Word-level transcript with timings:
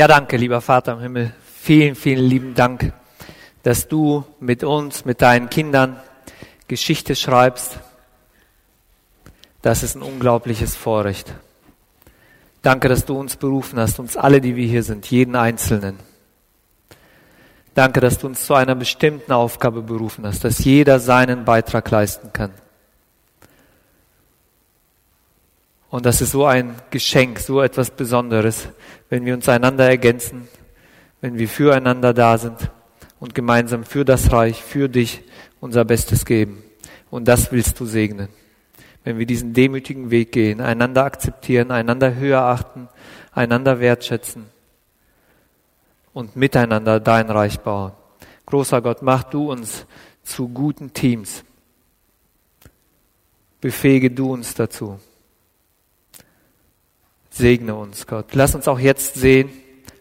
Ja, 0.00 0.08
danke, 0.08 0.38
lieber 0.38 0.62
Vater 0.62 0.94
im 0.94 1.00
Himmel. 1.00 1.34
Vielen, 1.60 1.94
vielen 1.94 2.24
lieben 2.24 2.54
Dank, 2.54 2.94
dass 3.62 3.86
du 3.86 4.24
mit 4.40 4.64
uns, 4.64 5.04
mit 5.04 5.20
deinen 5.20 5.50
Kindern 5.50 6.00
Geschichte 6.68 7.14
schreibst. 7.14 7.78
Das 9.60 9.82
ist 9.82 9.96
ein 9.96 10.00
unglaubliches 10.00 10.74
Vorrecht. 10.74 11.34
Danke, 12.62 12.88
dass 12.88 13.04
du 13.04 13.20
uns 13.20 13.36
berufen 13.36 13.78
hast, 13.78 13.98
uns 13.98 14.16
alle, 14.16 14.40
die 14.40 14.56
wir 14.56 14.66
hier 14.66 14.84
sind, 14.84 15.04
jeden 15.10 15.36
Einzelnen. 15.36 15.98
Danke, 17.74 18.00
dass 18.00 18.16
du 18.16 18.26
uns 18.26 18.46
zu 18.46 18.54
einer 18.54 18.76
bestimmten 18.76 19.32
Aufgabe 19.32 19.82
berufen 19.82 20.26
hast, 20.26 20.44
dass 20.44 20.64
jeder 20.64 20.98
seinen 20.98 21.44
Beitrag 21.44 21.90
leisten 21.90 22.32
kann. 22.32 22.52
Und 25.90 26.06
das 26.06 26.20
ist 26.20 26.30
so 26.30 26.46
ein 26.46 26.76
Geschenk, 26.90 27.40
so 27.40 27.60
etwas 27.60 27.90
Besonderes, 27.90 28.68
wenn 29.08 29.26
wir 29.26 29.34
uns 29.34 29.48
einander 29.48 29.88
ergänzen, 29.88 30.48
wenn 31.20 31.36
wir 31.36 31.48
füreinander 31.48 32.14
da 32.14 32.38
sind 32.38 32.70
und 33.18 33.34
gemeinsam 33.34 33.84
für 33.84 34.04
das 34.04 34.32
Reich, 34.32 34.62
für 34.62 34.88
dich 34.88 35.22
unser 35.60 35.84
Bestes 35.84 36.24
geben. 36.24 36.62
Und 37.10 37.26
das 37.26 37.50
willst 37.50 37.78
du 37.80 37.86
segnen. 37.86 38.28
Wenn 39.02 39.18
wir 39.18 39.26
diesen 39.26 39.52
demütigen 39.52 40.10
Weg 40.10 40.30
gehen, 40.30 40.60
einander 40.60 41.04
akzeptieren, 41.04 41.72
einander 41.72 42.14
höher 42.14 42.42
achten, 42.42 42.88
einander 43.32 43.80
wertschätzen 43.80 44.46
und 46.12 46.36
miteinander 46.36 47.00
dein 47.00 47.30
Reich 47.30 47.60
bauen. 47.60 47.92
Großer 48.46 48.80
Gott, 48.80 49.02
mach 49.02 49.24
du 49.24 49.50
uns 49.50 49.86
zu 50.22 50.48
guten 50.48 50.92
Teams. 50.92 51.44
Befähige 53.60 54.10
du 54.10 54.32
uns 54.32 54.54
dazu. 54.54 55.00
Segne 57.40 57.74
uns, 57.74 58.06
Gott. 58.06 58.34
Lass 58.34 58.54
uns 58.54 58.68
auch 58.68 58.78
jetzt 58.78 59.14
sehen, 59.14 59.48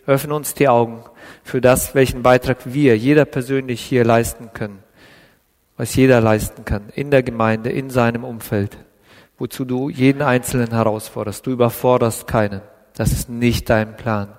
öffne 0.05 0.35
uns 0.35 0.53
die 0.53 0.67
Augen 0.67 1.03
für 1.43 1.61
das, 1.61 1.95
welchen 1.95 2.21
Beitrag 2.21 2.57
wir, 2.65 2.97
jeder 2.97 3.25
persönlich 3.25 3.81
hier 3.81 4.03
leisten 4.03 4.51
können, 4.53 4.83
was 5.77 5.95
jeder 5.95 6.19
leisten 6.19 6.65
kann, 6.65 6.89
in 6.93 7.11
der 7.11 7.23
Gemeinde, 7.23 7.71
in 7.71 7.89
seinem 7.89 8.25
Umfeld, 8.25 8.77
wozu 9.37 9.63
du 9.63 9.89
jeden 9.89 10.21
Einzelnen 10.21 10.71
herausforderst. 10.71 11.47
Du 11.47 11.51
überforderst 11.51 12.27
keinen. 12.27 12.61
Das 12.93 13.13
ist 13.13 13.29
nicht 13.29 13.69
dein 13.69 13.95
Plan. 13.95 14.37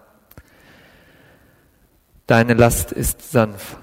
Deine 2.27 2.53
Last 2.55 2.93
ist 2.93 3.33
sanft. 3.33 3.79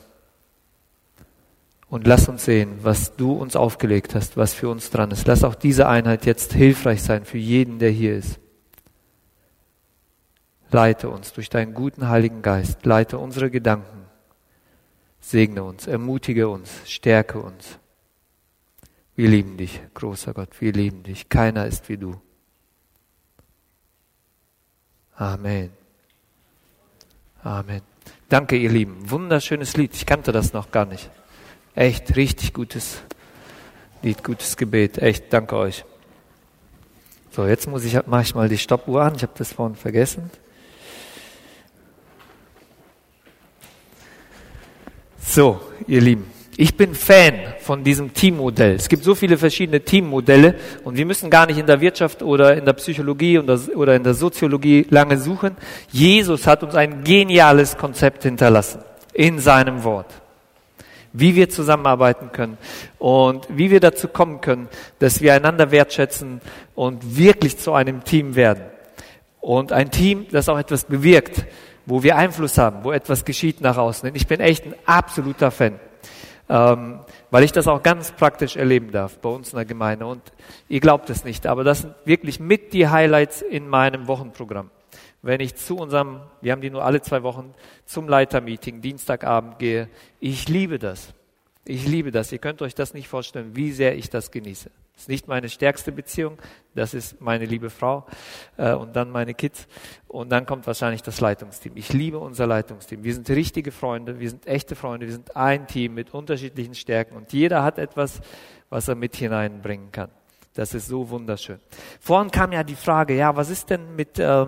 Und 1.89 2.05
lass 2.05 2.29
uns 2.29 2.45
sehen, 2.45 2.79
was 2.83 3.15
du 3.15 3.31
uns 3.31 3.55
aufgelegt 3.55 4.13
hast, 4.13 4.37
was 4.37 4.53
für 4.53 4.69
uns 4.69 4.91
dran 4.91 5.09
ist. 5.09 5.25
Lass 5.25 5.43
auch 5.43 5.55
diese 5.55 5.87
Einheit 5.87 6.25
jetzt 6.27 6.53
hilfreich 6.53 7.01
sein 7.01 7.25
für 7.25 7.39
jeden, 7.39 7.79
der 7.79 7.89
hier 7.89 8.15
ist. 8.15 8.39
Leite 10.71 11.09
uns 11.09 11.33
durch 11.33 11.49
deinen 11.49 11.73
guten 11.73 12.09
Heiligen 12.09 12.41
Geist, 12.41 12.85
leite 12.85 13.17
unsere 13.17 13.49
Gedanken, 13.49 14.05
segne 15.21 15.63
uns, 15.63 15.87
ermutige 15.87 16.49
uns, 16.49 16.81
stärke 16.85 17.39
uns. 17.39 17.79
Wir 19.15 19.29
lieben 19.29 19.57
dich, 19.57 19.81
großer 19.93 20.33
Gott, 20.33 20.49
wir 20.59 20.73
lieben 20.73 21.03
dich. 21.03 21.29
Keiner 21.29 21.65
ist 21.65 21.89
wie 21.89 21.97
du. 21.97 22.21
Amen. 25.15 25.71
Amen. 27.43 27.81
Danke, 28.29 28.57
ihr 28.57 28.69
Lieben. 28.69 29.09
Wunderschönes 29.09 29.75
Lied. 29.77 29.95
Ich 29.95 30.05
kannte 30.05 30.31
das 30.31 30.53
noch 30.53 30.69
gar 30.69 30.85
nicht. 30.85 31.09
Echt, 31.73 32.15
richtig 32.15 32.53
gutes 32.53 33.01
Lied, 34.01 34.23
gutes 34.23 34.57
Gebet. 34.57 34.99
Echt, 34.99 35.31
danke 35.31 35.55
euch. 35.55 35.85
So, 37.31 37.47
jetzt 37.47 37.67
muss 37.67 37.85
ich, 37.85 38.05
mache 38.05 38.23
ich 38.23 38.35
mal 38.35 38.49
die 38.49 38.57
Stoppuhr 38.57 39.01
an. 39.01 39.15
Ich 39.15 39.23
habe 39.23 39.33
das 39.35 39.53
vorhin 39.53 39.75
vergessen. 39.75 40.29
So, 45.29 45.59
ihr 45.87 45.99
Lieben, 45.99 46.25
ich 46.55 46.77
bin 46.77 46.95
Fan 46.95 47.33
von 47.59 47.83
diesem 47.83 48.13
Teammodell. 48.13 48.75
Es 48.75 48.87
gibt 48.87 49.03
so 49.03 49.13
viele 49.13 49.37
verschiedene 49.37 49.81
Teammodelle 49.81 50.55
und 50.85 50.95
wir 50.95 51.05
müssen 51.05 51.29
gar 51.29 51.45
nicht 51.45 51.57
in 51.57 51.65
der 51.65 51.81
Wirtschaft 51.81 52.23
oder 52.23 52.55
in 52.55 52.63
der 52.63 52.71
Psychologie 52.73 53.37
oder 53.37 53.93
in 53.93 54.03
der 54.03 54.13
Soziologie 54.13 54.87
lange 54.89 55.17
suchen. 55.17 55.57
Jesus 55.91 56.47
hat 56.47 56.63
uns 56.63 56.75
ein 56.75 57.03
geniales 57.03 57.77
Konzept 57.77 58.23
hinterlassen 58.23 58.79
in 59.13 59.37
seinem 59.39 59.83
Wort. 59.83 60.07
Wie 61.11 61.35
wir 61.35 61.49
zusammenarbeiten 61.49 62.31
können 62.31 62.57
und 62.97 63.45
wie 63.49 63.69
wir 63.69 63.81
dazu 63.81 64.07
kommen 64.07 64.39
können, 64.39 64.69
dass 64.99 65.19
wir 65.19 65.33
einander 65.33 65.71
wertschätzen 65.71 66.39
und 66.73 67.17
wirklich 67.17 67.57
zu 67.57 67.73
einem 67.73 68.05
Team 68.05 68.35
werden. 68.35 68.63
Und 69.41 69.73
ein 69.73 69.91
Team, 69.91 70.25
das 70.31 70.47
auch 70.47 70.57
etwas 70.57 70.85
bewirkt 70.85 71.45
wo 71.87 72.03
wir 72.03 72.17
Einfluss 72.17 72.57
haben, 72.57 72.83
wo 72.83 72.91
etwas 72.91 73.25
geschieht 73.25 73.61
nach 73.61 73.77
außen. 73.77 74.13
ich 74.13 74.27
bin 74.27 74.41
echt 74.41 74.65
ein 74.65 74.75
absoluter 74.85 75.51
Fan, 75.51 75.79
ähm, 76.49 76.99
weil 77.31 77.43
ich 77.43 77.53
das 77.53 77.67
auch 77.67 77.81
ganz 77.81 78.11
praktisch 78.11 78.57
erleben 78.57 78.91
darf 78.91 79.17
bei 79.19 79.29
uns 79.29 79.53
in 79.53 79.55
der 79.55 79.65
Gemeinde. 79.65 80.05
Und 80.05 80.21
ihr 80.67 80.81
glaubt 80.81 81.09
es 81.09 81.23
nicht, 81.23 81.47
aber 81.47 81.63
das 81.63 81.79
sind 81.79 81.95
wirklich 82.03 82.41
mit 82.41 82.73
die 82.73 82.89
Highlights 82.89 83.41
in 83.41 83.69
meinem 83.69 84.07
Wochenprogramm. 84.07 84.69
Wenn 85.21 85.39
ich 85.39 85.55
zu 85.55 85.77
unserem, 85.77 86.19
wir 86.41 86.51
haben 86.51 86.61
die 86.61 86.69
nur 86.69 86.83
alle 86.83 87.01
zwei 87.01 87.23
Wochen, 87.23 87.53
zum 87.85 88.07
Leitermeeting 88.09 88.81
Dienstagabend 88.81 89.57
gehe, 89.57 89.87
ich 90.19 90.47
liebe 90.49 90.79
das. 90.79 91.13
Ich 91.63 91.87
liebe 91.87 92.11
das. 92.11 92.31
Ihr 92.33 92.39
könnt 92.39 92.61
euch 92.61 92.75
das 92.75 92.93
nicht 92.93 93.07
vorstellen, 93.07 93.55
wie 93.55 93.71
sehr 93.71 93.95
ich 93.95 94.09
das 94.09 94.31
genieße. 94.31 94.69
Das 94.97 95.03
ist 95.03 95.09
nicht 95.09 95.27
meine 95.27 95.47
stärkste 95.47 95.91
Beziehung, 95.91 96.39
das 96.73 96.95
ist 96.95 97.21
meine 97.21 97.45
liebe 97.45 97.69
Frau 97.69 98.07
äh, 98.57 98.73
und 98.73 98.95
dann 98.95 99.11
meine 99.11 99.35
Kids 99.35 99.67
und 100.07 100.31
dann 100.31 100.47
kommt 100.47 100.65
wahrscheinlich 100.65 101.03
das 101.03 101.21
Leitungsteam. 101.21 101.73
Ich 101.75 101.93
liebe 101.93 102.17
unser 102.17 102.47
Leitungsteam. 102.47 103.03
Wir 103.03 103.13
sind 103.13 103.29
richtige 103.29 103.71
Freunde, 103.71 104.19
wir 104.19 104.27
sind 104.27 104.47
echte 104.47 104.75
Freunde, 104.75 105.05
wir 105.05 105.13
sind 105.13 105.35
ein 105.35 105.67
Team 105.67 105.93
mit 105.93 106.15
unterschiedlichen 106.15 106.73
Stärken 106.73 107.15
und 107.15 107.31
jeder 107.31 107.61
hat 107.61 107.77
etwas, 107.77 108.21
was 108.71 108.87
er 108.87 108.95
mit 108.95 109.15
hineinbringen 109.15 109.91
kann. 109.91 110.09
Das 110.55 110.73
ist 110.73 110.87
so 110.87 111.07
wunderschön. 111.11 111.59
Vorhin 111.99 112.31
kam 112.31 112.51
ja 112.51 112.63
die 112.63 112.73
Frage, 112.73 113.15
ja, 113.15 113.35
was 113.35 113.51
ist 113.51 113.69
denn 113.69 113.95
mit, 113.95 114.17
äh, 114.17 114.47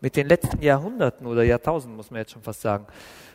mit 0.00 0.14
den 0.14 0.28
letzten 0.28 0.62
Jahrhunderten 0.62 1.26
oder 1.26 1.42
Jahrtausenden, 1.42 1.96
muss 1.96 2.12
man 2.12 2.20
jetzt 2.20 2.30
schon 2.30 2.42
fast 2.42 2.60
sagen. 2.60 2.86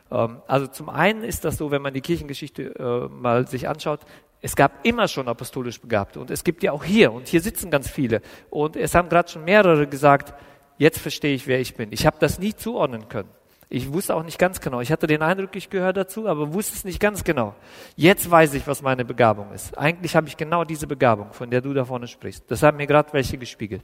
Ähm, 0.10 0.42
also 0.48 0.68
zum 0.68 0.88
einen 0.88 1.26
ist 1.26 1.44
das 1.44 1.58
so, 1.58 1.72
wenn 1.72 1.82
man 1.82 1.94
die 1.94 2.00
Kirchengeschichte 2.00 2.74
äh, 2.80 3.14
mal 3.14 3.46
sich 3.50 3.68
anschaut, 3.68 4.00
es 4.44 4.58
gab 4.58 4.86
immer 4.86 5.08
schon 5.08 5.30
apostolisch 5.30 5.80
Begabte 5.80 6.20
und 6.20 6.30
es 6.30 6.44
gibt 6.44 6.64
ja 6.64 6.74
auch 6.74 6.84
hier 6.84 7.14
und 7.14 7.30
hier 7.30 7.40
sitzen 7.40 7.72
ganz 7.72 7.90
viele 7.90 8.22
und 8.50 8.76
es 8.76 8.94
haben 8.94 9.08
gerade 9.08 9.30
schon 9.30 9.46
mehrere 9.46 9.88
gesagt, 9.88 10.34
jetzt 10.78 11.00
verstehe 11.00 11.34
ich, 11.34 11.48
wer 11.48 11.62
ich 11.62 11.76
bin. 11.76 11.94
Ich 11.94 12.06
habe 12.06 12.18
das 12.20 12.40
nie 12.40 12.54
zuordnen 12.54 13.08
können. 13.08 13.30
Ich 13.70 13.92
wusste 13.92 14.14
auch 14.14 14.24
nicht 14.24 14.38
ganz 14.38 14.60
genau. 14.60 14.82
Ich 14.82 14.92
hatte 14.92 15.08
den 15.08 15.22
Eindruck, 15.22 15.56
ich 15.56 15.70
gehöre 15.70 15.94
dazu, 15.94 16.28
aber 16.28 16.54
wusste 16.54 16.76
es 16.76 16.84
nicht 16.84 17.00
ganz 17.00 17.24
genau. 17.24 17.56
Jetzt 17.96 18.30
weiß 18.30 18.54
ich, 18.54 18.68
was 18.68 18.82
meine 18.82 19.06
Begabung 19.06 19.52
ist. 19.54 19.78
Eigentlich 19.78 20.16
habe 20.16 20.28
ich 20.28 20.36
genau 20.36 20.66
diese 20.66 20.88
Begabung, 20.88 21.32
von 21.32 21.50
der 21.50 21.62
du 21.62 21.74
da 21.74 21.86
vorne 21.86 22.08
sprichst. 22.08 22.44
Das 22.52 22.62
haben 22.64 22.78
mir 22.78 22.86
gerade 22.86 23.14
welche 23.14 23.38
gespiegelt. 23.38 23.82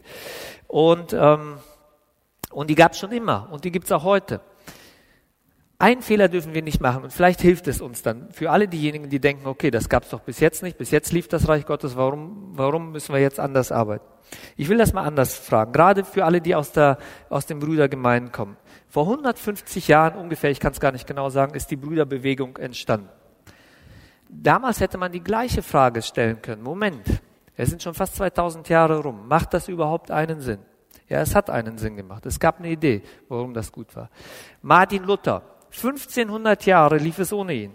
Und, 0.68 1.14
ähm, 1.14 1.56
und 2.52 2.70
die 2.70 2.76
gab 2.76 2.92
es 2.92 3.00
schon 3.00 3.14
immer 3.14 3.48
und 3.50 3.64
die 3.64 3.72
gibt 3.72 3.86
es 3.86 3.92
auch 3.94 4.04
heute. 4.04 4.42
Ein 5.82 6.02
Fehler 6.02 6.28
dürfen 6.28 6.54
wir 6.54 6.62
nicht 6.62 6.82
machen 6.82 7.04
und 7.06 7.14
vielleicht 7.14 7.40
hilft 7.40 7.66
es 7.70 7.80
uns 7.80 8.02
dann 8.02 8.30
für 8.32 8.52
alle 8.52 8.68
diejenigen, 8.68 9.10
die 9.10 9.22
denken, 9.22 9.48
okay, 9.48 9.72
das 9.72 9.88
gab 9.88 10.04
es 10.04 10.10
doch 10.10 10.20
bis 10.20 10.42
jetzt 10.42 10.62
nicht, 10.62 10.78
bis 10.78 10.92
jetzt 10.92 11.14
lief 11.14 11.30
das 11.30 11.48
Reich 11.48 11.66
Gottes, 11.66 11.96
warum, 11.96 12.50
warum 12.52 12.92
müssen 12.92 13.14
wir 13.14 13.22
jetzt 13.22 13.40
anders 13.40 13.72
arbeiten? 13.72 14.04
Ich 14.58 14.68
will 14.68 14.78
das 14.78 14.92
mal 14.92 15.06
anders 15.06 15.36
fragen, 15.36 15.72
gerade 15.72 16.04
für 16.04 16.26
alle, 16.26 16.42
die 16.42 16.54
aus, 16.54 16.74
der, 16.74 16.98
aus 17.30 17.46
den 17.46 17.60
Brüdergemeinden 17.60 18.34
kommen. 18.34 18.58
Vor 18.90 19.04
150 19.04 19.88
Jahren 19.88 20.20
ungefähr, 20.20 20.52
ich 20.52 20.60
kann 20.60 20.74
es 20.74 20.82
gar 20.82 20.92
nicht 20.92 21.08
genau 21.08 21.30
sagen, 21.30 21.56
ist 21.56 21.72
die 21.72 21.78
Brüderbewegung 21.78 22.58
entstanden. 22.58 23.08
Damals 24.28 24.82
hätte 24.82 24.98
man 24.98 25.14
die 25.14 25.24
gleiche 25.24 25.62
Frage 25.62 26.02
stellen 26.02 26.42
können. 26.42 26.62
Moment, 26.62 27.08
es 27.56 27.70
sind 27.70 27.82
schon 27.82 27.94
fast 27.94 28.18
2000 28.18 28.68
Jahre 28.68 29.00
rum. 29.00 29.30
Macht 29.30 29.54
das 29.54 29.70
überhaupt 29.70 30.12
einen 30.12 30.42
Sinn? 30.42 30.60
Ja, 31.08 31.22
es 31.22 31.36
hat 31.36 31.50
einen 31.50 31.78
Sinn 31.78 31.96
gemacht. 31.96 32.26
Es 32.26 32.38
gab 32.38 32.60
eine 32.60 32.70
Idee, 32.70 33.02
warum 33.30 33.54
das 33.54 33.72
gut 33.72 33.96
war. 33.96 34.10
Martin 34.62 35.04
Luther, 35.04 35.42
1500 35.72 36.66
Jahre 36.66 36.98
lief 36.98 37.20
es 37.20 37.34
ohne 37.34 37.54
ihn. 37.54 37.74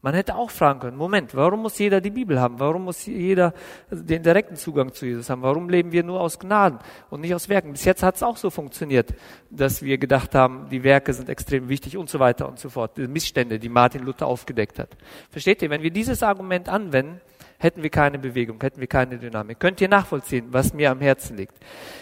Man 0.00 0.14
hätte 0.14 0.36
auch 0.36 0.50
fragen 0.50 0.78
können, 0.78 0.96
Moment, 0.96 1.34
warum 1.34 1.62
muss 1.62 1.76
jeder 1.76 2.00
die 2.00 2.10
Bibel 2.10 2.40
haben? 2.40 2.60
Warum 2.60 2.84
muss 2.84 3.04
jeder 3.06 3.52
den 3.90 4.22
direkten 4.22 4.54
Zugang 4.54 4.92
zu 4.92 5.06
Jesus 5.06 5.28
haben? 5.28 5.42
Warum 5.42 5.68
leben 5.68 5.90
wir 5.90 6.04
nur 6.04 6.20
aus 6.20 6.38
Gnaden 6.38 6.78
und 7.10 7.22
nicht 7.22 7.34
aus 7.34 7.48
Werken? 7.48 7.72
Bis 7.72 7.84
jetzt 7.84 8.04
hat 8.04 8.14
es 8.14 8.22
auch 8.22 8.36
so 8.36 8.48
funktioniert, 8.48 9.12
dass 9.50 9.82
wir 9.82 9.98
gedacht 9.98 10.36
haben, 10.36 10.68
die 10.70 10.84
Werke 10.84 11.12
sind 11.12 11.28
extrem 11.28 11.68
wichtig 11.68 11.96
und 11.96 12.08
so 12.08 12.20
weiter 12.20 12.48
und 12.48 12.60
so 12.60 12.68
fort. 12.68 12.96
Die 12.96 13.08
Missstände, 13.08 13.58
die 13.58 13.68
Martin 13.68 14.04
Luther 14.04 14.28
aufgedeckt 14.28 14.78
hat. 14.78 14.96
Versteht 15.30 15.62
ihr? 15.62 15.70
Wenn 15.70 15.82
wir 15.82 15.90
dieses 15.90 16.22
Argument 16.22 16.68
anwenden, 16.68 17.20
hätten 17.58 17.82
wir 17.82 17.90
keine 17.90 18.20
Bewegung, 18.20 18.60
hätten 18.60 18.80
wir 18.80 18.86
keine 18.86 19.18
Dynamik. 19.18 19.58
Könnt 19.58 19.80
ihr 19.80 19.88
nachvollziehen, 19.88 20.46
was 20.52 20.72
mir 20.72 20.92
am 20.92 21.00
Herzen 21.00 21.36
liegt? 21.36 21.56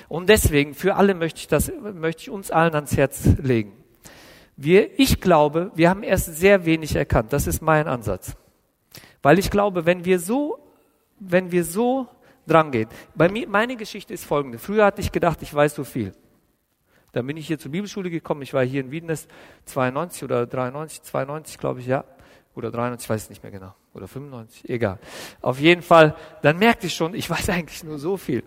Und 0.09 0.29
deswegen, 0.29 0.75
für 0.75 0.97
alle 0.97 1.15
möchte 1.15 1.41
ich 1.41 1.49
das, 1.49 1.73
möchte 1.95 2.25
ich 2.25 2.31
uns 2.31 2.51
allen 2.51 2.75
ans 2.75 2.95
Herz 2.95 3.27
legen. 3.43 3.73
Wir, 4.57 4.99
ich 4.99 5.21
glaube, 5.21 5.71
wir 5.75 5.91
haben 5.91 6.03
erst 6.03 6.35
sehr 6.37 6.65
wenig 6.65 6.97
erkannt. 6.97 7.33
Das 7.33 7.47
ist 7.47 7.61
mein 7.61 7.87
Ansatz. 7.87 8.37
Weil 9.23 9.39
ich 9.39 9.51
glaube, 9.51 9.85
wenn 9.85 10.05
wir 10.05 10.19
so, 10.19 10.59
wenn 11.19 11.53
wir 11.53 11.65
so 11.65 12.09
dran 12.47 12.71
gehen, 12.71 12.89
bei 13.15 13.29
mir, 13.29 13.49
meine 13.49 13.77
Geschichte 13.77 14.15
ist 14.15 14.25
folgende. 14.25 14.59
Früher 14.59 14.87
hatte 14.87 15.01
ich 15.01 15.13
gedacht, 15.13 15.43
ich 15.43 15.53
weiß 15.53 15.75
so 15.75 15.85
viel. 15.85 16.15
Dann 17.13 17.27
bin 17.27 17.37
ich 17.37 17.47
hier 17.47 17.59
zur 17.59 17.71
Bibelschule 17.71 18.11
gekommen. 18.11 18.43
Ich 18.43 18.55
war 18.55 18.65
hier 18.65 18.81
in 18.81 18.91
Wiedenest 18.91 19.29
92 19.67 20.25
oder 20.25 20.47
93, 20.47 21.03
92 21.03 21.59
glaube 21.59 21.81
ich, 21.81 21.87
ja. 21.87 22.05
Oder 22.55 22.71
93, 22.71 23.05
ich 23.05 23.11
weiß 23.11 23.23
es 23.25 23.31
nicht 23.31 23.43
mehr 23.43 23.53
genau. 23.53 23.75
Oder 23.93 24.09
95, 24.09 24.69
egal. 24.71 24.99
Auf 25.43 25.61
jeden 25.61 25.83
Fall, 25.83 26.17
dann 26.43 26.59
merkte 26.59 26.87
ich 26.87 26.95
schon, 26.95 27.15
ich 27.15 27.29
weiß 27.29 27.51
eigentlich 27.51 27.85
nur 27.85 27.99
so 27.99 28.17
viel. 28.17 28.43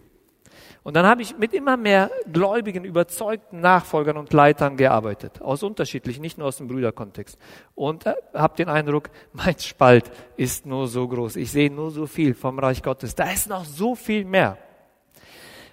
Und 0.84 0.96
dann 0.96 1.06
habe 1.06 1.22
ich 1.22 1.38
mit 1.38 1.54
immer 1.54 1.78
mehr 1.78 2.10
gläubigen, 2.32 2.86
überzeugten 2.86 3.60
Nachfolgern 3.60 4.18
und 4.18 4.32
Leitern 4.32 4.78
gearbeitet, 4.78 5.42
aus 5.42 5.62
unterschiedlichen, 5.62 6.22
nicht 6.22 6.38
nur 6.38 6.48
aus 6.48 6.58
dem 6.58 6.68
Brüderkontext. 6.68 7.38
Und 7.76 8.06
äh, 8.06 8.14
habe 8.34 8.56
den 8.56 8.70
Eindruck, 8.70 9.10
mein 9.34 9.60
Spalt 9.60 10.10
ist 10.38 10.66
nur 10.66 10.88
so 10.88 11.08
groß. 11.08 11.36
Ich 11.36 11.52
sehe 11.52 11.72
nur 11.72 11.92
so 11.92 12.06
viel 12.06 12.34
vom 12.34 12.60
Reich 12.60 12.82
Gottes. 12.82 13.16
Da 13.16 13.30
ist 13.30 13.50
noch 13.50 13.66
so 13.66 13.96
viel 13.96 14.26
mehr. 14.26 14.58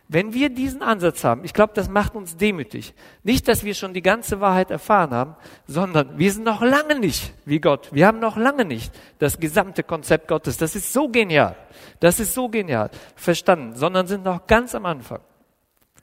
Wenn 0.08 0.32
wir 0.32 0.50
diesen 0.50 0.82
Ansatz 0.82 1.24
haben, 1.24 1.44
ich 1.44 1.52
glaube, 1.52 1.72
das 1.74 1.88
macht 1.88 2.14
uns 2.14 2.36
demütig. 2.36 2.94
Nicht, 3.24 3.48
dass 3.48 3.64
wir 3.64 3.74
schon 3.74 3.92
die 3.92 4.02
ganze 4.02 4.40
Wahrheit 4.40 4.70
erfahren 4.70 5.10
haben, 5.10 5.36
sondern 5.66 6.16
wir 6.16 6.32
sind 6.32 6.44
noch 6.44 6.62
lange 6.62 6.98
nicht 6.98 7.34
wie 7.44 7.58
Gott. 7.58 7.88
Wir 7.92 8.06
haben 8.06 8.20
noch 8.20 8.36
lange 8.36 8.64
nicht 8.64 8.92
das 9.18 9.40
gesamte 9.40 9.82
Konzept 9.82 10.28
Gottes. 10.28 10.58
Das 10.58 10.76
ist 10.76 10.92
so 10.92 11.08
genial. 11.08 11.56
Das 11.98 12.20
ist 12.20 12.34
so 12.34 12.48
genial 12.48 12.90
verstanden, 13.16 13.74
sondern 13.74 14.06
sind 14.06 14.24
noch 14.24 14.46
ganz 14.46 14.76
am 14.76 14.86
Anfang. 14.86 15.20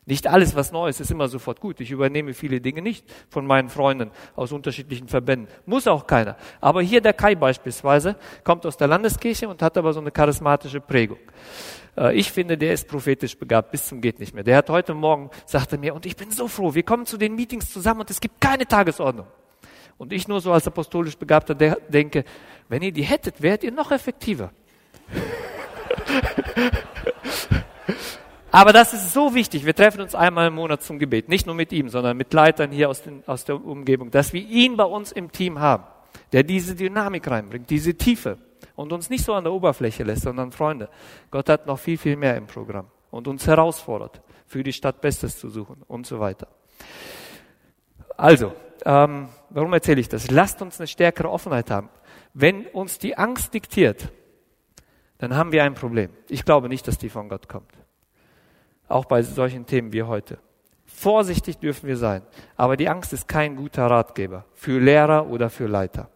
Nicht 0.06 0.28
alles, 0.28 0.54
was 0.54 0.74
neu 0.74 0.90
ist, 0.90 1.00
ist 1.00 1.12
immer 1.12 1.30
sofort 1.30 1.62
gut. 1.62 1.80
Ich 1.80 1.90
übernehme 1.90 2.34
viele 2.34 2.60
Dinge 2.60 2.82
nicht 2.82 3.06
von 3.30 3.48
meinen 3.48 3.70
Freunden 3.70 4.12
aus 4.36 4.52
unterschiedlichen 4.52 5.08
Verbänden. 5.08 5.48
Muss 5.66 5.88
auch 5.88 6.06
keiner. 6.06 6.36
Aber 6.60 6.82
hier 6.82 7.00
der 7.00 7.14
Kai 7.14 7.36
beispielsweise 7.36 8.18
kommt 8.44 8.66
aus 8.66 8.76
der 8.76 8.88
Landeskirche 8.90 9.48
und 9.48 9.62
hat 9.62 9.78
aber 9.78 9.94
so 9.94 10.02
eine 10.02 10.12
charismatische 10.12 10.82
Prägung. 10.82 11.20
Äh, 11.98 12.16
ich 12.18 12.32
finde, 12.32 12.58
der 12.58 12.74
ist 12.74 12.88
prophetisch 12.88 13.38
begabt, 13.38 13.72
bis 13.72 13.88
zum 13.88 14.02
geht 14.02 14.20
nicht 14.20 14.34
mehr. 14.34 14.44
Der 14.44 14.58
hat 14.58 14.70
heute 14.70 14.94
Morgen, 14.94 15.30
sagte 15.46 15.78
mir, 15.78 15.94
und 15.96 16.06
ich 16.06 16.16
bin 16.16 16.32
so 16.32 16.48
froh, 16.48 16.74
wir 16.74 16.84
kommen 16.84 17.06
zu 17.06 17.18
den 17.18 17.36
Meetings 17.36 17.72
zusammen 17.72 18.02
und 18.02 18.10
es 18.10 18.20
gibt 18.20 18.42
keine 18.42 18.66
Tagesordnung. 18.66 19.28
Und 19.98 20.12
ich 20.12 20.28
nur 20.28 20.42
so 20.42 20.52
als 20.52 20.68
apostolisch 20.68 21.16
Begabter 21.18 21.54
denke, 21.56 22.26
wenn 22.68 22.82
ihr 22.82 22.92
die 22.92 23.04
hättet, 23.04 23.42
wärt 23.42 23.64
ihr 23.64 23.72
noch 23.72 23.92
effektiver. 23.92 24.52
Aber 28.52 28.72
das 28.72 28.94
ist 28.94 29.14
so 29.14 29.34
wichtig. 29.34 29.66
Wir 29.66 29.74
treffen 29.74 30.02
uns 30.02 30.14
einmal 30.14 30.48
im 30.48 30.54
Monat 30.54 30.84
zum 30.84 31.00
Gebet. 31.00 31.28
Nicht 31.28 31.48
nur 31.48 31.56
mit 31.56 31.72
ihm, 31.72 31.90
sondern 31.90 32.16
mit 32.16 32.32
Leitern 32.34 32.72
hier 32.72 32.88
aus, 32.88 33.02
den, 33.02 33.24
aus 33.26 33.46
der 33.46 33.64
Umgebung. 33.64 34.12
Dass 34.12 34.32
wir 34.32 34.42
ihn 34.42 34.78
bei 34.78 34.84
uns 34.84 35.12
im 35.12 35.32
Team 35.32 35.60
haben, 35.60 35.86
der 36.34 36.44
diese 36.44 36.76
Dynamik 36.76 37.28
reinbringt, 37.28 37.70
diese 37.72 37.96
Tiefe 37.96 38.38
und 38.76 38.94
uns 38.94 39.10
nicht 39.10 39.24
so 39.24 39.34
an 39.34 39.44
der 39.44 39.54
Oberfläche 39.54 40.04
lässt, 40.04 40.24
sondern 40.24 40.52
Freunde, 40.52 40.90
Gott 41.32 41.50
hat 41.50 41.68
noch 41.68 41.80
viel, 41.80 41.98
viel 41.98 42.16
mehr 42.16 42.38
im 42.38 42.48
Programm 42.48 42.88
und 43.12 43.28
uns 43.28 43.46
herausfordert, 43.48 44.22
für 44.46 44.64
die 44.64 44.74
Stadt 44.74 45.02
Bestes 45.02 45.40
zu 45.40 45.50
suchen 45.50 45.84
und 45.88 46.08
so 46.08 46.20
weiter. 46.20 46.48
Also, 48.18 48.54
ähm, 48.86 49.30
warum 49.50 49.74
erzähle 49.74 50.02
ich 50.02 50.10
das? 50.10 50.30
Lasst 50.32 50.62
uns 50.62 50.80
eine 50.80 50.88
stärkere 50.88 51.30
Offenheit 51.30 51.72
haben. 51.72 51.90
Wenn 52.34 52.66
uns 52.68 52.98
die 52.98 53.18
Angst 53.18 53.54
diktiert, 53.54 54.12
dann 55.20 55.36
haben 55.36 55.52
wir 55.52 55.64
ein 55.64 55.74
Problem. 55.74 56.10
Ich 56.28 56.44
glaube 56.44 56.70
nicht, 56.70 56.88
dass 56.88 56.98
die 56.98 57.10
von 57.10 57.30
Gott 57.30 57.48
kommt. 57.48 57.72
Auch 58.88 59.06
bei 59.06 59.22
solchen 59.22 59.66
Themen 59.66 59.94
wie 59.94 60.04
heute. 60.04 60.40
Vorsichtig 60.86 61.58
dürfen 61.60 61.88
wir 61.88 61.98
sein. 61.98 62.24
Aber 62.56 62.78
die 62.78 62.90
Angst 62.90 63.14
ist 63.14 63.28
kein 63.28 63.56
guter 63.56 63.86
Ratgeber 63.88 64.46
für 64.54 64.80
Lehrer 64.80 65.28
oder 65.28 65.50
für 65.50 65.68
Leiter. 65.68 66.10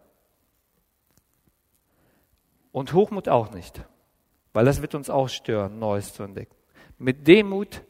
Und 2.71 2.93
Hochmut 2.93 3.29
auch 3.29 3.51
nicht, 3.51 3.81
weil 4.53 4.65
das 4.65 4.81
wird 4.81 4.95
uns 4.95 5.09
auch 5.09 5.29
stören, 5.29 5.79
Neues 5.79 6.13
zu 6.13 6.23
entdecken. 6.23 6.55
Mit 6.97 7.27
Demut, 7.27 7.81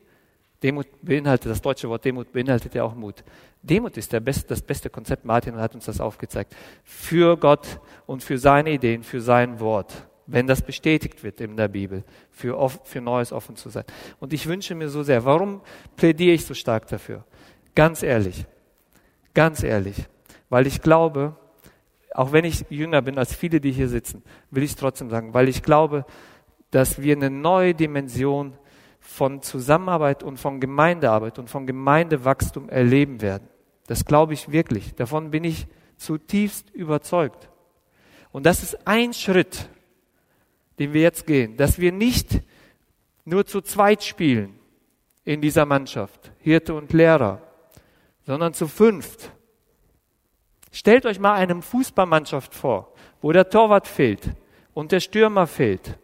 Demut 0.64 0.88
beinhaltet, 1.02 1.52
das 1.52 1.62
deutsche 1.62 1.88
Wort 1.90 2.04
Demut 2.04 2.32
beinhaltet 2.32 2.74
ja 2.74 2.84
auch 2.84 2.96
Mut. 2.96 3.24
Demut 3.62 3.98
ist 3.98 4.12
beste, 4.24 4.48
das 4.48 4.62
beste 4.62 4.90
Konzept, 4.90 5.26
Martin 5.26 5.58
hat 5.58 5.76
uns 5.76 5.86
das 5.86 6.00
aufgezeigt, 6.00 6.56
für 6.84 7.38
Gott 7.38 7.80
und 8.06 8.24
für 8.24 8.38
seine 8.38 8.72
Ideen, 8.72 9.04
für 9.04 9.22
sein 9.22 9.60
Wort, 9.60 9.94
wenn 10.26 10.48
das 10.48 10.62
bestätigt 10.62 11.24
wird 11.24 11.42
in 11.42 11.58
der 11.58 11.68
Bibel, 11.68 12.04
für, 12.32 12.70
für 12.84 13.02
Neues 13.02 13.32
offen 13.32 13.56
zu 13.56 13.70
sein. 13.70 13.84
Und 14.20 14.34
ich 14.34 14.48
wünsche 14.48 14.74
mir 14.74 14.90
so 14.90 15.04
sehr, 15.04 15.26
warum 15.26 15.62
plädiere 15.96 16.34
ich 16.34 16.46
so 16.46 16.54
stark 16.54 16.88
dafür? 16.88 17.24
Ganz 17.76 18.04
ehrlich, 18.04 18.46
ganz 19.34 19.64
ehrlich, 19.64 20.06
weil 20.50 20.66
ich 20.66 20.82
glaube, 20.82 21.36
auch 22.14 22.32
wenn 22.32 22.46
ich 22.46 22.66
jünger 22.70 23.02
bin 23.02 23.18
als 23.18 23.36
viele, 23.36 23.60
die 23.60 23.72
hier 23.72 23.90
sitzen, 23.90 24.24
will 24.52 24.64
ich 24.64 24.72
es 24.72 24.76
trotzdem 24.76 25.10
sagen, 25.10 25.34
weil 25.34 25.50
ich 25.50 25.64
glaube, 25.64 26.06
dass 26.72 27.02
wir 27.02 27.16
eine 27.16 27.30
neue 27.30 27.74
Dimension 27.74 28.54
von 29.00 29.42
Zusammenarbeit 29.42 30.24
und 30.24 30.38
von 30.38 30.60
Gemeindearbeit 30.60 31.40
und 31.40 31.50
von 31.50 31.66
Gemeindewachstum 31.66 32.70
erleben 32.70 33.22
werden. 33.22 33.48
Das 33.88 34.06
glaube 34.06 34.34
ich 34.34 34.52
wirklich. 34.52 34.96
Davon 34.96 35.32
bin 35.32 35.44
ich 35.44 35.68
zutiefst 35.96 36.70
überzeugt. 36.72 37.50
Und 38.32 38.46
das 38.46 38.64
ist 38.64 38.86
ein 38.86 39.14
Schritt, 39.14 39.70
den 40.78 40.94
wir 40.94 41.02
jetzt 41.02 41.26
gehen, 41.26 41.58
dass 41.58 41.80
wir 41.80 41.92
nicht 41.92 42.42
nur 43.26 43.46
zu 43.46 43.62
zweit 43.62 44.04
spielen 44.04 44.60
in 45.24 45.42
dieser 45.42 45.66
Mannschaft, 45.66 46.32
Hirte 46.40 46.74
und 46.74 46.94
Lehrer, 46.94 47.42
sondern 48.26 48.54
zu 48.54 48.68
fünft 48.68 49.32
Stellt 50.72 51.06
euch 51.06 51.20
mal 51.20 51.34
eine 51.34 51.62
Fußballmannschaft 51.62 52.54
vor, 52.54 52.94
wo 53.22 53.32
der 53.32 53.50
Torwart 53.50 53.88
fehlt 53.88 54.32
und 54.74 54.92
der 54.92 55.00
Stürmer 55.00 55.48
fehlt. 55.48 55.98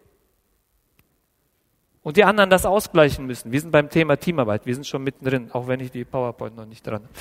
Und 2.02 2.18
die 2.18 2.24
anderen 2.24 2.50
das 2.50 2.66
ausgleichen 2.66 3.26
müssen. 3.26 3.52
Wir 3.52 3.62
sind 3.62 3.72
beim 3.72 3.90
Thema 3.90 4.18
Teamarbeit, 4.18 4.66
wir 4.66 4.74
sind 4.74 4.86
schon 4.86 5.04
mittendrin, 5.04 5.52
auch 5.52 5.68
wenn 5.68 5.80
ich 5.80 5.92
die 5.92 6.04
PowerPoint 6.04 6.56
noch 6.56 6.66
nicht 6.66 6.86
dran 6.86 7.04
habe. 7.04 7.14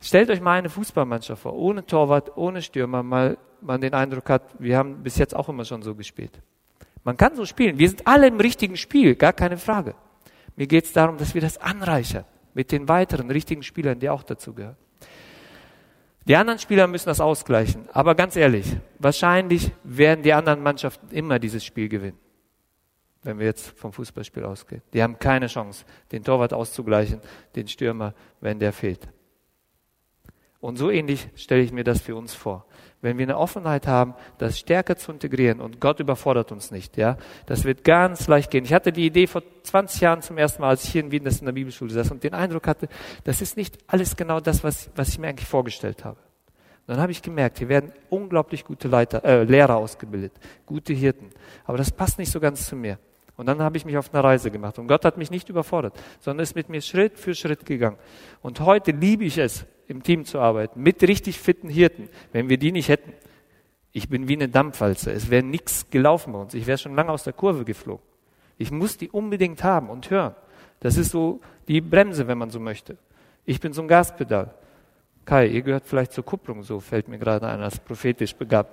Stellt 0.00 0.30
euch 0.30 0.40
mal 0.40 0.58
eine 0.58 0.68
Fußballmannschaft 0.68 1.42
vor, 1.42 1.54
ohne 1.54 1.84
Torwart, 1.84 2.36
ohne 2.36 2.62
Stürmer, 2.62 3.02
mal 3.02 3.38
man 3.64 3.80
den 3.80 3.94
Eindruck 3.94 4.28
hat, 4.28 4.42
wir 4.58 4.76
haben 4.76 5.02
bis 5.02 5.16
jetzt 5.16 5.34
auch 5.34 5.48
immer 5.48 5.64
schon 5.64 5.82
so 5.82 5.94
gespielt. 5.94 6.42
Man 7.02 7.16
kann 7.16 7.34
so 7.34 7.44
spielen. 7.44 7.78
Wir 7.78 7.88
sind 7.88 8.06
alle 8.06 8.26
im 8.26 8.38
richtigen 8.38 8.76
Spiel, 8.76 9.14
gar 9.14 9.32
keine 9.32 9.56
Frage. 9.56 9.94
Mir 10.56 10.66
geht 10.66 10.84
es 10.84 10.92
darum, 10.92 11.16
dass 11.16 11.34
wir 11.34 11.40
das 11.40 11.58
anreichern 11.58 12.24
mit 12.54 12.70
den 12.70 12.88
weiteren 12.88 13.30
richtigen 13.30 13.62
Spielern, 13.62 13.98
die 13.98 14.08
auch 14.08 14.22
dazu 14.22 14.54
gehören. 14.54 14.76
Die 16.26 16.36
anderen 16.36 16.58
Spieler 16.58 16.86
müssen 16.86 17.06
das 17.06 17.20
ausgleichen. 17.20 17.88
Aber 17.92 18.14
ganz 18.14 18.36
ehrlich, 18.36 18.76
wahrscheinlich 18.98 19.72
werden 19.82 20.22
die 20.22 20.32
anderen 20.32 20.62
Mannschaften 20.62 21.08
immer 21.10 21.38
dieses 21.38 21.64
Spiel 21.64 21.88
gewinnen. 21.88 22.18
Wenn 23.22 23.38
wir 23.38 23.46
jetzt 23.46 23.78
vom 23.78 23.92
Fußballspiel 23.92 24.44
ausgehen. 24.44 24.82
Die 24.92 25.02
haben 25.02 25.18
keine 25.18 25.46
Chance, 25.46 25.84
den 26.12 26.24
Torwart 26.24 26.52
auszugleichen, 26.52 27.20
den 27.54 27.68
Stürmer, 27.68 28.14
wenn 28.40 28.58
der 28.58 28.72
fehlt. 28.72 29.08
Und 30.60 30.76
so 30.76 30.90
ähnlich 30.90 31.28
stelle 31.34 31.62
ich 31.62 31.72
mir 31.72 31.84
das 31.84 32.00
für 32.00 32.16
uns 32.16 32.34
vor. 32.34 32.66
Wenn 33.04 33.18
wir 33.18 33.26
eine 33.26 33.36
Offenheit 33.36 33.86
haben, 33.86 34.14
das 34.38 34.58
stärker 34.58 34.96
zu 34.96 35.12
integrieren 35.12 35.60
und 35.60 35.78
Gott 35.78 36.00
überfordert 36.00 36.52
uns 36.52 36.70
nicht, 36.70 36.96
ja, 36.96 37.18
das 37.44 37.64
wird 37.64 37.84
ganz 37.84 38.26
leicht 38.28 38.50
gehen. 38.50 38.64
Ich 38.64 38.72
hatte 38.72 38.92
die 38.92 39.04
Idee 39.04 39.26
vor 39.26 39.42
20 39.62 40.00
Jahren 40.00 40.22
zum 40.22 40.38
ersten 40.38 40.62
Mal, 40.62 40.70
als 40.70 40.84
ich 40.84 40.92
hier 40.92 41.02
in 41.02 41.10
Wien 41.10 41.22
das 41.22 41.38
in 41.38 41.44
der 41.44 41.52
Bibelschule 41.52 41.90
saß 41.90 42.10
und 42.12 42.24
den 42.24 42.32
Eindruck 42.32 42.66
hatte, 42.66 42.88
das 43.24 43.42
ist 43.42 43.58
nicht 43.58 43.76
alles 43.86 44.16
genau 44.16 44.40
das, 44.40 44.64
was, 44.64 44.88
was 44.96 45.10
ich 45.10 45.18
mir 45.18 45.28
eigentlich 45.28 45.46
vorgestellt 45.46 46.02
habe. 46.02 46.16
Dann 46.86 46.98
habe 46.98 47.12
ich 47.12 47.20
gemerkt, 47.20 47.58
hier 47.58 47.68
werden 47.68 47.92
unglaublich 48.08 48.64
gute 48.64 48.88
Leiter, 48.88 49.22
äh, 49.22 49.44
Lehrer 49.44 49.76
ausgebildet, 49.76 50.32
gute 50.64 50.94
Hirten. 50.94 51.28
Aber 51.66 51.76
das 51.76 51.90
passt 51.90 52.18
nicht 52.18 52.32
so 52.32 52.40
ganz 52.40 52.66
zu 52.66 52.74
mir. 52.74 52.98
Und 53.36 53.46
dann 53.46 53.60
habe 53.60 53.76
ich 53.76 53.84
mich 53.84 53.98
auf 53.98 54.14
eine 54.14 54.24
Reise 54.24 54.50
gemacht. 54.50 54.78
Und 54.78 54.86
Gott 54.86 55.04
hat 55.04 55.18
mich 55.18 55.30
nicht 55.30 55.50
überfordert, 55.50 55.94
sondern 56.20 56.42
ist 56.42 56.54
mit 56.54 56.70
mir 56.70 56.80
Schritt 56.80 57.18
für 57.18 57.34
Schritt 57.34 57.66
gegangen. 57.66 57.98
Und 58.40 58.60
heute 58.60 58.92
liebe 58.92 59.24
ich 59.24 59.36
es, 59.36 59.66
im 59.88 60.02
Team 60.02 60.24
zu 60.24 60.38
arbeiten, 60.38 60.82
mit 60.82 61.02
richtig 61.02 61.38
fitten 61.38 61.68
Hirten. 61.68 62.08
Wenn 62.32 62.48
wir 62.48 62.58
die 62.58 62.72
nicht 62.72 62.88
hätten, 62.88 63.12
ich 63.92 64.08
bin 64.08 64.28
wie 64.28 64.34
eine 64.34 64.48
Dampfwalze. 64.48 65.12
Es 65.12 65.30
wäre 65.30 65.42
nichts 65.42 65.88
gelaufen 65.90 66.32
bei 66.32 66.40
uns. 66.40 66.54
Ich 66.54 66.66
wäre 66.66 66.78
schon 66.78 66.96
lange 66.96 67.10
aus 67.10 67.24
der 67.24 67.32
Kurve 67.32 67.64
geflogen. 67.64 68.04
Ich 68.58 68.70
muss 68.70 68.96
die 68.96 69.10
unbedingt 69.10 69.62
haben 69.62 69.88
und 69.88 70.10
hören. 70.10 70.34
Das 70.80 70.96
ist 70.96 71.10
so 71.10 71.40
die 71.68 71.80
Bremse, 71.80 72.26
wenn 72.26 72.38
man 72.38 72.50
so 72.50 72.60
möchte. 72.60 72.96
Ich 73.44 73.60
bin 73.60 73.72
so 73.72 73.82
ein 73.82 73.88
Gaspedal. 73.88 74.54
Kai, 75.24 75.46
ihr 75.46 75.62
gehört 75.62 75.86
vielleicht 75.86 76.12
zur 76.12 76.24
Kupplung, 76.24 76.62
so 76.62 76.80
fällt 76.80 77.08
mir 77.08 77.18
gerade 77.18 77.46
ein, 77.46 77.60
als 77.60 77.78
prophetisch 77.78 78.34
begabt. 78.34 78.72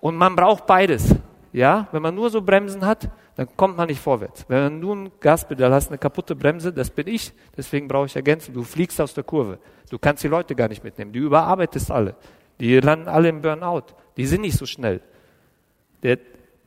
Und 0.00 0.16
man 0.16 0.34
braucht 0.36 0.66
beides. 0.66 1.14
Ja, 1.52 1.88
wenn 1.92 2.02
man 2.02 2.14
nur 2.14 2.30
so 2.30 2.40
Bremsen 2.40 2.86
hat, 2.86 3.10
dann 3.38 3.46
kommt 3.56 3.76
man 3.76 3.86
nicht 3.86 4.00
vorwärts. 4.00 4.44
Wenn 4.48 4.64
man 4.64 4.80
nur 4.80 4.96
ein 4.96 5.12
Gaspedal 5.20 5.72
hast, 5.72 5.90
eine 5.90 5.98
kaputte 5.98 6.34
Bremse, 6.34 6.72
das 6.72 6.90
bin 6.90 7.06
ich, 7.06 7.32
deswegen 7.56 7.86
brauche 7.86 8.06
ich 8.06 8.16
Ergänzung. 8.16 8.52
Du 8.52 8.64
fliegst 8.64 9.00
aus 9.00 9.14
der 9.14 9.22
Kurve. 9.22 9.60
Du 9.90 9.96
kannst 9.96 10.24
die 10.24 10.28
Leute 10.28 10.56
gar 10.56 10.66
nicht 10.66 10.82
mitnehmen. 10.82 11.12
Du 11.12 11.20
überarbeitest 11.20 11.88
alle. 11.92 12.16
Die 12.58 12.80
landen 12.80 13.06
alle 13.06 13.28
im 13.28 13.40
Burnout. 13.40 13.94
Die 14.16 14.26
sind 14.26 14.40
nicht 14.40 14.58
so 14.58 14.66
schnell. 14.66 15.00
Der 16.02 16.18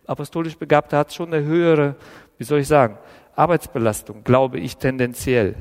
apostolisch 0.06 0.56
Begabte 0.56 0.96
hat 0.96 1.14
schon 1.14 1.34
eine 1.34 1.44
höhere, 1.46 1.98
wie 2.38 2.46
soll 2.46 2.60
ich 2.60 2.70
sagen, 2.70 2.98
Arbeitsbelastung, 3.36 4.24
glaube 4.24 4.58
ich 4.58 4.78
tendenziell. 4.78 5.56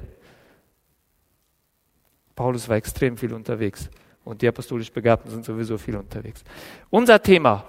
Paulus 2.36 2.68
war 2.68 2.76
extrem 2.76 3.16
viel 3.16 3.34
unterwegs 3.34 3.90
und 4.22 4.42
die 4.42 4.46
apostolisch 4.46 4.92
Begabten 4.92 5.28
sind 5.28 5.44
sowieso 5.44 5.76
viel 5.76 5.96
unterwegs. 5.96 6.44
Unser 6.88 7.20
Thema 7.20 7.64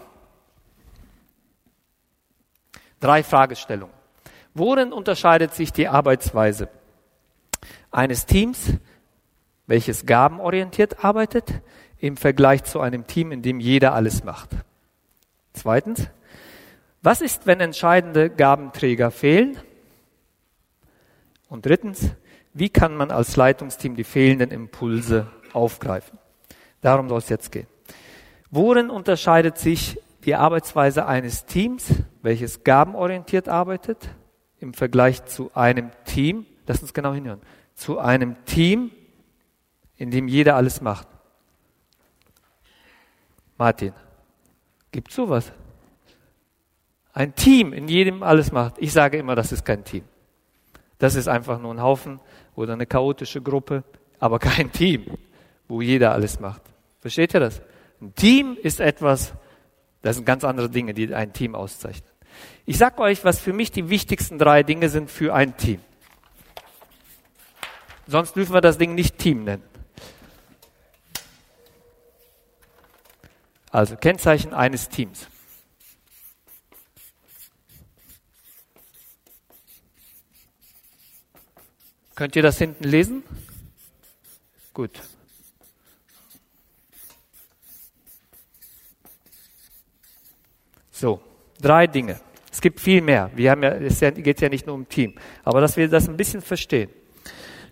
Drei 3.02 3.24
Fragestellungen. 3.24 3.94
Worin 4.54 4.94
unterscheidet 4.94 5.54
sich 5.54 5.74
die 5.74 5.90
Arbeitsweise 5.90 6.70
eines 7.92 8.26
Teams 8.26 8.78
welches 9.72 10.06
gabenorientiert 10.06 11.04
arbeitet, 11.04 11.62
im 11.98 12.18
Vergleich 12.18 12.66
zu 12.66 12.82
einem 12.82 13.08
Team, 13.08 13.32
in 13.32 13.42
dem 13.42 13.62
jeder 13.62 13.94
alles 13.94 14.26
macht. 14.26 14.50
Zweitens, 15.54 16.10
was 17.02 17.22
ist, 17.22 17.48
wenn 17.48 17.62
entscheidende 17.62 18.30
Gabenträger 18.30 19.12
fehlen? 19.12 19.58
Und 21.48 21.66
drittens, 21.66 22.12
wie 22.54 22.68
kann 22.68 22.98
man 22.98 23.12
als 23.12 23.38
Leitungsteam 23.38 23.96
die 23.96 24.04
fehlenden 24.04 24.52
Impulse 24.52 25.28
aufgreifen? 25.54 26.20
Darum 26.82 27.08
soll 27.08 27.20
es 27.20 27.30
jetzt 27.30 27.54
gehen. 27.54 27.68
Worin 28.50 28.90
unterscheidet 28.90 29.58
sich 29.58 29.98
die 30.26 30.36
Arbeitsweise 30.36 31.06
eines 31.06 31.46
Teams, 31.46 31.94
welches 32.22 32.64
gabenorientiert 32.64 33.50
arbeitet, 33.50 34.10
im 34.60 34.74
Vergleich 34.74 35.26
zu 35.26 35.52
einem 35.54 35.92
Team, 36.06 36.46
lass 36.68 36.82
uns 36.82 36.94
genau 36.94 37.14
hinhören, 37.14 37.42
zu 37.74 38.00
einem 38.00 38.44
Team, 38.46 38.92
in 39.98 40.12
dem 40.12 40.28
jeder 40.28 40.56
alles 40.56 40.82
macht? 40.82 41.08
Martin, 43.58 43.94
gibt 44.92 45.12
sowas? 45.12 45.52
Ein 47.14 47.36
Team, 47.36 47.74
in 47.74 47.88
jedem 47.88 48.24
alles 48.24 48.52
macht. 48.52 48.76
Ich 48.78 48.94
sage 48.94 49.18
immer, 49.18 49.36
das 49.36 49.52
ist 49.52 49.66
kein 49.66 49.84
Team. 49.84 50.04
Das 50.98 51.16
ist 51.16 51.28
einfach 51.28 51.60
nur 51.60 51.74
ein 51.74 51.82
Haufen 51.82 52.20
oder 52.56 52.74
eine 52.74 52.86
chaotische 52.86 53.42
Gruppe, 53.42 53.84
aber 54.20 54.40
kein 54.40 54.72
Team, 54.72 55.06
wo 55.68 55.82
jeder 55.82 56.14
alles 56.14 56.40
macht. 56.40 56.62
Versteht 57.00 57.34
ihr 57.34 57.40
das? 57.40 57.62
Ein 58.00 58.14
Team 58.16 58.58
ist 58.62 58.80
etwas, 58.80 59.34
das 60.02 60.16
sind 60.16 60.26
ganz 60.26 60.44
andere 60.44 60.70
Dinge, 60.70 60.94
die 60.94 61.14
ein 61.14 61.34
Team 61.34 61.56
auszeichnen. 61.56 62.11
Ich 62.72 62.78
sage 62.78 63.02
euch, 63.02 63.26
was 63.26 63.38
für 63.38 63.52
mich 63.52 63.72
die 63.72 63.90
wichtigsten 63.90 64.40
drei 64.40 64.64
Dinge 64.64 64.88
sind 64.88 65.12
für 65.12 65.34
ein 65.34 65.58
Team. 65.58 65.82
Sonst 68.08 68.34
dürfen 68.34 68.54
wir 68.54 68.62
das 68.62 68.78
Ding 68.78 68.96
nicht 68.96 69.18
Team 69.18 69.44
nennen. 69.44 69.64
Also 73.72 73.98
Kennzeichen 73.98 74.54
eines 74.54 74.88
Teams. 74.88 75.28
Könnt 82.16 82.38
ihr 82.38 82.42
das 82.42 82.58
hinten 82.58 82.86
lesen? 82.86 83.24
Gut. 84.74 85.02
So, 90.90 91.22
drei 91.60 91.86
Dinge. 91.88 92.22
Es 92.52 92.60
gibt 92.60 92.80
viel 92.80 93.02
mehr. 93.02 93.32
Wir 93.34 93.52
haben 93.52 93.64
ja, 93.64 93.70
es 93.70 94.00
geht 94.00 94.42
ja 94.42 94.50
nicht 94.50 94.68
nur 94.68 94.76
um 94.76 94.88
Team, 94.88 95.16
aber 95.44 95.62
dass 95.62 95.78
wir 95.78 95.88
das 95.88 96.10
ein 96.10 96.18
bisschen 96.18 96.42
verstehen. 96.42 96.90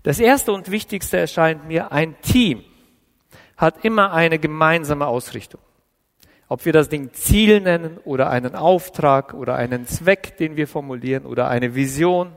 Das 0.03 0.19
erste 0.19 0.53
und 0.53 0.71
wichtigste 0.71 1.17
erscheint 1.17 1.67
mir, 1.67 1.91
ein 1.91 2.15
Team 2.21 2.63
hat 3.57 3.83
immer 3.83 4.13
eine 4.13 4.39
gemeinsame 4.39 5.05
Ausrichtung. 5.05 5.59
Ob 6.47 6.65
wir 6.65 6.73
das 6.73 6.89
Ding 6.89 7.11
Ziel 7.11 7.59
nennen 7.59 7.97
oder 8.05 8.29
einen 8.29 8.55
Auftrag 8.55 9.33
oder 9.33 9.55
einen 9.55 9.85
Zweck, 9.85 10.37
den 10.37 10.55
wir 10.55 10.67
formulieren 10.67 11.25
oder 11.25 11.49
eine 11.49 11.75
Vision, 11.75 12.31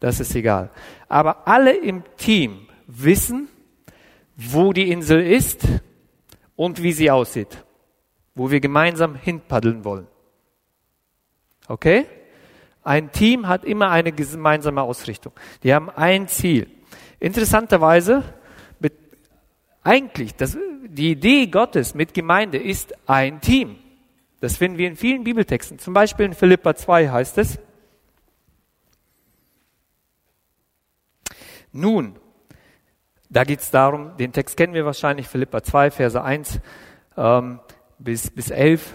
das 0.00 0.20
ist 0.20 0.34
egal. 0.34 0.70
Aber 1.08 1.46
alle 1.46 1.76
im 1.76 2.02
Team 2.16 2.66
wissen, 2.86 3.48
wo 4.36 4.72
die 4.72 4.90
Insel 4.90 5.24
ist 5.24 5.66
und 6.56 6.82
wie 6.82 6.92
sie 6.92 7.10
aussieht, 7.10 7.64
wo 8.34 8.50
wir 8.50 8.60
gemeinsam 8.60 9.14
hinpaddeln 9.14 9.84
wollen. 9.84 10.08
Okay? 11.68 12.06
Ein 12.82 13.12
Team 13.12 13.46
hat 13.46 13.64
immer 13.64 13.90
eine 13.90 14.12
gemeinsame 14.12 14.82
Ausrichtung. 14.82 15.32
Die 15.62 15.74
haben 15.74 15.90
ein 15.90 16.26
Ziel. 16.26 16.68
Interessanterweise, 17.20 18.24
eigentlich, 19.84 20.34
das, 20.34 20.56
die 20.86 21.12
Idee 21.12 21.46
Gottes 21.46 21.94
mit 21.94 22.12
Gemeinde 22.12 22.58
ist 22.58 22.94
ein 23.08 23.40
Team. 23.40 23.76
Das 24.40 24.56
finden 24.56 24.76
wir 24.76 24.86
in 24.86 24.96
vielen 24.96 25.24
Bibeltexten. 25.24 25.78
Zum 25.78 25.94
Beispiel 25.94 26.26
in 26.26 26.34
Philippa 26.34 26.74
2 26.74 27.08
heißt 27.08 27.38
es, 27.38 27.58
Nun, 31.72 32.16
da 33.28 33.44
geht 33.44 33.60
es 33.60 33.70
darum, 33.70 34.16
den 34.16 34.32
Text 34.32 34.56
kennen 34.56 34.72
wir 34.72 34.84
wahrscheinlich, 34.86 35.28
Philippa 35.28 35.62
2, 35.62 35.90
Verse 35.90 36.22
1 36.22 36.60
ähm, 37.16 37.60
bis, 37.98 38.30
bis 38.30 38.50
11, 38.50 38.94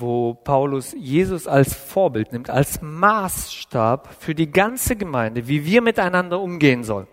wo 0.00 0.34
Paulus 0.34 0.94
Jesus 0.98 1.46
als 1.46 1.74
Vorbild 1.74 2.32
nimmt, 2.32 2.50
als 2.50 2.80
Maßstab 2.82 4.14
für 4.18 4.34
die 4.34 4.50
ganze 4.50 4.96
Gemeinde, 4.96 5.48
wie 5.48 5.64
wir 5.64 5.82
miteinander 5.82 6.40
umgehen 6.40 6.84
sollen. 6.84 7.06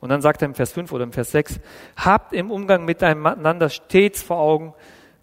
Und 0.00 0.10
dann 0.10 0.22
sagt 0.22 0.42
er 0.42 0.46
im 0.46 0.54
Vers 0.54 0.72
5 0.72 0.92
oder 0.92 1.04
im 1.04 1.12
Vers 1.12 1.32
6, 1.32 1.60
habt 1.96 2.32
im 2.32 2.50
Umgang 2.50 2.84
miteinander 2.84 3.68
stets 3.68 4.22
vor 4.22 4.38
Augen, 4.38 4.74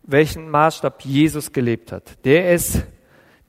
welchen 0.04 0.50
Maßstab 0.50 1.04
Jesus 1.04 1.52
gelebt 1.52 1.92
hat, 1.92 2.26
der 2.26 2.52
es 2.52 2.84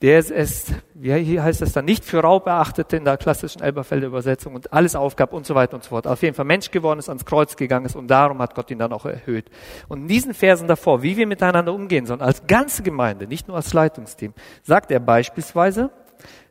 der 0.01 0.19
es, 0.19 0.73
wie 0.93 1.41
heißt 1.41 1.61
das 1.61 1.73
dann, 1.73 1.85
nicht 1.85 2.05
für 2.05 2.19
Raub 2.19 2.45
erachtete 2.45 2.97
in 2.97 3.05
der 3.05 3.17
klassischen 3.17 3.63
Elberfelder 3.63 4.07
Übersetzung 4.07 4.53
und 4.53 4.71
alles 4.71 4.95
aufgab 4.95 5.33
und 5.33 5.45
so 5.47 5.55
weiter 5.55 5.73
und 5.73 5.83
so 5.83 5.89
fort. 5.89 6.05
Auf 6.05 6.21
jeden 6.21 6.35
Fall 6.35 6.45
Mensch 6.45 6.69
geworden 6.69 6.99
ist, 6.99 7.09
ans 7.09 7.25
Kreuz 7.25 7.55
gegangen 7.55 7.87
ist 7.87 7.95
und 7.95 8.07
darum 8.07 8.39
hat 8.39 8.53
Gott 8.53 8.69
ihn 8.69 8.77
dann 8.77 8.93
auch 8.93 9.05
erhöht. 9.05 9.49
Und 9.87 10.01
in 10.01 10.07
diesen 10.07 10.35
Versen 10.35 10.67
davor, 10.67 11.01
wie 11.01 11.17
wir 11.17 11.25
miteinander 11.25 11.73
umgehen 11.73 12.05
sollen, 12.05 12.21
als 12.21 12.45
ganze 12.45 12.83
Gemeinde, 12.83 13.25
nicht 13.25 13.47
nur 13.47 13.57
als 13.57 13.73
Leitungsteam, 13.73 14.33
sagt 14.61 14.91
er 14.91 14.99
beispielsweise, 14.99 15.89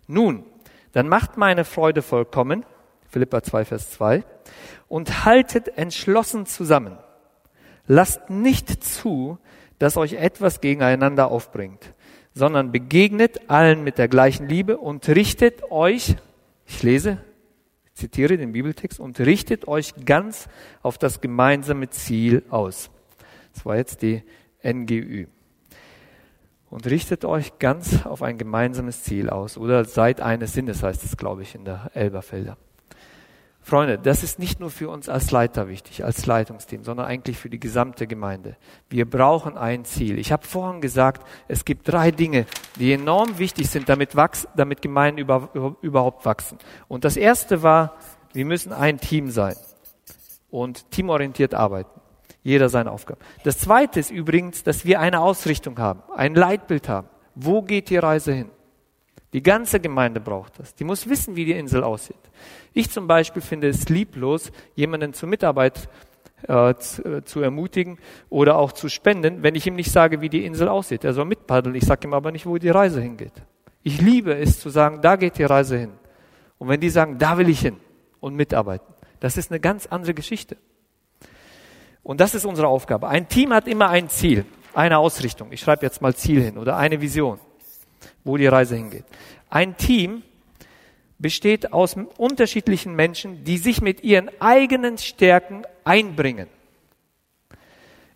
nun, 0.09 0.45
dann 0.93 1.09
macht 1.09 1.37
meine 1.37 1.65
Freude 1.65 2.03
vollkommen, 2.03 2.67
Philippa 3.09 3.45
2, 3.45 3.65
Vers 3.65 3.91
2, 3.93 4.25
und 4.89 5.25
haltet 5.25 5.79
entschlossen 5.79 6.47
zusammen. 6.47 6.99
Lasst 7.87 8.29
nicht 8.29 8.83
zu, 8.83 9.39
dass 9.79 9.97
euch 9.97 10.15
etwas 10.15 10.61
gegeneinander 10.61 11.31
aufbringt 11.31 11.95
sondern 12.37 12.71
begegnet 12.71 13.49
allen 13.49 13.83
mit 13.83 13.97
der 13.97 14.09
gleichen 14.09 14.47
Liebe 14.47 14.77
und 14.77 15.09
richtet 15.09 15.71
euch, 15.71 16.17
ich 16.67 16.83
lese, 16.83 17.17
zitiere 17.95 18.37
den 18.37 18.53
Bibeltext, 18.53 19.01
und 19.01 19.19
richtet 19.19 19.67
euch 19.67 19.95
ganz 20.05 20.47
auf 20.83 20.99
das 20.99 21.23
gemeinsame 21.23 21.89
Ziel 21.89 22.43
aus. 22.51 22.91
Das 23.55 23.65
war 23.65 23.77
jetzt 23.77 24.03
die 24.03 24.23
NGÜ. 24.63 25.29
Und 26.69 26.87
richtet 26.87 27.25
euch 27.25 27.59
ganz 27.59 28.05
auf 28.05 28.23
ein 28.23 28.37
gemeinsames 28.37 29.03
Ziel 29.03 29.31
aus. 29.31 29.57
Oder 29.57 29.87
seid 29.87 30.21
eines 30.21 30.53
Sinnes, 30.53 30.83
heißt 30.83 31.05
es, 31.05 31.17
glaube 31.17 31.41
ich, 31.41 31.55
in 31.55 31.65
der 31.65 31.91
Elberfelder. 31.95 32.59
Freunde, 33.67 33.99
das 33.99 34.23
ist 34.23 34.39
nicht 34.39 34.61
nur 34.61 34.71
für 34.71 34.89
uns 34.89 35.09
als 35.09 35.33
Leiter 35.33 35.67
wichtig, 35.67 36.05
als 36.05 36.25
Leitungsteam, 36.25 36.85
sondern 36.85 37.07
eigentlich 37.07 37.37
für 37.37 37.51
die 37.51 37.59
gesamte 37.59 38.07
Gemeinde. 38.07 38.57
Wir 38.89 39.11
brauchen 39.11 39.59
ein 39.59 39.85
Ziel. 39.85 40.21
Ich 40.21 40.31
habe 40.31 40.47
vorhin 40.47 40.81
gesagt, 40.81 41.27
es 41.49 41.65
gibt 41.65 41.89
drei 41.89 42.13
Dinge, 42.13 42.47
die 42.77 42.93
enorm 42.93 43.39
wichtig 43.39 43.69
sind, 43.69 43.89
damit, 43.89 44.15
wachs, 44.15 44.47
damit 44.55 44.83
Gemeinden 44.83 45.19
über, 45.19 45.51
überhaupt 45.83 46.25
wachsen. 46.25 46.59
Und 46.87 47.05
das 47.05 47.17
erste 47.17 47.65
war, 47.65 47.97
wir 48.33 48.45
müssen 48.45 48.73
ein 48.73 48.99
Team 48.99 49.33
sein 49.33 49.57
und 50.49 50.89
teamorientiert 50.93 51.53
arbeiten. 51.53 52.01
Jeder 52.45 52.69
seine 52.69 52.93
Aufgabe. 52.93 53.19
Das 53.43 53.59
zweite 53.59 53.99
ist 53.99 54.13
übrigens, 54.13 54.63
dass 54.63 54.85
wir 54.85 55.01
eine 55.01 55.21
Ausrichtung 55.21 55.81
haben, 55.81 56.05
ein 56.15 56.37
Leitbild 56.37 56.89
haben. 56.89 57.09
Wo 57.35 57.63
geht 57.63 57.91
die 57.91 57.97
Reise 57.97 58.33
hin? 58.33 58.51
Die 59.37 59.43
ganze 59.43 59.81
Gemeinde 59.81 60.19
braucht 60.19 60.59
das. 60.59 60.75
Die 60.75 60.85
muss 60.85 61.11
wissen, 61.11 61.37
wie 61.37 61.45
die 61.45 61.53
Insel 61.53 61.85
aussieht. 61.85 62.17
Ich 62.73 62.91
zum 62.91 63.07
Beispiel 63.07 63.43
finde 63.43 63.69
es 63.69 63.91
lieblos, 63.91 64.51
jemanden 64.75 65.13
zur 65.13 65.29
Mitarbeit 65.29 65.91
äh, 66.49 66.75
zu, 66.77 67.05
äh, 67.05 67.23
zu, 67.23 67.43
ermutigen 67.43 67.99
oder 68.31 68.57
auch 68.57 68.73
zu 68.73 68.89
spenden, 68.89 69.43
wenn 69.43 69.55
ich 69.55 69.67
ihm 69.67 69.75
nicht 69.75 69.93
sage, 69.93 70.23
wie 70.23 70.31
die 70.31 70.47
Insel 70.47 70.69
aussieht. 70.69 71.05
Er 71.05 71.13
soll 71.13 71.27
mitpaddeln. 71.27 71.75
Ich 71.75 71.85
sage 71.85 72.09
ihm 72.09 72.15
aber 72.15 72.33
nicht, 72.33 72.47
wo 72.47 72.57
die 72.57 72.71
Reise 72.71 73.03
hingeht. 73.03 73.35
Ich 73.83 74.01
liebe 74.01 74.35
es 74.35 74.59
zu 74.59 74.71
sagen, 74.71 75.03
da 75.03 75.17
geht 75.17 75.37
die 75.37 75.45
Reise 75.45 75.77
hin. 75.77 75.93
Und 76.57 76.71
wenn 76.71 76.81
die 76.81 76.89
sagen, 76.89 77.19
da 77.19 77.37
will 77.37 77.51
ich 77.51 77.61
hin 77.61 77.77
und 78.21 78.37
mitarbeiten, 78.37 78.95
das 79.21 79.37
ist 79.37 79.51
eine 79.51 79.61
ganz 79.61 79.85
andere 79.85 80.15
Geschichte. 80.15 80.57
Und 82.03 82.23
das 82.23 82.35
ist 82.35 82.47
unsere 82.47 82.69
Aufgabe. 82.69 83.09
Ein 83.09 83.29
Team 83.29 83.53
hat 83.53 83.69
immer 83.69 83.91
ein 83.91 84.09
Ziel, 84.09 84.47
eine 84.73 84.97
Ausrichtung. 84.97 85.53
Ich 85.53 85.61
schreibe 85.61 85.85
jetzt 85.85 86.01
mal 86.01 86.15
Ziel 86.15 86.41
hin 86.41 86.57
oder 86.57 86.79
eine 86.79 87.03
Vision 87.03 87.39
wo 88.27 88.37
die 88.37 88.47
Reise 88.47 88.77
hingeht. 88.77 89.05
Ein 89.49 89.77
Team 89.77 90.23
besteht 91.19 91.73
aus 91.73 91.97
unterschiedlichen 92.19 92.95
Menschen, 92.95 93.45
die 93.45 93.57
sich 93.57 93.81
mit 93.81 94.03
ihren 94.03 94.31
eigenen 94.41 94.99
Stärken 94.99 95.63
einbringen. 95.85 96.49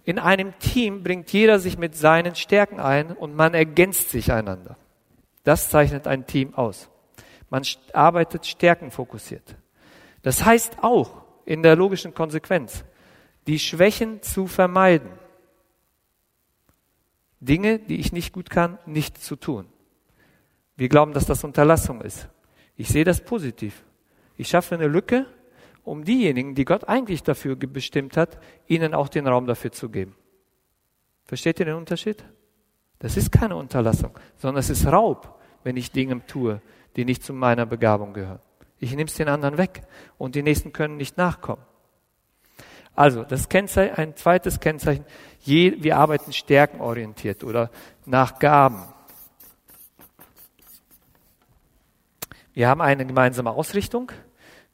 In 0.04 0.18
einem 0.18 0.58
Team 0.58 1.02
bringt 1.02 1.32
jeder 1.32 1.58
sich 1.58 1.78
mit 1.78 1.94
seinen 1.94 2.34
Stärken 2.34 2.80
ein 2.80 3.12
und 3.12 3.34
man 3.34 3.54
ergänzt 3.54 4.10
sich 4.10 4.32
einander. 4.32 4.76
Das 5.44 5.70
zeichnet 5.70 6.06
ein 6.06 6.26
Team 6.26 6.54
aus. 6.54 6.90
Man 7.48 7.62
arbeitet 7.92 8.46
stärkenfokussiert. 8.46 9.56
Das 10.22 10.44
heißt 10.44 10.78
auch 10.82 11.22
in 11.44 11.62
der 11.62 11.76
logischen 11.76 12.14
Konsequenz, 12.14 12.84
die 13.46 13.58
Schwächen 13.58 14.22
zu 14.22 14.46
vermeiden. 14.46 15.10
Dinge, 17.40 17.78
die 17.78 17.96
ich 17.96 18.12
nicht 18.12 18.32
gut 18.32 18.50
kann, 18.50 18.78
nicht 18.84 19.22
zu 19.22 19.36
tun. 19.36 19.66
Wir 20.80 20.88
glauben, 20.88 21.12
dass 21.12 21.26
das 21.26 21.44
Unterlassung 21.44 22.00
ist. 22.00 22.26
Ich 22.74 22.88
sehe 22.88 23.04
das 23.04 23.20
positiv. 23.20 23.84
Ich 24.38 24.48
schaffe 24.48 24.76
eine 24.76 24.86
Lücke 24.86 25.26
um 25.84 26.04
diejenigen, 26.04 26.54
die 26.54 26.64
Gott 26.64 26.88
eigentlich 26.88 27.22
dafür 27.22 27.54
bestimmt 27.54 28.16
hat, 28.16 28.38
ihnen 28.66 28.94
auch 28.94 29.10
den 29.10 29.26
Raum 29.26 29.46
dafür 29.46 29.72
zu 29.72 29.90
geben. 29.90 30.16
Versteht 31.26 31.60
ihr 31.60 31.66
den 31.66 31.74
Unterschied? 31.74 32.24
Das 32.98 33.18
ist 33.18 33.30
keine 33.30 33.56
Unterlassung, 33.56 34.18
sondern 34.38 34.60
es 34.60 34.70
ist 34.70 34.86
Raub, 34.86 35.38
wenn 35.64 35.76
ich 35.76 35.92
Dinge 35.92 36.24
tue, 36.26 36.62
die 36.96 37.04
nicht 37.04 37.24
zu 37.24 37.34
meiner 37.34 37.66
Begabung 37.66 38.14
gehören. 38.14 38.40
Ich 38.78 38.92
nehme 38.92 39.04
es 39.04 39.14
den 39.16 39.28
anderen 39.28 39.58
weg 39.58 39.82
und 40.16 40.34
die 40.34 40.42
Nächsten 40.42 40.72
können 40.72 40.96
nicht 40.96 41.18
nachkommen. 41.18 41.62
Also, 42.94 43.22
das 43.24 43.50
Kennzeichen, 43.50 43.96
ein 43.96 44.16
zweites 44.16 44.60
Kennzeichen, 44.60 45.04
je, 45.40 45.74
wir 45.80 45.98
arbeiten 45.98 46.32
stärkenorientiert 46.32 47.44
oder 47.44 47.70
nach 48.06 48.38
Gaben. 48.38 48.82
Wir 52.60 52.68
haben 52.68 52.82
eine 52.82 53.06
gemeinsame 53.06 53.52
Ausrichtung. 53.52 54.12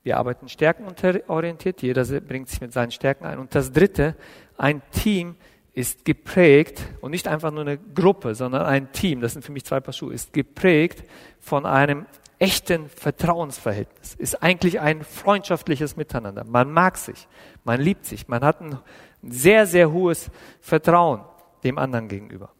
Wir 0.02 0.16
arbeiten 0.16 0.48
stärkenorientiert. 0.48 1.82
Jeder 1.82 2.04
bringt 2.20 2.48
sich 2.48 2.60
mit 2.60 2.72
seinen 2.72 2.90
Stärken 2.90 3.24
ein. 3.24 3.38
Und 3.38 3.54
das 3.54 3.70
dritte, 3.70 4.16
ein 4.58 4.82
Team 4.90 5.36
ist 5.72 6.04
geprägt 6.04 6.82
und 7.00 7.12
nicht 7.12 7.28
einfach 7.28 7.52
nur 7.52 7.60
eine 7.60 7.78
Gruppe, 7.78 8.34
sondern 8.34 8.62
ein 8.62 8.90
Team, 8.90 9.20
das 9.20 9.34
sind 9.34 9.44
für 9.44 9.52
mich 9.52 9.64
zwei 9.64 9.78
Paar 9.78 9.92
Schuhe, 9.92 10.12
ist 10.12 10.32
geprägt 10.32 11.08
von 11.38 11.64
einem 11.64 12.06
echten 12.40 12.88
Vertrauensverhältnis, 12.88 14.16
ist 14.16 14.42
eigentlich 14.42 14.80
ein 14.80 15.04
freundschaftliches 15.04 15.96
Miteinander. 15.96 16.42
Man 16.42 16.72
mag 16.72 16.96
sich, 16.98 17.28
man 17.62 17.80
liebt 17.80 18.04
sich, 18.04 18.26
man 18.26 18.42
hat 18.42 18.60
ein 18.62 18.80
sehr, 19.22 19.64
sehr 19.64 19.92
hohes 19.92 20.28
Vertrauen 20.60 21.20
dem 21.62 21.78
anderen 21.78 22.08
gegenüber. 22.08 22.50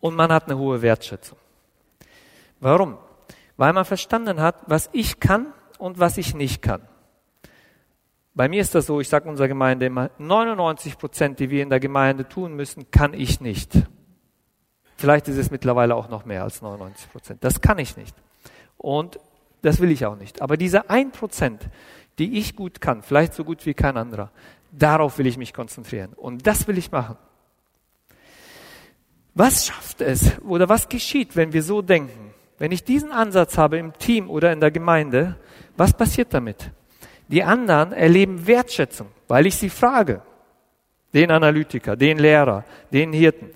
Und 0.00 0.16
man 0.16 0.32
hat 0.32 0.46
eine 0.46 0.58
hohe 0.58 0.82
Wertschätzung. 0.82 1.38
Warum? 2.58 2.98
Weil 3.60 3.74
man 3.74 3.84
verstanden 3.84 4.40
hat, 4.40 4.56
was 4.68 4.88
ich 4.94 5.20
kann 5.20 5.52
und 5.76 5.98
was 5.98 6.16
ich 6.16 6.34
nicht 6.34 6.62
kann. 6.62 6.80
Bei 8.32 8.48
mir 8.48 8.62
ist 8.62 8.74
das 8.74 8.86
so, 8.86 9.00
ich 9.00 9.08
sage 9.10 9.28
unserer 9.28 9.48
Gemeinde 9.48 9.84
immer, 9.84 10.08
99 10.16 10.96
Prozent, 10.96 11.40
die 11.40 11.50
wir 11.50 11.62
in 11.62 11.68
der 11.68 11.78
Gemeinde 11.78 12.26
tun 12.26 12.56
müssen, 12.56 12.90
kann 12.90 13.12
ich 13.12 13.42
nicht. 13.42 13.74
Vielleicht 14.96 15.28
ist 15.28 15.36
es 15.36 15.50
mittlerweile 15.50 15.94
auch 15.94 16.08
noch 16.08 16.24
mehr 16.24 16.42
als 16.42 16.62
99 16.62 17.12
Prozent. 17.12 17.44
Das 17.44 17.60
kann 17.60 17.78
ich 17.78 17.98
nicht. 17.98 18.16
Und 18.78 19.20
das 19.60 19.78
will 19.78 19.90
ich 19.90 20.06
auch 20.06 20.16
nicht. 20.16 20.40
Aber 20.40 20.56
diese 20.56 20.88
1 20.88 21.18
Prozent, 21.18 21.68
die 22.18 22.38
ich 22.38 22.56
gut 22.56 22.80
kann, 22.80 23.02
vielleicht 23.02 23.34
so 23.34 23.44
gut 23.44 23.66
wie 23.66 23.74
kein 23.74 23.98
anderer, 23.98 24.30
darauf 24.72 25.18
will 25.18 25.26
ich 25.26 25.36
mich 25.36 25.52
konzentrieren. 25.52 26.14
Und 26.14 26.46
das 26.46 26.66
will 26.66 26.78
ich 26.78 26.92
machen. 26.92 27.18
Was 29.34 29.66
schafft 29.66 30.00
es 30.00 30.40
oder 30.40 30.70
was 30.70 30.88
geschieht, 30.88 31.36
wenn 31.36 31.52
wir 31.52 31.62
so 31.62 31.82
denken? 31.82 32.29
Wenn 32.60 32.70
ich 32.70 32.84
diesen 32.84 33.10
Ansatz 33.10 33.58
habe 33.58 33.78
im 33.78 33.92
Team 33.98 34.30
oder 34.30 34.52
in 34.52 34.60
der 34.60 34.70
Gemeinde, 34.70 35.34
was 35.76 35.92
passiert 35.92 36.32
damit? 36.32 36.70
Die 37.26 37.42
anderen 37.42 37.92
erleben 37.92 38.46
Wertschätzung, 38.46 39.08
weil 39.26 39.46
ich 39.46 39.56
sie 39.56 39.70
frage. 39.70 40.22
Den 41.12 41.32
Analytiker, 41.32 41.96
den 41.96 42.20
Lehrer, 42.20 42.64
den 42.92 43.12
Hirten 43.12 43.50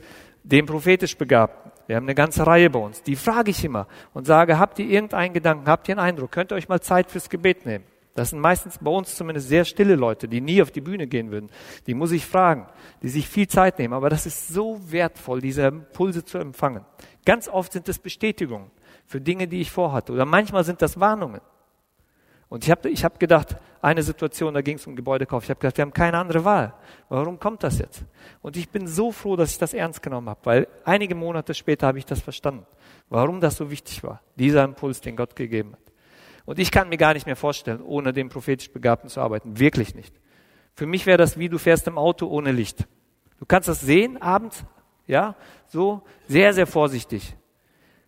den 0.45 0.67
prophetisch 0.67 1.17
Begabten. 1.17 1.73
Wir 1.87 1.97
haben 1.97 2.05
eine 2.05 2.15
ganze 2.15 2.47
Reihe 2.47 2.71
bei 2.71 2.79
uns. 2.79 3.03
Die 3.03 3.17
frage 3.17 3.51
ich 3.51 3.65
immer 3.65 3.89
und 4.13 4.27
sage, 4.27 4.59
habt 4.59 4.79
ihr 4.79 4.87
irgendeinen 4.87 5.35
Gedanken, 5.35 5.67
habt 5.67 5.89
ihr 5.89 5.99
einen 5.99 6.07
Eindruck, 6.07 6.31
könnt 6.31 6.53
ihr 6.53 6.57
euch 6.57 6.69
mal 6.69 6.81
Zeit 6.81 7.11
fürs 7.11 7.29
Gebet 7.29 7.67
nehmen? 7.67 7.85
Das 8.15 8.31
sind 8.31 8.39
meistens 8.39 8.79
bei 8.79 8.91
uns 8.91 9.17
zumindest 9.17 9.49
sehr 9.49 9.65
stille 9.65 9.97
Leute, 9.97 10.29
die 10.29 10.41
nie 10.41 10.63
auf 10.63 10.71
die 10.71 10.81
Bühne 10.81 11.09
gehen 11.09 11.33
würden. 11.33 11.51
Die 11.87 11.95
muss 11.95 12.13
ich 12.13 12.25
fragen, 12.25 12.69
die 13.03 13.09
sich 13.09 13.29
viel 13.29 13.49
Zeit 13.49 13.79
nehmen. 13.81 13.93
Aber 13.93 14.09
das 14.09 14.25
ist 14.25 14.49
so 14.49 14.81
wertvoll, 14.89 15.41
diese 15.41 15.63
Impulse 15.63 16.25
zu 16.25 16.39
empfangen. 16.39 16.85
Ganz 17.25 17.49
oft 17.49 17.73
sind 17.73 17.89
es 17.89 17.99
Bestätigungen 17.99 18.71
für 19.07 19.21
Dinge, 19.21 19.49
die 19.49 19.61
ich 19.61 19.71
vorhatte. 19.71 20.13
Oder 20.13 20.25
manchmal 20.25 20.65
sind 20.65 20.83
das 20.83 20.99
Warnungen. 20.99 21.41
Und 22.49 22.65
ich 22.65 22.71
habe 22.71 22.89
ich 22.89 23.05
hab 23.05 23.19
gedacht, 23.19 23.57
eine 23.81 24.03
Situation, 24.03 24.55
da 24.55 24.61
ging 24.61 24.77
es 24.77 24.87
um 24.87 24.95
Gebäudekauf. 24.95 25.45
Ich 25.45 25.51
habe 25.51 25.59
gedacht, 25.59 25.77
wir 25.77 25.83
haben 25.83 25.93
keine 25.93 26.19
andere 26.19 26.45
Wahl. 26.45 26.75
Warum 27.09 27.41
kommt 27.41 27.63
das 27.63 27.79
jetzt? 27.79 28.05
Und 28.43 28.57
ich 28.57 28.69
bin 28.69 28.87
so 28.87 29.13
froh, 29.13 29.35
dass 29.37 29.51
ich 29.51 29.59
das 29.59 29.75
ernst 29.75 30.03
genommen 30.03 30.29
habe, 30.29 30.41
weil 30.45 30.69
einige 30.85 31.15
Monate 31.15 31.55
später 31.55 31.87
habe 31.87 31.99
ich 31.99 32.07
das 32.07 32.21
verstanden, 32.21 32.67
warum 33.09 33.41
das 33.41 33.57
so 33.57 33.71
wichtig 33.71 34.05
war, 34.05 34.21
dieser 34.37 34.63
Impuls, 34.65 35.01
den 35.01 35.17
Gott 35.17 35.35
gegeben 35.35 35.73
hat. 35.73 35.93
Und 36.45 36.59
ich 36.59 36.71
kann 36.71 36.89
mir 36.89 36.99
gar 36.99 37.15
nicht 37.15 37.27
mehr 37.27 37.37
vorstellen, 37.37 37.81
ohne 37.81 38.13
den 38.13 38.29
prophetisch 38.29 38.71
Begabten 38.71 39.09
zu 39.09 39.21
arbeiten. 39.21 39.59
Wirklich 39.59 39.95
nicht. 39.95 40.15
Für 40.75 40.87
mich 40.87 41.07
wäre 41.07 41.19
das 41.19 41.39
wie 41.39 41.49
du 41.49 41.59
fährst 41.59 41.87
im 41.87 41.99
Auto 41.99 42.27
ohne 42.27 42.53
Licht. 42.53 42.87
Du 43.39 43.47
kannst 43.47 43.69
das 43.69 43.81
sehen 43.81 44.21
abends, 44.21 44.65
ja, 45.07 45.35
so 45.67 46.03
sehr, 46.29 46.53
sehr 46.53 46.67
vorsichtig. 46.67 47.37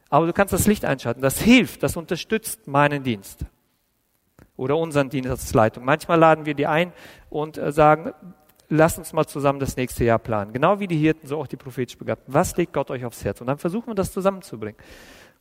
Aber 0.09 0.27
du 0.27 0.33
kannst 0.33 0.53
das 0.53 0.67
Licht 0.67 0.85
einschalten. 0.85 1.21
Das 1.21 1.41
hilft, 1.41 1.83
das 1.83 1.97
unterstützt 1.97 2.67
meinen 2.67 3.03
Dienst 3.03 3.45
oder 4.57 4.77
unseren 4.77 5.11
Dienstleitung. 5.11 5.85
Manchmal 5.85 6.19
laden 6.19 6.47
wir 6.47 6.55
die 6.55 6.67
ein 6.67 6.93
und 7.29 7.59
äh, 7.59 7.73
sagen, 7.73 8.13
lass 8.69 8.99
uns 8.99 9.13
mal 9.13 9.27
zusammen 9.27 9.61
das 9.61 9.77
nächste 9.77 10.05
Jahr 10.05 10.19
planen. 10.19 10.53
Genau 10.53 10.81
wie 10.81 10.87
die 10.87 10.97
Hirten, 10.97 11.27
so 11.27 11.39
auch 11.39 11.47
die 11.47 11.57
prophetisch 11.57 11.99
Begabten. 11.99 12.33
Was 12.33 12.57
legt 12.57 12.73
Gott 12.73 12.91
euch 12.91 13.05
aufs 13.05 13.25
Herz? 13.25 13.41
Und 13.41 13.47
dann 13.49 13.59
versuchen 13.59 13.89
wir 13.89 13.95
das 13.95 14.13
zusammenzubringen 14.13 14.79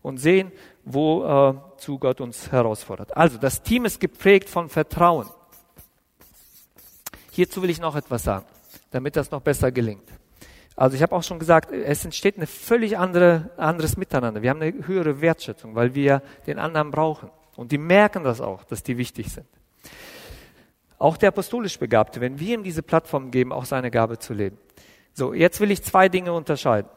und 0.02 0.18
sehen, 0.18 0.52
wozu 0.84 1.96
äh, 1.96 1.98
Gott 1.98 2.22
uns 2.22 2.52
herausfordert. 2.52 3.16
Also, 3.16 3.38
das 3.38 3.64
Team 3.64 3.86
ist 3.86 4.00
geprägt 4.00 4.50
von 4.50 4.70
Vertrauen. 4.70 5.28
Hierzu 7.32 7.62
will 7.62 7.70
ich 7.70 7.82
noch 7.82 7.96
etwas 7.96 8.24
sagen, 8.24 8.46
damit 8.92 9.16
das 9.16 9.32
noch 9.32 9.42
besser 9.42 9.72
gelingt. 9.72 10.08
Also 10.76 10.96
ich 10.96 11.02
habe 11.02 11.16
auch 11.16 11.24
schon 11.24 11.40
gesagt, 11.40 11.72
es 11.72 12.04
entsteht 12.04 12.38
ein 12.38 12.48
völlig 12.48 12.98
andere, 12.98 13.52
anderes 13.56 13.96
Miteinander. 13.96 14.42
Wir 14.42 14.50
haben 14.50 14.62
eine 14.62 14.86
höhere 14.86 15.22
Wertschätzung, 15.22 15.74
weil 15.76 15.96
wir 15.96 16.22
den 16.48 16.60
anderen 16.60 16.92
brauchen. 16.92 17.30
Und 17.56 17.72
die 17.72 17.78
merken 17.78 18.24
das 18.24 18.42
auch, 18.42 18.66
dass 18.66 18.84
die 18.84 18.98
wichtig 18.98 19.32
sind. 19.32 19.48
Auch 20.98 21.16
der 21.16 21.30
apostolisch 21.30 21.80
Begabte, 21.80 22.20
wenn 22.20 22.40
wir 22.40 22.56
ihm 22.56 22.64
diese 22.64 22.84
Plattform 22.84 23.32
geben, 23.32 23.54
auch 23.54 23.66
seine 23.66 23.90
Gabe 23.90 24.20
zu 24.20 24.34
leben. 24.34 24.58
So, 25.14 25.34
jetzt 25.34 25.62
will 25.62 25.72
ich 25.72 25.82
zwei 25.82 26.10
Dinge 26.10 26.34
unterscheiden. 26.34 26.90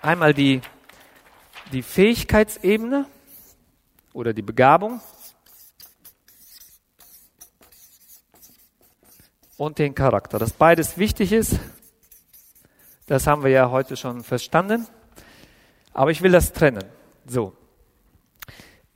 Einmal 0.00 0.34
die, 0.34 0.60
die 1.72 1.82
Fähigkeitsebene 1.82 3.06
oder 4.12 4.32
die 4.32 4.42
Begabung 4.42 5.00
und 9.56 9.78
den 9.78 9.94
Charakter. 9.96 10.38
Dass 10.38 10.52
beides 10.52 10.98
wichtig 10.98 11.32
ist, 11.32 11.58
das 13.06 13.26
haben 13.26 13.42
wir 13.42 13.50
ja 13.50 13.70
heute 13.70 13.96
schon 13.96 14.22
verstanden. 14.22 14.86
Aber 15.92 16.10
ich 16.10 16.22
will 16.22 16.32
das 16.32 16.52
trennen. 16.52 16.84
So. 17.26 17.52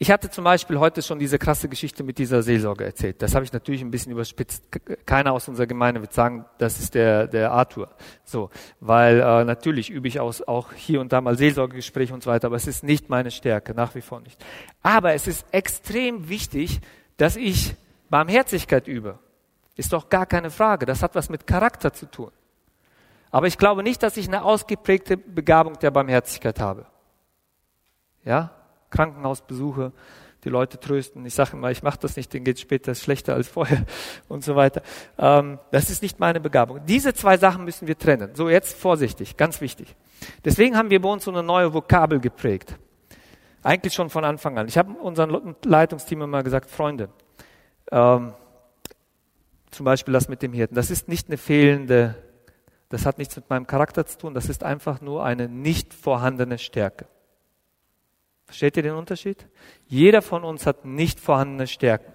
Ich 0.01 0.12
hatte 0.12 0.31
zum 0.31 0.44
Beispiel 0.44 0.79
heute 0.79 1.03
schon 1.03 1.18
diese 1.18 1.40
krasse 1.40 1.68
Geschichte 1.68 2.05
mit 2.05 2.18
dieser 2.18 2.44
Seelsorge 2.44 2.85
erzählt. 2.85 3.21
Das 3.21 3.35
habe 3.35 3.44
ich 3.44 3.53
natürlich 3.53 3.81
ein 3.81 3.90
bisschen 3.90 4.12
überspitzt. 4.12 4.62
Keiner 5.07 5.33
aus 5.33 5.49
unserer 5.49 5.66
Gemeinde 5.66 6.01
wird 6.01 6.12
sagen, 6.12 6.44
das 6.59 6.79
ist 6.79 6.94
der, 6.94 7.27
der 7.27 7.51
Arthur. 7.51 7.90
So, 8.25 8.51
weil 8.79 9.18
äh, 9.18 9.44
natürlich 9.44 9.90
übe 9.90 10.07
ich 10.07 10.21
aus, 10.21 10.40
auch 10.40 10.73
hier 10.73 11.01
und 11.01 11.12
da 11.12 11.21
mal 11.21 11.37
Seelsorgegespräche 11.37 12.14
und 12.14 12.23
so 12.23 12.31
weiter, 12.31 12.47
aber 12.47 12.55
es 12.55 12.68
ist 12.68 12.85
nicht 12.85 13.09
meine 13.09 13.33
Stärke, 13.33 13.75
nach 13.75 13.97
wie 13.97 14.01
vor 14.01 14.21
nicht. 14.21 14.40
Aber 14.83 15.14
es 15.14 15.27
ist 15.27 15.44
extrem 15.51 16.29
wichtig, 16.29 16.81
dass 17.16 17.35
ich 17.35 17.75
Barmherzigkeit 18.09 18.87
übe. 18.87 19.18
Ist 19.75 19.92
doch 19.92 20.09
gar 20.09 20.27
keine 20.27 20.51
Frage. 20.51 20.87
Das 20.87 21.03
hat 21.03 21.16
was 21.16 21.29
mit 21.29 21.44
Charakter 21.44 21.92
zu 21.92 22.07
tun. 22.07 22.31
Aber 23.31 23.47
ich 23.47 23.59
glaube 23.59 23.83
nicht, 23.83 24.03
dass 24.03 24.17
ich 24.17 24.29
eine 24.29 24.43
ausgeprägte 24.43 25.17
Begabung 25.17 25.79
der 25.79 25.91
Barmherzigkeit 25.91 26.61
habe. 26.61 26.87
Ja, 28.25 28.51
Krankenhausbesuche, 28.91 29.93
die 30.45 30.49
Leute 30.49 30.79
trösten. 30.79 31.25
Ich 31.27 31.35
sage 31.35 31.53
immer, 31.53 31.71
ich 31.71 31.83
mache 31.83 31.99
das 32.01 32.17
nicht, 32.17 32.33
denen 32.33 32.45
geht 32.45 32.59
später 32.59 32.95
schlechter 32.95 33.35
als 33.35 33.49
vorher 33.49 33.85
und 34.29 34.45
so 34.45 34.57
weiter. 34.57 34.83
Ähm, 35.19 35.59
das 35.71 35.91
ist 35.91 36.03
nicht 36.03 36.21
meine 36.21 36.41
Begabung. 36.41 36.81
Diese 36.87 37.12
zwei 37.12 37.37
Sachen 37.37 37.64
müssen 37.64 37.87
wir 37.87 37.99
trennen. 37.99 38.31
So, 38.35 38.49
jetzt 38.49 38.79
vorsichtig, 38.79 39.37
ganz 39.37 39.61
wichtig. 39.61 39.95
Deswegen 40.45 40.77
haben 40.77 40.91
wir 40.91 41.01
bei 41.01 41.09
uns 41.09 41.25
so 41.25 41.31
eine 41.31 41.43
neue 41.43 41.73
Vokabel 41.73 42.21
geprägt. 42.21 42.77
Eigentlich 43.62 43.95
schon 43.95 44.09
von 44.09 44.25
Anfang 44.25 44.57
an. 44.57 44.69
Ich 44.69 44.79
habe 44.79 44.93
unserem 44.93 45.55
Leitungsteam 45.64 46.23
immer 46.23 46.43
gesagt, 46.43 46.71
Freunde, 46.71 47.11
ähm, 47.91 48.33
zum 49.71 49.85
Beispiel 49.85 50.14
das 50.14 50.29
mit 50.29 50.43
dem 50.43 50.53
Hirten, 50.53 50.75
das 50.75 50.91
ist 50.91 51.09
nicht 51.09 51.29
eine 51.29 51.37
fehlende, 51.37 52.14
das 52.88 53.05
hat 53.07 53.18
nichts 53.18 53.37
mit 53.37 53.51
meinem 53.51 53.66
Charakter 53.66 54.07
zu 54.07 54.18
tun, 54.18 54.35
das 54.35 54.48
ist 54.48 54.64
einfach 54.64 55.01
nur 55.01 55.24
eine 55.24 55.48
nicht 55.48 55.94
vorhandene 55.94 56.59
Stärke. 56.59 57.07
Versteht 58.46 58.79
ihr 58.79 58.83
den 58.83 58.94
Unterschied? 58.94 59.46
Jeder 59.87 60.22
von 60.22 60.42
uns 60.42 60.64
hat 60.64 60.87
nicht 60.87 61.20
vorhandene 61.20 61.66
Stärken. 61.66 62.14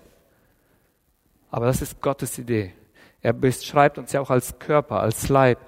Aber 1.51 1.67
das 1.67 1.83
ist 1.83 2.01
Gottes 2.01 2.39
Idee. 2.39 2.73
Er 3.21 3.33
beschreibt 3.33 3.99
uns 3.99 4.11
ja 4.11 4.21
auch 4.21 4.31
als 4.31 4.57
Körper, 4.57 4.99
als 4.99 5.29
Leib, 5.29 5.59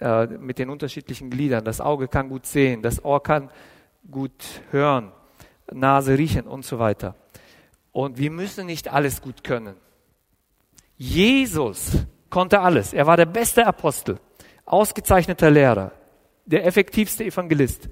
äh, 0.00 0.26
mit 0.26 0.60
den 0.60 0.70
unterschiedlichen 0.70 1.30
Gliedern. 1.30 1.64
Das 1.64 1.80
Auge 1.80 2.06
kann 2.06 2.28
gut 2.28 2.46
sehen, 2.46 2.82
das 2.82 3.04
Ohr 3.04 3.22
kann 3.22 3.50
gut 4.10 4.62
hören, 4.70 5.10
Nase 5.72 6.16
riechen 6.16 6.46
und 6.46 6.64
so 6.64 6.78
weiter. 6.78 7.16
Und 7.90 8.18
wir 8.18 8.30
müssen 8.30 8.66
nicht 8.66 8.92
alles 8.92 9.20
gut 9.20 9.42
können. 9.42 9.76
Jesus 10.96 12.06
konnte 12.30 12.60
alles. 12.60 12.92
Er 12.92 13.06
war 13.06 13.16
der 13.16 13.26
beste 13.26 13.66
Apostel, 13.66 14.18
ausgezeichneter 14.64 15.50
Lehrer, 15.50 15.92
der 16.46 16.66
effektivste 16.66 17.24
Evangelist 17.24 17.88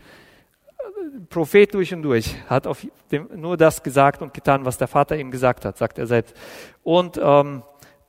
Prophet 1.29 1.73
durch 1.75 1.93
und 1.95 2.03
durch, 2.03 2.35
hat 2.49 2.67
auf 2.67 2.87
dem, 3.11 3.29
nur 3.35 3.57
das 3.57 3.83
gesagt 3.83 4.23
und 4.23 4.35
getan, 4.35 4.65
was 4.65 4.79
der 4.79 4.89
Vater 4.89 5.17
ihm 5.17 5.31
gesagt 5.31 5.65
hat, 5.65 5.79
sagt 5.79 5.99
er 5.99 6.07
selbst. 6.07 6.37
Und, 6.83 7.19
ähm, 7.23 7.63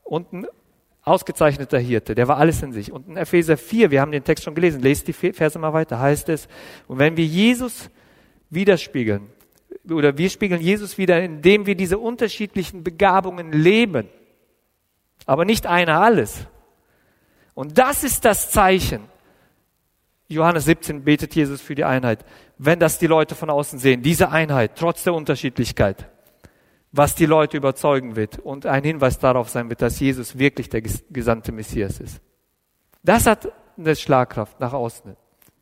und 0.04 0.34
ein 0.34 0.48
ausgezeichneter 1.04 1.80
Hirte, 1.80 2.16
der 2.16 2.28
war 2.28 2.38
alles 2.38 2.62
in 2.62 2.72
sich. 2.72 2.92
Und 2.92 3.08
in 3.08 3.18
Epheser 3.18 3.58
4, 3.58 3.92
wir 3.92 4.02
haben 4.02 4.12
den 4.12 4.24
Text 4.24 4.44
schon 4.44 4.56
gelesen, 4.56 4.82
lest 4.82 5.08
die 5.08 5.14
Verse 5.14 5.58
mal 5.58 5.74
weiter, 5.74 6.00
heißt 6.00 6.30
es, 6.30 6.48
und 6.88 7.00
wenn 7.00 7.18
wir 7.18 7.26
Jesus 7.26 7.90
widerspiegeln, 8.50 9.30
oder 9.90 10.18
wir 10.18 10.30
spiegeln 10.30 10.62
Jesus 10.62 10.98
wieder, 10.98 11.22
indem 11.22 11.66
wir 11.66 11.76
diese 11.76 11.98
unterschiedlichen 11.98 12.84
Begabungen 12.84 13.52
leben, 13.52 14.08
aber 15.26 15.46
nicht 15.46 15.66
einer 15.66 16.00
alles. 16.02 16.48
Und 17.54 17.78
das 17.78 18.04
ist 18.04 18.26
das 18.26 18.52
Zeichen. 18.52 19.04
Johannes 20.28 20.66
17 20.66 21.04
betet 21.04 21.36
Jesus 21.36 21.62
für 21.62 21.76
die 21.76 21.84
Einheit. 21.84 22.26
Wenn 22.58 22.80
das 22.80 22.98
die 22.98 23.08
Leute 23.08 23.36
von 23.36 23.50
außen 23.50 23.80
sehen, 23.80 24.02
diese 24.02 24.32
Einheit, 24.32 24.72
trotz 24.76 25.04
der 25.04 25.14
Unterschiedlichkeit, 25.14 26.10
was 26.92 27.16
die 27.16 27.26
Leute 27.26 27.58
überzeugen 27.58 28.16
wird 28.16 28.40
und 28.40 28.66
ein 28.66 28.84
Hinweis 28.84 29.20
darauf 29.20 29.50
sein 29.50 29.70
wird, 29.70 29.82
dass 29.82 30.00
Jesus 30.00 30.38
wirklich 30.38 30.70
der 30.70 30.82
gesandte 30.82 31.52
Messias 31.52 32.00
ist. 32.00 32.22
Das 33.04 33.26
hat 33.26 33.52
eine 33.78 33.96
Schlagkraft 33.96 34.60
nach 34.60 34.74
außen. 34.74 35.16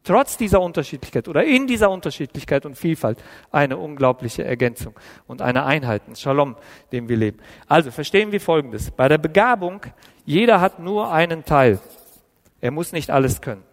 Trotz 0.04 0.36
dieser 0.36 0.62
Unterschiedlichkeit 0.62 1.28
oder 1.28 1.44
in 1.44 1.68
dieser 1.68 1.92
Unterschiedlichkeit 1.92 2.66
und 2.66 2.76
Vielfalt 2.76 3.24
eine 3.52 3.78
unglaubliche 3.78 4.44
Ergänzung 4.44 4.96
und 5.28 5.44
eine 5.44 5.66
Einheit, 5.66 6.02
ein 6.08 6.16
Shalom, 6.16 6.56
dem 6.92 7.08
wir 7.08 7.18
leben. 7.18 7.38
Also 7.68 7.92
verstehen 7.92 8.32
wir 8.32 8.42
Folgendes. 8.42 8.90
Bei 8.90 9.08
der 9.08 9.20
Begabung, 9.20 9.82
jeder 10.26 10.60
hat 10.60 10.80
nur 10.80 11.12
einen 11.12 11.46
Teil. 11.46 11.80
Er 12.62 12.72
muss 12.72 12.94
nicht 12.94 13.12
alles 13.12 13.42
können. 13.42 13.64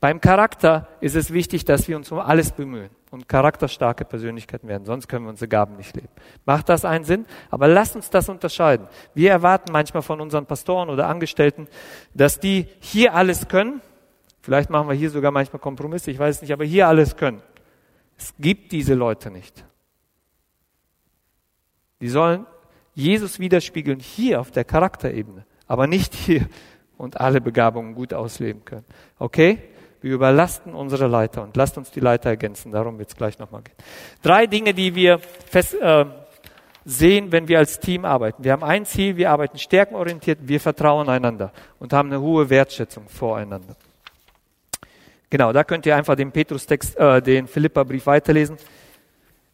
Beim 0.00 0.20
Charakter 0.20 0.88
ist 1.00 1.16
es 1.16 1.32
wichtig, 1.32 1.64
dass 1.64 1.88
wir 1.88 1.96
uns 1.96 2.10
um 2.12 2.18
alles 2.18 2.52
bemühen 2.52 2.90
und 3.10 3.28
charakterstarke 3.28 4.04
Persönlichkeiten 4.04 4.68
werden, 4.68 4.84
sonst 4.84 5.08
können 5.08 5.24
wir 5.24 5.30
unsere 5.30 5.48
Gaben 5.48 5.76
nicht 5.76 5.94
leben. 5.96 6.08
Macht 6.44 6.68
das 6.68 6.84
einen 6.84 7.04
Sinn? 7.04 7.26
Aber 7.50 7.68
lasst 7.68 7.96
uns 7.96 8.10
das 8.10 8.28
unterscheiden. 8.28 8.86
Wir 9.14 9.30
erwarten 9.30 9.72
manchmal 9.72 10.02
von 10.02 10.20
unseren 10.20 10.46
Pastoren 10.46 10.90
oder 10.90 11.08
Angestellten, 11.08 11.68
dass 12.14 12.40
die 12.40 12.66
hier 12.80 13.14
alles 13.14 13.48
können. 13.48 13.80
Vielleicht 14.48 14.70
machen 14.70 14.88
wir 14.88 14.94
hier 14.94 15.10
sogar 15.10 15.30
manchmal 15.30 15.60
Kompromisse, 15.60 16.10
ich 16.10 16.18
weiß 16.18 16.36
es 16.36 16.40
nicht, 16.40 16.54
aber 16.54 16.64
hier 16.64 16.88
alles 16.88 17.16
können. 17.16 17.42
Es 18.16 18.32
gibt 18.38 18.72
diese 18.72 18.94
Leute 18.94 19.30
nicht. 19.30 19.62
Die 22.00 22.08
sollen 22.08 22.46
Jesus 22.94 23.38
widerspiegeln 23.40 24.00
hier 24.00 24.40
auf 24.40 24.50
der 24.50 24.64
Charakterebene, 24.64 25.44
aber 25.66 25.86
nicht 25.86 26.14
hier 26.14 26.48
und 26.96 27.20
alle 27.20 27.42
Begabungen 27.42 27.94
gut 27.94 28.14
ausleben 28.14 28.64
können. 28.64 28.86
Okay? 29.18 29.58
Wir 30.00 30.14
überlasten 30.14 30.72
unsere 30.72 31.08
Leiter 31.08 31.42
und 31.42 31.54
lasst 31.54 31.76
uns 31.76 31.90
die 31.90 32.00
Leiter 32.00 32.30
ergänzen. 32.30 32.72
Darum 32.72 32.98
wird 32.98 33.10
es 33.10 33.16
gleich 33.16 33.38
nochmal 33.38 33.60
gehen. 33.60 33.76
Drei 34.22 34.46
Dinge, 34.46 34.72
die 34.72 34.94
wir 34.94 35.18
fest, 35.18 35.74
äh, 35.74 36.06
sehen, 36.86 37.32
wenn 37.32 37.48
wir 37.48 37.58
als 37.58 37.80
Team 37.80 38.06
arbeiten. 38.06 38.42
Wir 38.42 38.52
haben 38.52 38.64
ein 38.64 38.86
Ziel, 38.86 39.18
wir 39.18 39.30
arbeiten 39.30 39.58
stärkenorientiert, 39.58 40.38
wir 40.40 40.58
vertrauen 40.58 41.10
einander 41.10 41.52
und 41.78 41.92
haben 41.92 42.08
eine 42.08 42.22
hohe 42.22 42.48
Wertschätzung 42.48 43.10
voreinander. 43.10 43.76
Genau, 45.30 45.52
da 45.52 45.64
könnt 45.64 45.84
ihr 45.86 45.94
einfach 45.94 46.16
den 46.16 46.32
Petrus-Text, 46.32 46.96
äh, 46.96 47.20
den 47.20 47.46
Philippa-Brief 47.46 48.06
weiterlesen 48.06 48.56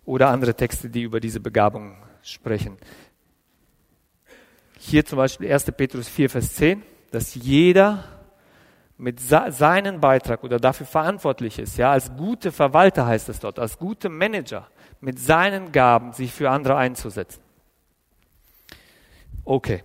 oder 0.04 0.28
andere 0.28 0.54
Texte, 0.54 0.88
die 0.88 1.02
über 1.02 1.20
diese 1.20 1.40
Begabung 1.40 1.96
sprechen. 2.22 2.76
Hier 4.78 5.04
zum 5.04 5.16
Beispiel 5.16 5.52
1. 5.52 5.72
Petrus 5.72 6.08
4, 6.08 6.30
Vers 6.30 6.54
10 6.54 6.82
dass 7.14 7.36
jeder 7.36 8.02
mit 8.96 9.20
seinem 9.20 10.00
Beitrag 10.00 10.42
oder 10.42 10.58
dafür 10.58 10.86
verantwortlich 10.86 11.60
ist, 11.60 11.76
ja, 11.78 11.92
als 11.92 12.14
gute 12.16 12.50
Verwalter 12.50 13.06
heißt 13.06 13.28
es 13.28 13.38
dort, 13.38 13.58
als 13.60 13.78
gute 13.78 14.08
Manager, 14.08 14.66
mit 15.00 15.20
seinen 15.20 15.70
Gaben 15.70 16.12
sich 16.12 16.32
für 16.32 16.50
andere 16.50 16.76
einzusetzen. 16.76 17.40
Okay. 19.44 19.84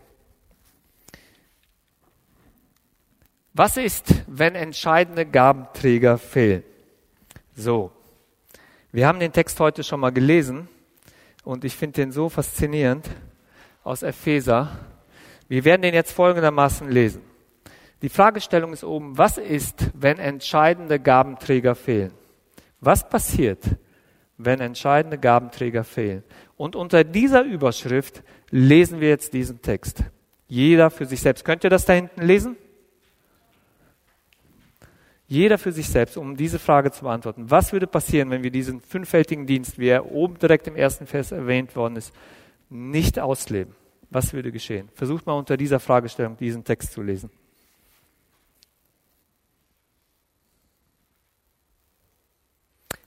Was 3.59 3.75
ist, 3.75 4.23
wenn 4.27 4.55
entscheidende 4.55 5.25
Gabenträger 5.25 6.17
fehlen? 6.17 6.63
So. 7.57 7.91
Wir 8.93 9.05
haben 9.05 9.19
den 9.19 9.33
Text 9.33 9.59
heute 9.59 9.83
schon 9.83 9.99
mal 9.99 10.13
gelesen 10.13 10.69
und 11.43 11.65
ich 11.65 11.75
finde 11.75 11.95
den 11.95 12.13
so 12.13 12.29
faszinierend 12.29 13.09
aus 13.83 14.01
Epheser 14.01 14.79
wir 15.49 15.65
werden 15.65 15.81
den 15.81 15.93
jetzt 15.93 16.13
folgendermaßen 16.13 16.89
lesen. 16.89 17.21
Die 18.01 18.07
Fragestellung 18.07 18.71
ist 18.71 18.85
oben, 18.85 19.17
was 19.17 19.37
ist, 19.37 19.91
wenn 19.93 20.19
entscheidende 20.19 20.97
Gabenträger 20.97 21.75
fehlen? 21.75 22.13
Was 22.79 23.09
passiert, 23.09 23.61
wenn 24.37 24.61
entscheidende 24.61 25.17
Gabenträger 25.17 25.83
fehlen? 25.83 26.23
Und 26.55 26.77
unter 26.77 27.03
dieser 27.03 27.43
Überschrift 27.43 28.23
lesen 28.51 29.01
wir 29.01 29.09
jetzt 29.09 29.33
diesen 29.33 29.61
Text. 29.61 30.05
Jeder 30.47 30.89
für 30.91 31.05
sich 31.05 31.19
selbst. 31.19 31.43
Könnt 31.43 31.65
ihr 31.65 31.69
das 31.69 31.83
da 31.83 31.91
hinten 31.91 32.21
lesen? 32.21 32.55
Jeder 35.29 35.59
für 35.59 35.71
sich 35.71 35.87
selbst, 35.87 36.17
um 36.17 36.35
diese 36.35 36.57
Frage 36.57 36.91
zu 36.91 37.03
beantworten. 37.03 37.51
Was 37.51 37.71
würde 37.71 37.85
passieren, 37.85 38.31
wenn 38.31 38.41
wir 38.41 38.49
diesen 38.49 38.81
fünffältigen 38.81 39.45
Dienst, 39.45 39.77
wie 39.77 39.89
er 39.89 40.11
oben 40.11 40.39
direkt 40.39 40.65
im 40.65 40.75
ersten 40.75 41.05
Vers 41.05 41.31
erwähnt 41.31 41.75
worden 41.75 41.97
ist, 41.97 42.11
nicht 42.67 43.19
ausleben? 43.19 43.75
Was 44.09 44.33
würde 44.33 44.51
geschehen? 44.51 44.89
Versucht 44.95 45.27
mal 45.27 45.33
unter 45.33 45.55
dieser 45.55 45.79
Fragestellung 45.79 46.35
diesen 46.35 46.63
Text 46.63 46.93
zu 46.93 47.03
lesen. 47.03 47.29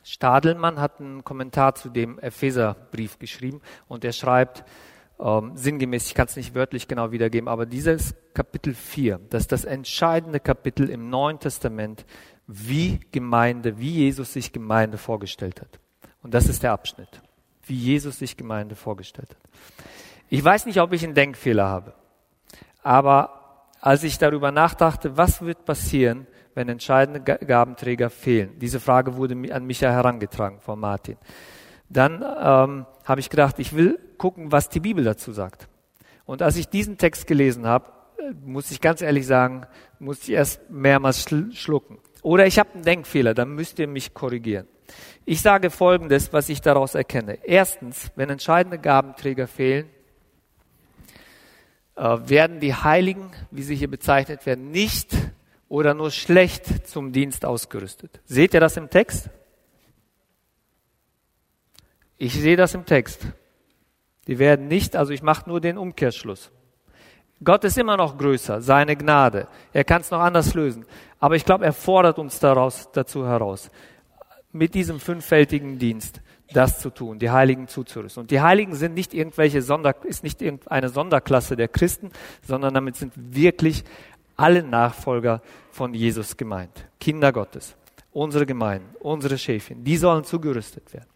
Stadelmann 0.05 0.81
hat 0.81 1.01
einen 1.01 1.25
Kommentar 1.25 1.75
zu 1.75 1.89
dem 1.89 2.21
Epheserbrief 2.21 3.19
geschrieben 3.19 3.61
und 3.89 4.05
er 4.05 4.13
schreibt 4.13 4.63
ähm, 5.19 5.53
sinngemäß, 5.55 6.07
ich 6.07 6.15
kann 6.15 6.27
es 6.27 6.37
nicht 6.37 6.55
wörtlich 6.55 6.89
genau 6.89 7.13
wiedergeben, 7.13 7.49
aber 7.49 7.67
dieses 7.67 8.15
Kapitel 8.35 8.75
4, 8.75 9.21
das 9.31 9.43
ist 9.43 9.53
das 9.53 9.65
entscheidende 9.65 10.41
Kapitel 10.41 10.89
im 10.89 11.11
Neuen 11.11 11.39
Testament, 11.39 12.05
wie 12.47 13.01
Gemeinde, 13.13 13.79
wie 13.79 13.91
Jesus 13.91 14.33
sich 14.33 14.53
Gemeinde 14.53 14.99
vorgestellt 14.99 15.61
hat. 15.61 15.79
Und 16.23 16.35
das 16.35 16.49
ist 16.49 16.63
der 16.63 16.73
Abschnitt, 16.73 17.21
wie 17.67 17.77
Jesus 17.77 18.19
sich 18.19 18.37
Gemeinde 18.37 18.75
vorgestellt 18.75 19.31
hat. 19.31 19.51
Ich 20.29 20.43
weiß 20.43 20.67
nicht, 20.67 20.81
ob 20.81 20.93
ich 20.93 21.05
einen 21.05 21.15
Denkfehler 21.15 21.69
habe, 21.69 21.95
aber 22.83 23.69
als 23.81 24.05
ich 24.05 24.19
darüber 24.19 24.53
nachdachte, 24.53 25.17
was 25.17 25.43
wird 25.43 25.65
passieren, 25.65 26.27
wenn 26.55 26.69
entscheidende 26.69 27.21
Gabenträger 27.21 28.11
fehlen, 28.11 28.59
diese 28.59 28.81
Frage 28.81 29.17
wurde 29.17 29.35
an 29.53 29.65
mich 29.65 29.81
ja 29.81 29.91
herangetragen 29.91 30.61
von 30.61 30.79
Martin, 30.79 31.17
dann 31.89 32.25
ähm, 32.43 32.87
habe 33.05 33.21
ich 33.21 33.31
gedacht, 33.31 33.59
ich 33.59 33.75
will 33.75 33.99
gucken, 34.19 34.53
was 34.53 34.69
die 34.69 34.81
Bibel 34.81 35.05
dazu 35.05 35.33
sagt. 35.33 35.69
Und 36.25 36.43
als 36.43 36.57
ich 36.57 36.69
diesen 36.69 36.99
Text 36.99 37.27
gelesen 37.27 37.67
habe, 37.67 37.93
äh, 38.19 38.33
muss 38.45 38.71
ich 38.71 38.81
ganz 38.81 39.03
ehrlich 39.03 39.27
sagen, 39.27 39.67
muss 39.99 40.23
ich 40.23 40.31
erst 40.31 40.71
mehrmals 40.71 41.27
schlucken. 41.53 41.99
Oder 42.23 42.47
ich 42.47 42.59
habe 42.59 42.75
einen 42.75 42.85
Denkfehler, 42.85 43.35
dann 43.35 43.55
müsst 43.55 43.79
ihr 43.79 43.89
mich 43.89 44.15
korrigieren. 44.15 44.69
Ich 45.25 45.41
sage 45.41 45.71
Folgendes, 45.71 46.33
was 46.33 46.49
ich 46.49 46.61
daraus 46.61 46.95
erkenne. 46.95 47.39
Erstens, 47.45 48.11
wenn 48.17 48.31
entscheidende 48.31 48.79
Gabenträger 48.79 49.47
fehlen, 49.47 49.89
äh, 51.97 52.19
werden 52.25 52.61
die 52.61 52.75
Heiligen, 52.75 53.31
wie 53.51 53.63
sie 53.63 53.75
hier 53.75 53.91
bezeichnet 53.91 54.47
werden, 54.47 54.71
nicht 54.71 55.15
oder 55.69 55.95
nur 55.95 56.11
schlecht 56.11 56.87
zum 56.87 57.13
Dienst 57.13 57.45
ausgerüstet. 57.45 58.21
Seht 58.25 58.55
ihr 58.55 58.61
das 58.61 58.77
im 58.77 58.91
Text? 58.91 59.31
Ich 62.23 62.35
sehe 62.35 62.55
das 62.55 62.73
im 62.75 62.85
Text. 62.85 63.27
Die 64.29 64.39
werden 64.39 64.69
nicht, 64.69 64.95
also 64.95 65.13
ich 65.13 65.25
mache 65.25 65.51
nur 65.51 65.61
den 65.61 65.77
Umkehrschluss. 65.77 66.53
Gott 67.43 67.65
ist 67.65 67.77
immer 67.77 67.97
noch 67.97 68.17
größer, 68.17 68.61
seine 68.61 68.95
Gnade. 68.95 69.49
Er 69.73 69.83
kann 69.83 70.03
es 70.03 70.13
noch 70.13 70.21
anders 70.21 70.55
lösen. 70.55 70.87
Aber 71.19 71.35
ich 71.35 71.45
glaube, 71.45 71.65
er 71.65 71.73
fordert 71.73 72.21
uns 72.21 72.39
daraus, 72.39 72.89
dazu 72.93 73.27
heraus, 73.27 73.73
mit 74.53 74.73
diesem 74.75 75.01
fünffältigen 75.01 75.81
Dienst 75.81 76.21
das 76.53 76.79
zu 76.79 76.91
tun, 76.91 77.19
die 77.19 77.33
Heiligen 77.33 77.67
zuzurüsten. 77.67 78.21
Und 78.21 78.31
die 78.31 78.41
Heiligen 78.41 78.77
sind 78.77 78.95
nicht 78.95 79.15
irgendwelche 79.15 79.61
Sonder, 79.61 79.93
ist 80.05 80.23
nicht 80.23 80.43
irgendeine 80.43 80.91
Sonderklasse 80.91 81.57
der 81.57 81.67
Christen, 81.67 82.13
sondern 82.47 82.73
damit 82.73 82.95
sind 82.95 83.15
wirklich 83.17 83.83
alle 84.37 84.63
Nachfolger 84.63 85.43
von 85.73 85.93
Jesus 85.93 86.37
gemeint. 86.37 86.87
Kinder 87.01 87.33
Gottes, 87.33 87.75
unsere 88.13 88.47
Gemeinden, 88.47 88.95
unsere 89.01 89.37
Schäfchen, 89.37 89.83
die 89.83 89.97
sollen 89.97 90.23
zugerüstet 90.23 90.95
werden. 90.95 91.12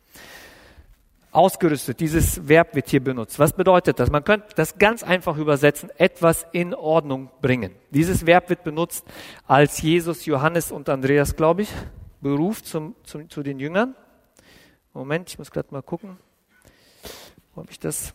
Ausgerüstet, 1.37 2.01
dieses 2.01 2.49
Verb 2.49 2.75
wird 2.75 2.89
hier 2.89 3.05
benutzt. 3.05 3.39
Was 3.39 3.53
bedeutet 3.53 4.01
das? 4.01 4.11
Man 4.11 4.25
könnte 4.25 4.49
das 4.57 4.79
ganz 4.79 5.03
einfach 5.03 5.37
übersetzen, 5.37 5.91
etwas 5.99 6.47
in 6.53 6.75
Ordnung 6.75 7.31
bringen. 7.43 7.73
Dieses 7.91 8.25
Verb 8.25 8.49
wird 8.49 8.65
benutzt, 8.65 9.05
als 9.47 9.81
Jesus, 9.83 10.25
Johannes 10.25 10.73
und 10.73 10.89
Andreas, 10.89 11.37
glaube 11.37 11.63
ich, 11.63 11.73
beruft 12.21 12.67
zum, 12.67 12.95
zum, 13.05 13.29
zu 13.29 13.43
den 13.43 13.59
Jüngern 13.59 13.95
Moment, 14.97 15.29
ich 15.29 15.39
muss 15.39 15.51
gerade 15.51 15.69
mal 15.71 15.83
gucken, 15.83 16.17
ob 17.55 17.71
ich 17.71 17.79
das. 17.79 18.15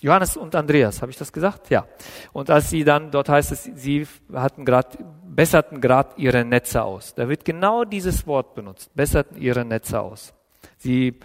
Johannes 0.00 0.36
und 0.36 0.54
Andreas, 0.54 1.00
habe 1.00 1.10
ich 1.10 1.16
das 1.16 1.32
gesagt? 1.32 1.70
Ja. 1.70 1.86
Und 2.32 2.50
als 2.50 2.70
sie 2.70 2.84
dann, 2.84 3.10
dort 3.10 3.28
heißt 3.28 3.50
es, 3.50 3.64
sie 3.64 4.06
hatten 4.32 4.64
grad, 4.64 4.98
besserten 5.24 5.80
gerade 5.80 6.10
ihre 6.18 6.44
Netze 6.44 6.82
aus. 6.82 7.14
Da 7.14 7.28
wird 7.28 7.44
genau 7.44 7.84
dieses 7.84 8.26
Wort 8.26 8.54
benutzt, 8.54 8.94
besserten 8.94 9.40
ihre 9.40 9.64
Netze 9.64 9.98
aus. 10.00 10.34
Sie 10.78 11.18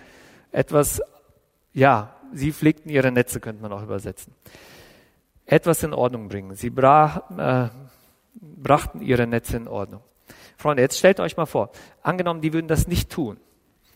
etwas, 0.52 1.02
ja, 1.74 2.16
sie 2.34 2.52
pflegten 2.52 2.90
ihre 2.90 3.12
Netze, 3.12 3.40
könnte 3.40 3.62
man 3.62 3.72
auch 3.72 3.84
übersetzen. 3.84 4.34
Etwas 5.46 5.84
in 5.84 5.94
Ordnung 5.94 6.30
bringen. 6.30 6.56
Sie 6.56 6.70
brach, 6.70 7.30
äh, 7.38 7.70
brachten 8.34 9.02
ihre 9.02 9.28
Netze 9.28 9.58
in 9.58 9.68
Ordnung. 9.68 10.02
Freunde, 10.58 10.82
jetzt 10.82 10.98
stellt 10.98 11.20
euch 11.20 11.38
mal 11.38 11.46
vor, 11.46 11.72
angenommen, 12.02 12.42
die 12.42 12.54
würden 12.54 12.68
das 12.68 12.88
nicht 12.88 13.10
tun. 13.10 13.38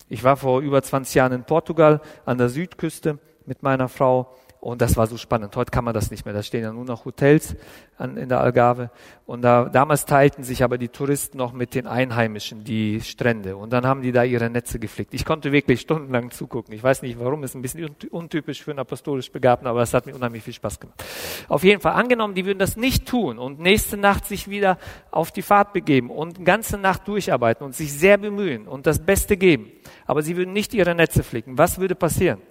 Ich 0.10 0.24
war 0.24 0.38
vor 0.38 0.62
über 0.62 0.82
20 0.82 1.16
Jahren 1.16 1.34
in 1.34 1.44
Portugal 1.44 2.02
an 2.26 2.38
der 2.38 2.50
Südküste 2.50 3.20
mit 3.46 3.64
meiner 3.64 3.90
Frau 3.90 4.36
und 4.68 4.82
das 4.82 4.98
war 4.98 5.08
so 5.08 5.16
spannend. 5.16 5.56
Heute 5.56 5.72
kann 5.72 5.86
man 5.86 5.94
das 5.94 6.12
nicht 6.12 6.26
mehr. 6.26 6.34
Da 6.34 6.44
stehen 6.44 6.62
ja 6.62 6.74
nur 6.74 6.84
noch 6.84 7.06
Hotels 7.06 7.56
an, 7.98 8.18
in 8.18 8.28
der 8.28 8.42
Algarve. 8.42 8.90
Und 9.26 9.42
da, 9.42 9.70
damals 9.70 10.04
teilten 10.04 10.44
sich 10.44 10.62
aber 10.62 10.78
die 10.78 10.90
Touristen 10.90 11.38
noch 11.38 11.54
mit 11.54 11.74
den 11.74 11.88
Einheimischen 11.88 12.66
die 12.66 13.00
Strände. 13.00 13.56
Und 13.56 13.72
dann 13.72 13.86
haben 13.86 14.02
die 14.02 14.12
da 14.12 14.26
ihre 14.26 14.50
Netze 14.50 14.78
geflickt. 14.78 15.14
Ich 15.14 15.24
konnte 15.24 15.54
wirklich 15.54 15.80
stundenlang 15.80 16.32
zugucken. 16.32 16.74
Ich 16.74 16.84
weiß 16.84 17.02
nicht 17.02 17.18
warum, 17.18 17.46
ist 17.46 17.56
ein 17.56 17.62
bisschen 17.62 17.96
untypisch 18.12 18.62
für 18.62 18.72
einen 18.72 18.80
apostolisch 18.80 19.32
Begabten, 19.32 19.68
aber 19.70 19.84
es 19.84 19.94
hat 19.94 20.06
mir 20.06 20.14
unheimlich 20.14 20.44
viel 20.44 20.52
Spaß 20.52 20.82
gemacht. 20.82 21.02
Auf 21.48 21.64
jeden 21.64 21.80
Fall, 21.80 21.94
angenommen, 21.94 22.36
die 22.36 22.46
würden 22.46 22.60
das 22.60 22.76
nicht 22.76 23.08
tun 23.08 23.40
und 23.40 23.62
nächste 23.62 23.96
Nacht 23.96 24.26
sich 24.26 24.50
wieder 24.50 24.80
auf 25.12 25.32
die 25.32 25.44
Fahrt 25.44 25.72
begeben 25.72 26.10
und 26.10 26.44
ganze 26.44 26.78
Nacht 26.78 27.08
durcharbeiten 27.08 27.66
und 27.66 27.74
sich 27.74 27.94
sehr 27.94 28.18
bemühen 28.18 28.68
und 28.68 28.86
das 28.86 29.00
Beste 29.00 29.38
geben. 29.38 29.72
Aber 30.06 30.24
sie 30.24 30.36
würden 30.36 30.52
nicht 30.52 30.74
ihre 30.74 30.94
Netze 30.94 31.24
flicken. 31.24 31.58
Was 31.58 31.80
würde 31.80 31.96
passieren? 31.96 32.42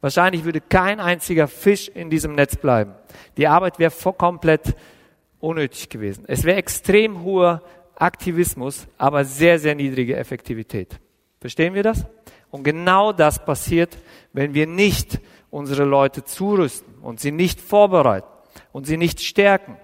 Wahrscheinlich 0.00 0.44
würde 0.44 0.60
kein 0.60 1.00
einziger 1.00 1.48
Fisch 1.48 1.88
in 1.88 2.10
diesem 2.10 2.34
Netz 2.34 2.56
bleiben. 2.56 2.94
Die 3.36 3.48
Arbeit 3.48 3.78
wäre 3.78 3.92
komplett 4.12 4.76
unnötig 5.40 5.88
gewesen. 5.88 6.24
Es 6.26 6.44
wäre 6.44 6.58
extrem 6.58 7.22
hoher 7.22 7.62
Aktivismus, 7.94 8.86
aber 8.98 9.24
sehr, 9.24 9.58
sehr 9.58 9.74
niedrige 9.74 10.16
Effektivität. 10.16 11.00
Verstehen 11.40 11.74
wir 11.74 11.82
das? 11.82 12.04
Und 12.50 12.62
genau 12.62 13.12
das 13.12 13.44
passiert, 13.44 13.96
wenn 14.32 14.54
wir 14.54 14.66
nicht 14.66 15.20
unsere 15.50 15.84
Leute 15.84 16.24
zurüsten 16.24 16.94
und 17.02 17.20
sie 17.20 17.32
nicht 17.32 17.60
vorbereiten 17.60 18.28
und 18.72 18.86
sie 18.86 18.96
nicht 18.96 19.20
stärken. 19.20 19.76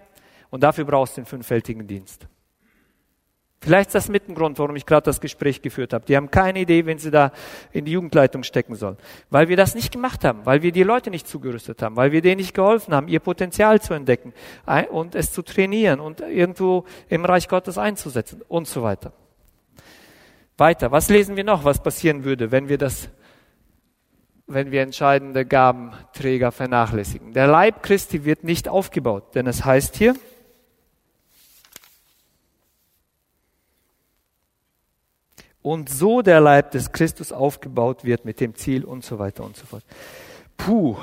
Und 0.51 0.63
dafür 0.63 0.85
brauchst 0.85 1.17
du 1.17 1.23
den 1.23 1.27
fünffältigen 1.27 1.87
Dienst. 1.87 2.27
Vielleicht 3.63 3.91
ist 3.91 3.95
das 3.95 4.09
mit 4.09 4.29
ein 4.29 4.35
Grund, 4.35 4.59
warum 4.59 4.75
ich 4.75 4.85
gerade 4.87 5.05
das 5.05 5.21
Gespräch 5.21 5.63
geführt 5.63 5.93
habe. 5.93 6.05
Die 6.05 6.17
haben 6.17 6.33
keine 6.33 6.59
Idee, 6.59 6.85
wenn 6.85 6.99
sie 6.99 7.13
da 7.13 7.31
in 7.71 7.85
die 7.85 7.93
Jugendleitung 7.93 8.43
stecken 8.43 8.75
sollen. 8.75 8.97
Weil 9.31 9.49
wir 9.49 9.57
das 9.57 9.77
nicht 9.77 9.93
gemacht 9.93 10.25
haben, 10.25 10.45
weil 10.45 10.63
wir 10.63 10.73
die 10.73 10.83
Leute 10.83 11.11
nicht 11.11 11.29
zugerüstet 11.29 11.81
haben, 11.81 11.95
weil 11.95 12.11
wir 12.11 12.23
denen 12.23 12.39
nicht 12.39 12.55
geholfen 12.55 12.93
haben, 12.93 13.07
ihr 13.07 13.21
Potenzial 13.21 13.81
zu 13.81 13.95
entdecken 13.95 14.33
und 14.91 15.15
es 15.15 15.33
zu 15.33 15.43
trainieren 15.43 16.01
und 16.01 16.23
irgendwo 16.23 16.87
im 17.09 17.25
Reich 17.25 17.47
Gottes 17.47 17.79
einzusetzen 17.79 18.43
und 18.49 18.67
so 18.67 18.83
weiter. 18.83 19.13
Weiter, 20.59 20.91
was 20.91 21.09
lesen 21.09 21.37
wir 21.37 21.45
noch, 21.45 21.65
was 21.65 21.81
passieren 21.81 22.25
würde, 22.25 22.51
wenn 22.51 22.69
wir 22.69 22.79
das, 22.79 23.11
wenn 24.49 24.73
wir 24.73 24.83
entscheidende 24.83 25.47
Gabenträger 25.47 26.51
vernachlässigen? 26.51 27.33
Der 27.33 27.47
Leib 27.47 27.85
Christi 27.85 28.25
wird 28.25 28.43
nicht 28.43 28.69
aufgebaut, 28.69 29.37
denn 29.37 29.47
es 29.47 29.65
heißt 29.65 29.95
hier, 29.95 30.15
und 35.63 35.89
so 35.89 36.23
der 36.23 36.41
Leib 36.41 36.73
des 36.73 36.93
Christus 36.93 37.33
aufgebaut 37.33 38.05
wird 38.05 38.25
mit 38.25 38.41
dem 38.41 38.55
Ziel 38.55 38.85
und 38.85 39.05
so 39.05 39.19
weiter 39.19 39.45
und 39.45 39.57
so 39.57 39.65
fort. 39.65 39.85
Puh, 40.57 40.97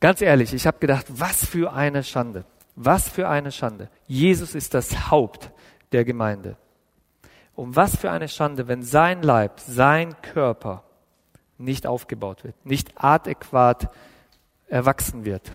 ganz 0.00 0.20
ehrlich, 0.20 0.52
ich 0.52 0.66
habe 0.66 0.78
gedacht, 0.78 1.06
was 1.08 1.44
für 1.44 1.72
eine 1.72 2.02
Schande, 2.02 2.44
was 2.74 3.08
für 3.08 3.28
eine 3.28 3.52
Schande. 3.52 3.88
Jesus 4.06 4.54
ist 4.54 4.74
das 4.74 5.10
Haupt 5.10 5.50
der 5.92 6.04
Gemeinde. 6.04 6.56
Und 7.54 7.76
was 7.76 7.96
für 7.96 8.10
eine 8.10 8.28
Schande, 8.28 8.68
wenn 8.68 8.82
sein 8.82 9.22
Leib, 9.22 9.60
sein 9.60 10.14
Körper 10.22 10.84
nicht 11.58 11.86
aufgebaut 11.86 12.44
wird, 12.44 12.54
nicht 12.64 12.92
adäquat 12.96 13.90
erwachsen 14.66 15.24
wird. 15.24 15.52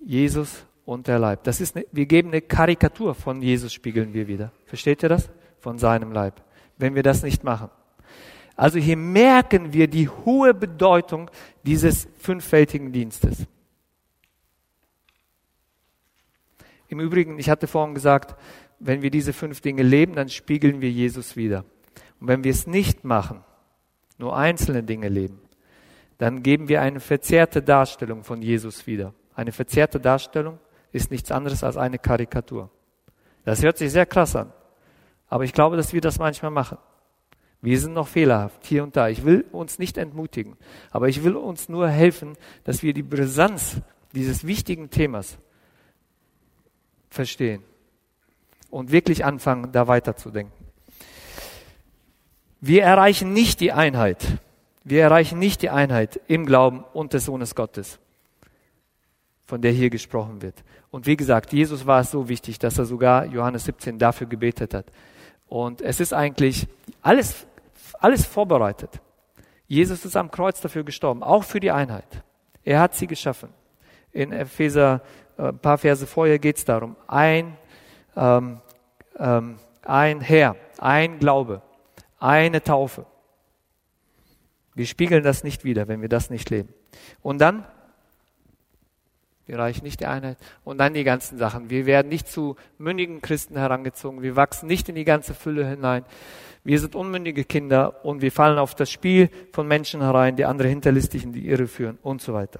Jesus 0.00 0.66
und 0.84 1.06
der 1.06 1.18
Leib. 1.18 1.44
Das 1.44 1.60
ist 1.60 1.76
eine, 1.76 1.86
wir 1.92 2.06
geben 2.06 2.28
eine 2.28 2.42
Karikatur 2.42 3.14
von 3.14 3.40
Jesus, 3.42 3.72
spiegeln 3.72 4.12
wir 4.12 4.28
wieder. 4.28 4.52
Versteht 4.66 5.02
ihr 5.02 5.08
das? 5.08 5.30
Von 5.60 5.78
seinem 5.78 6.12
Leib 6.12 6.45
wenn 6.76 6.94
wir 6.94 7.02
das 7.02 7.22
nicht 7.22 7.44
machen. 7.44 7.70
Also 8.56 8.78
hier 8.78 8.96
merken 8.96 9.72
wir 9.72 9.86
die 9.86 10.08
hohe 10.08 10.54
Bedeutung 10.54 11.30
dieses 11.64 12.08
fünffältigen 12.18 12.92
Dienstes. 12.92 13.46
Im 16.88 17.00
Übrigen, 17.00 17.38
ich 17.38 17.50
hatte 17.50 17.66
vorhin 17.66 17.94
gesagt, 17.94 18.34
wenn 18.78 19.02
wir 19.02 19.10
diese 19.10 19.32
fünf 19.32 19.60
Dinge 19.60 19.82
leben, 19.82 20.14
dann 20.14 20.28
spiegeln 20.28 20.80
wir 20.80 20.90
Jesus 20.90 21.36
wieder. 21.36 21.64
Und 22.20 22.28
wenn 22.28 22.44
wir 22.44 22.50
es 22.50 22.66
nicht 22.66 23.04
machen, 23.04 23.42
nur 24.18 24.36
einzelne 24.36 24.82
Dinge 24.82 25.08
leben, 25.08 25.40
dann 26.18 26.42
geben 26.42 26.68
wir 26.68 26.80
eine 26.80 27.00
verzerrte 27.00 27.62
Darstellung 27.62 28.24
von 28.24 28.40
Jesus 28.40 28.86
wieder. 28.86 29.12
Eine 29.34 29.52
verzerrte 29.52 30.00
Darstellung 30.00 30.58
ist 30.92 31.10
nichts 31.10 31.30
anderes 31.30 31.62
als 31.62 31.76
eine 31.76 31.98
Karikatur. 31.98 32.70
Das 33.44 33.62
hört 33.62 33.76
sich 33.76 33.92
sehr 33.92 34.06
krass 34.06 34.34
an. 34.34 34.52
Aber 35.28 35.44
ich 35.44 35.52
glaube, 35.52 35.76
dass 35.76 35.92
wir 35.92 36.00
das 36.00 36.18
manchmal 36.18 36.50
machen. 36.50 36.78
Wir 37.62 37.80
sind 37.80 37.94
noch 37.94 38.08
fehlerhaft, 38.08 38.64
hier 38.64 38.82
und 38.82 38.96
da. 38.96 39.08
Ich 39.08 39.24
will 39.24 39.44
uns 39.50 39.78
nicht 39.78 39.98
entmutigen, 39.98 40.56
aber 40.90 41.08
ich 41.08 41.24
will 41.24 41.36
uns 41.36 41.68
nur 41.68 41.88
helfen, 41.88 42.36
dass 42.64 42.82
wir 42.82 42.92
die 42.92 43.02
Brisanz 43.02 43.80
dieses 44.12 44.46
wichtigen 44.46 44.90
Themas 44.90 45.38
verstehen 47.10 47.62
und 48.70 48.92
wirklich 48.92 49.24
anfangen, 49.24 49.72
da 49.72 49.88
weiterzudenken. 49.88 50.52
Wir 52.60 52.82
erreichen 52.82 53.32
nicht 53.32 53.60
die 53.60 53.72
Einheit. 53.72 54.24
Wir 54.84 55.02
erreichen 55.02 55.38
nicht 55.38 55.62
die 55.62 55.70
Einheit 55.70 56.20
im 56.28 56.46
Glauben 56.46 56.84
und 56.92 57.12
des 57.12 57.24
Sohnes 57.24 57.54
Gottes, 57.54 57.98
von 59.44 59.60
der 59.60 59.72
hier 59.72 59.90
gesprochen 59.90 60.42
wird. 60.42 60.62
Und 60.90 61.06
wie 61.06 61.16
gesagt, 61.16 61.52
Jesus 61.52 61.86
war 61.86 62.00
es 62.00 62.10
so 62.10 62.28
wichtig, 62.28 62.58
dass 62.58 62.78
er 62.78 62.84
sogar 62.84 63.26
Johannes 63.26 63.64
17 63.64 63.98
dafür 63.98 64.26
gebetet 64.26 64.74
hat. 64.74 64.86
Und 65.48 65.80
es 65.80 66.00
ist 66.00 66.12
eigentlich 66.12 66.66
alles, 67.02 67.46
alles 67.98 68.26
vorbereitet. 68.26 69.00
Jesus 69.68 70.04
ist 70.04 70.16
am 70.16 70.30
Kreuz 70.30 70.60
dafür 70.60 70.84
gestorben, 70.84 71.22
auch 71.22 71.44
für 71.44 71.60
die 71.60 71.70
Einheit. 71.70 72.22
Er 72.64 72.80
hat 72.80 72.94
sie 72.94 73.06
geschaffen. 73.06 73.50
In 74.12 74.32
Epheser, 74.32 75.02
äh, 75.38 75.48
ein 75.48 75.58
paar 75.58 75.78
Verse 75.78 76.06
vorher 76.06 76.38
geht 76.38 76.56
es 76.56 76.64
darum. 76.64 76.96
Ein, 77.06 77.56
ähm, 78.16 78.60
ähm, 79.18 79.58
ein 79.82 80.20
Herr, 80.20 80.56
ein 80.78 81.18
Glaube, 81.18 81.62
eine 82.18 82.62
Taufe. 82.62 83.06
Wir 84.74 84.86
spiegeln 84.86 85.22
das 85.22 85.42
nicht 85.42 85.64
wieder, 85.64 85.88
wenn 85.88 86.02
wir 86.02 86.08
das 86.08 86.28
nicht 86.30 86.50
leben. 86.50 86.72
Und 87.22 87.38
dann 87.38 87.64
wir 89.46 89.58
reichen 89.58 89.84
nicht 89.84 90.00
die 90.00 90.06
Einheit. 90.06 90.38
Und 90.64 90.78
dann 90.78 90.94
die 90.94 91.04
ganzen 91.04 91.38
Sachen. 91.38 91.70
Wir 91.70 91.86
werden 91.86 92.08
nicht 92.08 92.28
zu 92.28 92.56
mündigen 92.78 93.20
Christen 93.22 93.56
herangezogen. 93.56 94.22
Wir 94.22 94.36
wachsen 94.36 94.66
nicht 94.66 94.88
in 94.88 94.96
die 94.96 95.04
ganze 95.04 95.34
Fülle 95.34 95.66
hinein. 95.66 96.04
Wir 96.64 96.80
sind 96.80 96.96
unmündige 96.96 97.44
Kinder 97.44 98.04
und 98.04 98.22
wir 98.22 98.32
fallen 98.32 98.58
auf 98.58 98.74
das 98.74 98.90
Spiel 98.90 99.30
von 99.52 99.68
Menschen 99.68 100.00
herein, 100.00 100.34
die 100.34 100.44
andere 100.44 100.66
hinterlistig 100.66 101.22
in 101.22 101.32
die 101.32 101.46
Irre 101.46 101.68
führen 101.68 101.96
und 102.02 102.20
so 102.20 102.34
weiter. 102.34 102.58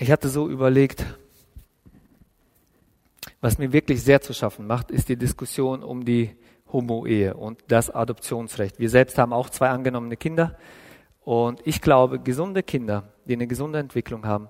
Ich 0.00 0.10
hatte 0.10 0.28
so 0.28 0.48
überlegt, 0.48 1.06
was 3.40 3.58
mir 3.58 3.72
wirklich 3.72 4.02
sehr 4.02 4.20
zu 4.20 4.32
schaffen 4.32 4.66
macht, 4.66 4.90
ist 4.90 5.08
die 5.08 5.16
Diskussion 5.16 5.84
um 5.84 6.04
die 6.04 6.34
Homo-Ehe 6.72 7.34
und 7.34 7.60
das 7.68 7.90
Adoptionsrecht. 7.90 8.80
Wir 8.80 8.90
selbst 8.90 9.18
haben 9.18 9.32
auch 9.32 9.50
zwei 9.50 9.68
angenommene 9.68 10.16
Kinder. 10.16 10.58
Und 11.24 11.60
ich 11.64 11.80
glaube, 11.80 12.18
gesunde 12.18 12.62
Kinder, 12.62 13.04
die 13.24 13.34
eine 13.34 13.46
gesunde 13.46 13.78
Entwicklung 13.78 14.26
haben, 14.26 14.48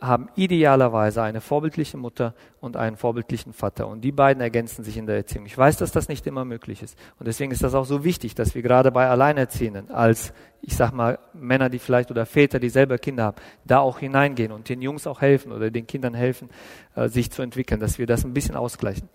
haben 0.00 0.30
idealerweise 0.34 1.22
eine 1.22 1.42
vorbildliche 1.42 1.98
Mutter 1.98 2.34
und 2.60 2.76
einen 2.78 2.96
vorbildlichen 2.96 3.52
Vater. 3.52 3.86
Und 3.86 4.00
die 4.00 4.12
beiden 4.12 4.40
ergänzen 4.40 4.82
sich 4.82 4.96
in 4.96 5.06
der 5.06 5.16
Erziehung. 5.16 5.44
Ich 5.44 5.56
weiß, 5.56 5.76
dass 5.76 5.92
das 5.92 6.08
nicht 6.08 6.26
immer 6.26 6.46
möglich 6.46 6.82
ist. 6.82 6.96
Und 7.18 7.28
deswegen 7.28 7.52
ist 7.52 7.62
das 7.62 7.74
auch 7.74 7.84
so 7.84 8.02
wichtig, 8.02 8.34
dass 8.34 8.54
wir 8.54 8.62
gerade 8.62 8.92
bei 8.92 9.08
Alleinerziehenden 9.08 9.90
als, 9.90 10.32
ich 10.62 10.74
sag 10.74 10.92
mal, 10.92 11.18
Männer, 11.34 11.68
die 11.68 11.78
vielleicht 11.78 12.10
oder 12.10 12.24
Väter, 12.24 12.58
die 12.58 12.70
selber 12.70 12.96
Kinder 12.96 13.24
haben, 13.24 13.36
da 13.66 13.80
auch 13.80 13.98
hineingehen 13.98 14.52
und 14.52 14.70
den 14.70 14.80
Jungs 14.80 15.06
auch 15.06 15.20
helfen 15.20 15.52
oder 15.52 15.70
den 15.70 15.86
Kindern 15.86 16.14
helfen, 16.14 16.48
äh, 16.94 17.08
sich 17.08 17.30
zu 17.30 17.42
entwickeln, 17.42 17.78
dass 17.78 17.98
wir 17.98 18.06
das 18.06 18.24
ein 18.24 18.32
bisschen 18.32 18.56
ausgleichen. 18.56 19.10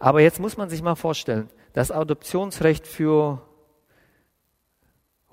Aber 0.00 0.20
jetzt 0.22 0.40
muss 0.40 0.56
man 0.56 0.68
sich 0.68 0.82
mal 0.82 0.96
vorstellen, 0.96 1.48
das 1.72 1.92
Adoptionsrecht 1.92 2.86
für 2.86 3.42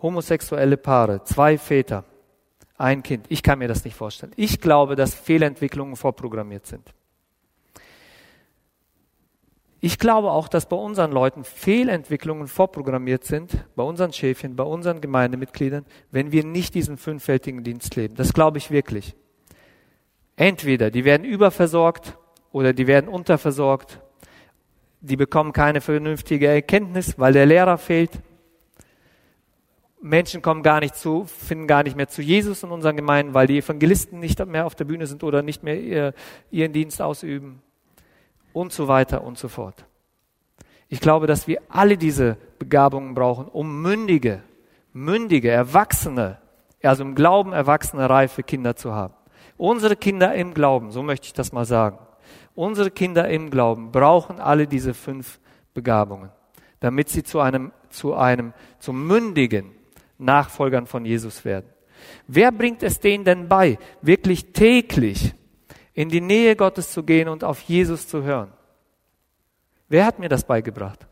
homosexuelle 0.03 0.77
Paare, 0.77 1.23
zwei 1.23 1.57
Väter, 1.57 2.03
ein 2.77 3.01
Kind. 3.01 3.25
Ich 3.29 3.41
kann 3.41 3.57
mir 3.57 3.67
das 3.67 3.83
nicht 3.85 3.95
vorstellen. 3.95 4.33
Ich 4.35 4.61
glaube, 4.61 4.95
dass 4.95 5.15
Fehlentwicklungen 5.15 5.95
vorprogrammiert 5.95 6.67
sind. 6.67 6.93
Ich 9.79 9.99
glaube 9.99 10.31
auch, 10.31 10.47
dass 10.47 10.67
bei 10.67 10.77
unseren 10.77 11.11
Leuten 11.11 11.43
Fehlentwicklungen 11.43 12.47
vorprogrammiert 12.47 13.25
sind, 13.25 13.65
bei 13.75 13.83
unseren 13.83 14.13
Schäfchen, 14.13 14.55
bei 14.55 14.63
unseren 14.63 15.01
Gemeindemitgliedern, 15.01 15.85
wenn 16.09 16.31
wir 16.31 16.45
nicht 16.45 16.73
diesen 16.73 16.97
fünffältigen 16.97 17.63
Dienst 17.63 17.95
leben. 17.95 18.15
Das 18.15 18.33
glaube 18.33 18.59
ich 18.59 18.71
wirklich. 18.71 19.13
Entweder 20.37 20.89
die 20.89 21.03
werden 21.03 21.25
überversorgt 21.25 22.17
oder 22.53 22.71
die 22.71 22.87
werden 22.87 23.09
unterversorgt. 23.09 23.99
Die 25.01 25.17
bekommen 25.17 25.51
keine 25.51 25.81
vernünftige 25.81 26.47
Erkenntnis, 26.47 27.19
weil 27.19 27.33
der 27.33 27.45
Lehrer 27.45 27.77
fehlt. 27.77 28.11
Menschen 30.03 30.41
kommen 30.41 30.63
gar 30.63 30.81
nicht 30.81 30.97
zu, 30.97 31.23
finden 31.23 31.65
gar 31.65 31.81
nicht 31.81 31.95
mehr 31.95 32.09
zu 32.09 32.21
Jesus 32.21 32.61
in 32.61 32.71
unseren 32.71 32.97
Gemeinden, 32.97 33.33
weil 33.33 33.47
die 33.47 33.59
Evangelisten 33.59 34.19
nicht 34.19 34.45
mehr 34.45 34.65
auf 34.65 34.75
der 34.75 34.83
Bühne 34.83 35.07
sind 35.07 35.23
oder 35.23 35.41
nicht 35.41 35.63
mehr 35.63 36.13
ihren 36.51 36.73
Dienst 36.73 37.01
ausüben 37.01 37.61
und 38.51 38.73
so 38.73 38.89
weiter 38.89 39.23
und 39.23 39.37
so 39.37 39.47
fort. 39.47 39.85
Ich 40.89 40.99
glaube, 40.99 41.25
dass 41.25 41.47
wir 41.47 41.61
alle 41.69 41.97
diese 41.97 42.35
Begabungen 42.59 43.15
brauchen, 43.15 43.47
um 43.47 43.81
mündige, 43.81 44.43
mündige, 44.91 45.49
erwachsene, 45.49 46.37
also 46.83 47.03
im 47.03 47.15
Glauben 47.15 47.53
erwachsene, 47.53 48.09
reife 48.09 48.43
Kinder 48.43 48.75
zu 48.75 48.91
haben. 48.91 49.13
Unsere 49.55 49.95
Kinder 49.95 50.35
im 50.35 50.53
Glauben, 50.53 50.91
so 50.91 51.01
möchte 51.01 51.27
ich 51.27 51.33
das 51.33 51.53
mal 51.53 51.63
sagen, 51.63 51.97
unsere 52.55 52.91
Kinder 52.91 53.29
im 53.29 53.49
Glauben 53.49 53.93
brauchen 53.93 54.41
alle 54.41 54.67
diese 54.67 54.93
fünf 54.93 55.39
Begabungen, 55.73 56.29
damit 56.81 57.07
sie 57.07 57.23
zu 57.23 57.39
einem, 57.39 57.71
zu 57.89 58.15
einem, 58.15 58.51
zum 58.79 59.07
mündigen 59.07 59.71
Nachfolgern 60.23 60.87
von 60.87 61.05
Jesus 61.05 61.45
werden. 61.45 61.67
Wer 62.27 62.51
bringt 62.51 62.83
es 62.83 62.99
denen 62.99 63.23
denn 63.23 63.47
bei, 63.47 63.77
wirklich 64.01 64.53
täglich 64.53 65.33
in 65.93 66.09
die 66.09 66.21
Nähe 66.21 66.55
Gottes 66.55 66.91
zu 66.91 67.03
gehen 67.03 67.29
und 67.29 67.43
auf 67.43 67.61
Jesus 67.61 68.07
zu 68.07 68.23
hören. 68.23 68.51
Wer 69.87 70.05
hat 70.05 70.19
mir 70.19 70.29
das 70.29 70.43
beigebracht? 70.43 71.07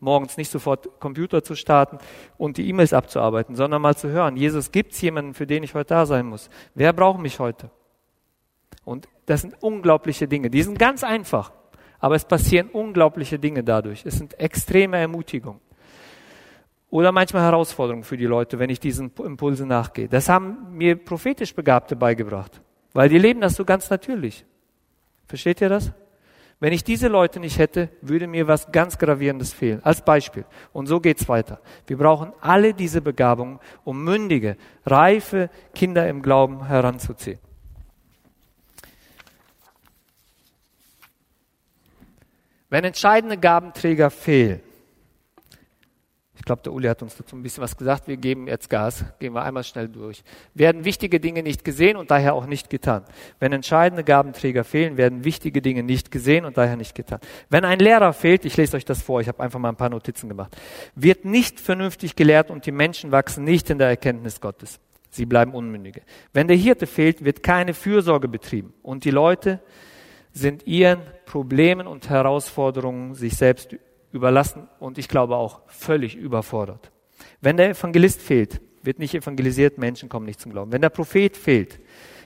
Morgens 0.00 0.36
nicht 0.36 0.50
sofort 0.50 0.98
Computer 0.98 1.44
zu 1.44 1.54
starten 1.54 1.98
und 2.38 2.56
die 2.56 2.68
E-Mails 2.68 2.92
abzuarbeiten, 2.92 3.54
sondern 3.54 3.82
mal 3.82 3.96
zu 3.96 4.08
hören, 4.08 4.36
Jesus, 4.36 4.72
gibt's 4.72 5.00
jemanden, 5.00 5.34
für 5.34 5.46
den 5.46 5.62
ich 5.62 5.74
heute 5.74 5.90
da 5.90 6.06
sein 6.06 6.26
muss? 6.26 6.50
Wer 6.74 6.92
braucht 6.92 7.20
mich 7.20 7.38
heute? 7.38 7.70
Und 8.84 9.06
das 9.26 9.42
sind 9.42 9.54
unglaubliche 9.62 10.26
Dinge. 10.26 10.50
Die 10.50 10.62
sind 10.62 10.78
ganz 10.78 11.04
einfach, 11.04 11.52
aber 12.00 12.16
es 12.16 12.24
passieren 12.24 12.68
unglaubliche 12.68 13.38
Dinge 13.38 13.62
dadurch. 13.62 14.04
Es 14.04 14.14
sind 14.14 14.38
extreme 14.40 14.96
Ermutigungen. 14.96 15.60
Oder 16.92 17.10
manchmal 17.10 17.42
Herausforderungen 17.44 18.04
für 18.04 18.18
die 18.18 18.26
Leute, 18.26 18.58
wenn 18.58 18.68
ich 18.68 18.78
diesen 18.78 19.12
Impulsen 19.16 19.66
nachgehe. 19.66 20.08
Das 20.08 20.28
haben 20.28 20.76
mir 20.76 20.94
prophetisch 20.94 21.54
Begabte 21.54 21.96
beigebracht. 21.96 22.60
Weil 22.92 23.08
die 23.08 23.16
leben 23.16 23.40
das 23.40 23.54
so 23.54 23.64
ganz 23.64 23.88
natürlich. 23.88 24.44
Versteht 25.26 25.62
ihr 25.62 25.70
das? 25.70 25.90
Wenn 26.60 26.74
ich 26.74 26.84
diese 26.84 27.08
Leute 27.08 27.40
nicht 27.40 27.58
hätte, 27.58 27.88
würde 28.02 28.26
mir 28.26 28.46
was 28.46 28.70
ganz 28.72 28.98
Gravierendes 28.98 29.54
fehlen. 29.54 29.80
Als 29.82 30.04
Beispiel. 30.04 30.44
Und 30.74 30.86
so 30.86 31.00
geht's 31.00 31.30
weiter. 31.30 31.62
Wir 31.86 31.96
brauchen 31.96 32.34
alle 32.42 32.74
diese 32.74 33.00
Begabungen, 33.00 33.58
um 33.84 34.04
mündige, 34.04 34.58
reife 34.84 35.48
Kinder 35.74 36.06
im 36.10 36.20
Glauben 36.20 36.66
heranzuziehen. 36.66 37.38
Wenn 42.68 42.84
entscheidende 42.84 43.38
Gabenträger 43.38 44.10
fehlen, 44.10 44.60
ich 46.42 46.46
glaube, 46.46 46.62
der 46.62 46.72
Uli 46.72 46.88
hat 46.88 47.00
uns 47.04 47.14
dazu 47.14 47.36
ein 47.36 47.42
bisschen 47.44 47.62
was 47.62 47.76
gesagt. 47.76 48.08
Wir 48.08 48.16
geben 48.16 48.48
jetzt 48.48 48.68
Gas, 48.68 49.04
gehen 49.20 49.32
wir 49.32 49.44
einmal 49.44 49.62
schnell 49.62 49.88
durch. 49.88 50.24
Werden 50.54 50.84
wichtige 50.84 51.20
Dinge 51.20 51.44
nicht 51.44 51.64
gesehen 51.64 51.96
und 51.96 52.10
daher 52.10 52.34
auch 52.34 52.46
nicht 52.46 52.68
getan. 52.68 53.04
Wenn 53.38 53.52
entscheidende 53.52 54.02
Gabenträger 54.02 54.64
fehlen, 54.64 54.96
werden 54.96 55.22
wichtige 55.22 55.62
Dinge 55.62 55.84
nicht 55.84 56.10
gesehen 56.10 56.44
und 56.44 56.58
daher 56.58 56.74
nicht 56.74 56.96
getan. 56.96 57.20
Wenn 57.48 57.64
ein 57.64 57.78
Lehrer 57.78 58.12
fehlt, 58.12 58.44
ich 58.44 58.56
lese 58.56 58.76
euch 58.76 58.84
das 58.84 59.02
vor, 59.02 59.20
ich 59.20 59.28
habe 59.28 59.40
einfach 59.40 59.60
mal 59.60 59.68
ein 59.68 59.76
paar 59.76 59.90
Notizen 59.90 60.28
gemacht, 60.28 60.56
wird 60.96 61.24
nicht 61.24 61.60
vernünftig 61.60 62.16
gelehrt 62.16 62.50
und 62.50 62.66
die 62.66 62.72
Menschen 62.72 63.12
wachsen 63.12 63.44
nicht 63.44 63.70
in 63.70 63.78
der 63.78 63.86
Erkenntnis 63.86 64.40
Gottes. 64.40 64.80
Sie 65.10 65.26
bleiben 65.26 65.54
Unmündige. 65.54 66.02
Wenn 66.32 66.48
der 66.48 66.56
Hirte 66.56 66.88
fehlt, 66.88 67.24
wird 67.24 67.44
keine 67.44 67.72
Fürsorge 67.72 68.26
betrieben 68.26 68.74
und 68.82 69.04
die 69.04 69.12
Leute 69.12 69.60
sind 70.32 70.66
ihren 70.66 71.02
Problemen 71.24 71.86
und 71.86 72.10
Herausforderungen 72.10 73.14
sich 73.14 73.36
selbst 73.36 73.76
überlassen 74.12 74.68
und 74.78 74.98
ich 74.98 75.08
glaube 75.08 75.36
auch 75.36 75.62
völlig 75.66 76.16
überfordert. 76.16 76.92
Wenn 77.40 77.56
der 77.56 77.70
Evangelist 77.70 78.20
fehlt, 78.20 78.60
wird 78.82 78.98
nicht 78.98 79.14
evangelisiert, 79.14 79.78
Menschen 79.78 80.08
kommen 80.08 80.26
nicht 80.26 80.40
zum 80.40 80.52
Glauben. 80.52 80.72
Wenn 80.72 80.82
der 80.82 80.90
Prophet 80.90 81.36
fehlt, 81.36 81.80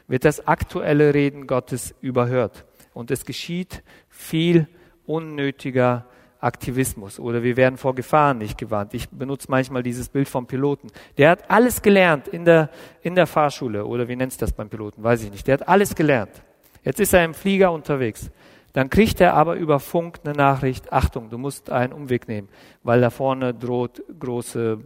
wird 0.09 0.25
das 0.25 0.47
aktuelle 0.47 1.15
Reden 1.15 1.47
Gottes 1.47 1.95
überhört. 2.01 2.65
Und 2.95 3.11
es 3.11 3.25
geschieht 3.25 3.83
viel 4.09 4.69
unnötiger 5.05 6.07
Aktivismus 6.41 7.19
oder 7.19 7.43
wir 7.43 7.57
werden 7.57 7.77
vor 7.77 7.95
Gefahren 7.95 8.39
nicht 8.39 8.59
gewarnt. 8.59 8.95
Ich 8.95 9.09
benutze 9.09 9.47
manchmal 9.51 9.83
dieses 9.83 10.09
Bild 10.09 10.29
vom 10.29 10.47
Piloten. 10.47 10.89
Der 11.19 11.31
hat 11.31 11.51
alles 11.51 11.83
gelernt 11.83 12.29
in 12.29 12.45
der, 12.45 12.71
in 13.03 13.15
der 13.15 13.27
Fahrschule 13.27 13.85
oder 13.85 14.07
wie 14.09 14.17
nennt 14.17 14.33
es 14.33 14.39
das 14.39 14.53
beim 14.53 14.69
Piloten, 14.69 15.03
weiß 15.03 15.25
ich 15.25 15.31
nicht. 15.31 15.47
Der 15.47 15.55
hat 15.55 15.69
alles 15.69 15.95
gelernt. 15.95 16.43
Jetzt 16.85 17.01
ist 17.01 17.13
er 17.13 17.25
im 17.25 17.35
Flieger 17.35 17.73
unterwegs. 17.73 18.31
Dann 18.77 18.91
kriegt 18.91 19.23
er 19.23 19.33
aber 19.33 19.55
über 19.55 19.81
Funk 19.81 20.21
eine 20.23 20.35
Nachricht, 20.35 20.93
Achtung, 20.93 21.31
du 21.31 21.39
musst 21.39 21.71
einen 21.71 21.95
Umweg 21.95 22.29
nehmen, 22.29 22.51
weil 22.83 23.01
da 23.01 23.09
vorne 23.09 23.55
droht 23.55 24.03
große 24.21 24.81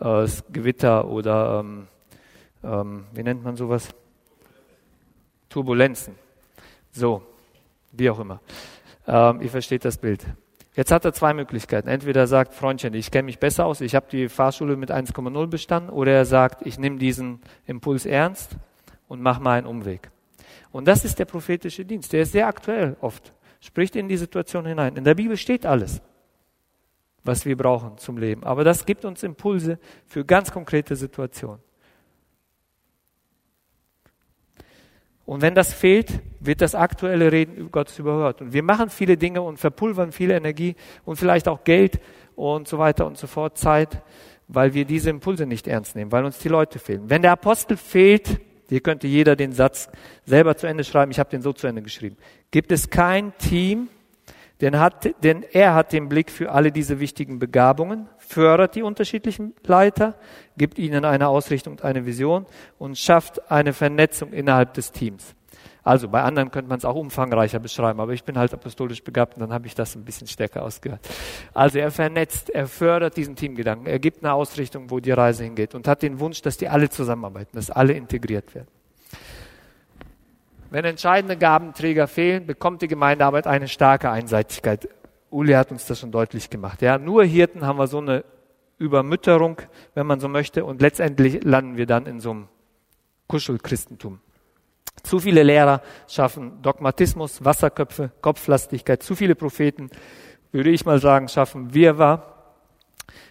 äh, 0.00 0.26
Gewitter 0.50 1.06
oder, 1.06 1.60
ähm, 1.60 1.86
ähm, 2.64 3.04
wie 3.12 3.22
nennt 3.22 3.44
man 3.44 3.54
sowas? 3.54 3.90
Turbulenzen. 5.48 6.16
So, 6.90 7.22
wie 7.92 8.10
auch 8.10 8.18
immer. 8.18 8.40
Ähm, 9.06 9.40
ihr 9.40 9.50
versteht 9.50 9.84
das 9.84 9.98
Bild. 9.98 10.26
Jetzt 10.74 10.90
hat 10.90 11.04
er 11.04 11.12
zwei 11.12 11.32
Möglichkeiten. 11.32 11.86
Entweder 11.86 12.22
er 12.22 12.26
sagt, 12.26 12.54
Freundchen, 12.54 12.92
ich 12.94 13.12
kenne 13.12 13.26
mich 13.26 13.38
besser 13.38 13.66
aus, 13.66 13.80
ich 13.80 13.94
habe 13.94 14.06
die 14.10 14.28
Fahrschule 14.28 14.74
mit 14.74 14.90
1,0 14.90 15.46
bestanden, 15.46 15.90
oder 15.90 16.10
er 16.10 16.24
sagt, 16.24 16.66
ich 16.66 16.76
nehme 16.76 16.98
diesen 16.98 17.40
Impuls 17.66 18.04
ernst 18.04 18.56
und 19.06 19.22
mache 19.22 19.40
mal 19.40 19.58
einen 19.58 19.68
Umweg. 19.68 20.10
Und 20.70 20.86
das 20.86 21.04
ist 21.04 21.18
der 21.18 21.24
prophetische 21.24 21.84
Dienst. 21.84 22.12
Der 22.12 22.22
ist 22.22 22.32
sehr 22.32 22.46
aktuell 22.46 22.96
oft. 23.00 23.32
Spricht 23.60 23.96
in 23.96 24.08
die 24.08 24.16
Situation 24.16 24.66
hinein. 24.66 24.96
In 24.96 25.04
der 25.04 25.14
Bibel 25.14 25.36
steht 25.36 25.66
alles, 25.66 26.00
was 27.24 27.44
wir 27.44 27.56
brauchen 27.56 27.98
zum 27.98 28.18
Leben. 28.18 28.44
Aber 28.44 28.64
das 28.64 28.86
gibt 28.86 29.04
uns 29.04 29.22
Impulse 29.22 29.78
für 30.06 30.24
ganz 30.24 30.52
konkrete 30.52 30.94
Situationen. 30.94 31.60
Und 35.28 35.42
wenn 35.42 35.54
das 35.54 35.74
fehlt, 35.74 36.22
wird 36.40 36.62
das 36.62 36.74
aktuelle 36.74 37.30
Reden 37.30 37.70
Gottes 37.70 37.98
überhört. 37.98 38.40
Und 38.40 38.54
wir 38.54 38.62
machen 38.62 38.88
viele 38.88 39.18
Dinge 39.18 39.42
und 39.42 39.58
verpulvern 39.58 40.10
viel 40.10 40.30
Energie 40.30 40.74
und 41.04 41.16
vielleicht 41.16 41.48
auch 41.48 41.64
Geld 41.64 42.00
und 42.34 42.66
so 42.66 42.78
weiter 42.78 43.06
und 43.06 43.18
so 43.18 43.26
fort, 43.26 43.58
Zeit, 43.58 44.02
weil 44.46 44.72
wir 44.72 44.86
diese 44.86 45.10
Impulse 45.10 45.44
nicht 45.44 45.68
ernst 45.68 45.96
nehmen, 45.96 46.12
weil 46.12 46.24
uns 46.24 46.38
die 46.38 46.48
Leute 46.48 46.78
fehlen. 46.78 47.10
Wenn 47.10 47.20
der 47.20 47.32
Apostel 47.32 47.76
fehlt, 47.76 48.40
hier 48.68 48.80
könnte 48.80 49.06
jeder 49.06 49.36
den 49.36 49.52
Satz 49.52 49.88
selber 50.24 50.56
zu 50.56 50.66
Ende 50.66 50.84
schreiben. 50.84 51.10
Ich 51.10 51.18
habe 51.18 51.30
den 51.30 51.42
so 51.42 51.52
zu 51.52 51.66
Ende 51.66 51.82
geschrieben. 51.82 52.16
Gibt 52.50 52.70
es 52.70 52.90
kein 52.90 53.36
Team, 53.38 53.88
denn, 54.60 54.78
hat, 54.78 55.08
denn 55.22 55.44
er 55.52 55.74
hat 55.74 55.92
den 55.92 56.08
Blick 56.08 56.30
für 56.30 56.50
alle 56.50 56.72
diese 56.72 56.98
wichtigen 57.00 57.38
Begabungen, 57.38 58.08
fördert 58.18 58.74
die 58.74 58.82
unterschiedlichen 58.82 59.54
Leiter, 59.64 60.14
gibt 60.56 60.78
ihnen 60.78 61.04
eine 61.04 61.28
Ausrichtung 61.28 61.74
und 61.74 61.84
eine 61.84 62.06
Vision 62.06 62.46
und 62.78 62.98
schafft 62.98 63.50
eine 63.50 63.72
Vernetzung 63.72 64.32
innerhalb 64.32 64.74
des 64.74 64.90
Teams. 64.90 65.34
Also 65.88 66.06
bei 66.06 66.20
anderen 66.20 66.50
könnte 66.50 66.68
man 66.68 66.76
es 66.76 66.84
auch 66.84 66.96
umfangreicher 66.96 67.60
beschreiben, 67.60 67.98
aber 67.98 68.12
ich 68.12 68.22
bin 68.22 68.36
halt 68.36 68.52
apostolisch 68.52 69.02
begabt 69.02 69.36
und 69.36 69.40
dann 69.40 69.54
habe 69.54 69.66
ich 69.66 69.74
das 69.74 69.96
ein 69.96 70.04
bisschen 70.04 70.26
stärker 70.26 70.62
ausgehört. 70.62 71.00
Also 71.54 71.78
er 71.78 71.90
vernetzt, 71.90 72.50
er 72.50 72.66
fördert 72.66 73.16
diesen 73.16 73.36
Teamgedanken, 73.36 73.86
er 73.86 73.98
gibt 73.98 74.22
eine 74.22 74.34
Ausrichtung, 74.34 74.90
wo 74.90 75.00
die 75.00 75.12
Reise 75.12 75.44
hingeht 75.44 75.74
und 75.74 75.88
hat 75.88 76.02
den 76.02 76.20
Wunsch, 76.20 76.42
dass 76.42 76.58
die 76.58 76.68
alle 76.68 76.90
zusammenarbeiten, 76.90 77.56
dass 77.56 77.70
alle 77.70 77.94
integriert 77.94 78.54
werden. 78.54 78.68
Wenn 80.68 80.84
entscheidende 80.84 81.38
Gabenträger 81.38 82.06
fehlen, 82.06 82.44
bekommt 82.44 82.82
die 82.82 82.88
Gemeindearbeit 82.88 83.46
eine 83.46 83.66
starke 83.66 84.10
Einseitigkeit. 84.10 84.90
Uli 85.30 85.54
hat 85.54 85.70
uns 85.70 85.86
das 85.86 86.00
schon 86.00 86.12
deutlich 86.12 86.50
gemacht. 86.50 86.82
Ja, 86.82 86.98
nur 86.98 87.24
Hirten 87.24 87.64
haben 87.64 87.78
wir 87.78 87.86
so 87.86 87.96
eine 87.96 88.26
Übermütterung, 88.76 89.62
wenn 89.94 90.06
man 90.06 90.20
so 90.20 90.28
möchte, 90.28 90.66
und 90.66 90.82
letztendlich 90.82 91.42
landen 91.44 91.78
wir 91.78 91.86
dann 91.86 92.04
in 92.04 92.20
so 92.20 92.32
einem 92.32 92.48
Kuschelchristentum. 93.26 94.20
Zu 95.02 95.20
viele 95.20 95.42
Lehrer 95.42 95.82
schaffen 96.06 96.62
Dogmatismus, 96.62 97.44
Wasserköpfe, 97.44 98.10
Kopflastigkeit. 98.20 99.02
Zu 99.02 99.14
viele 99.14 99.34
Propheten, 99.34 99.90
würde 100.52 100.70
ich 100.70 100.84
mal 100.84 101.00
sagen, 101.00 101.28
schaffen 101.28 101.74
Wirrwarr. 101.74 102.34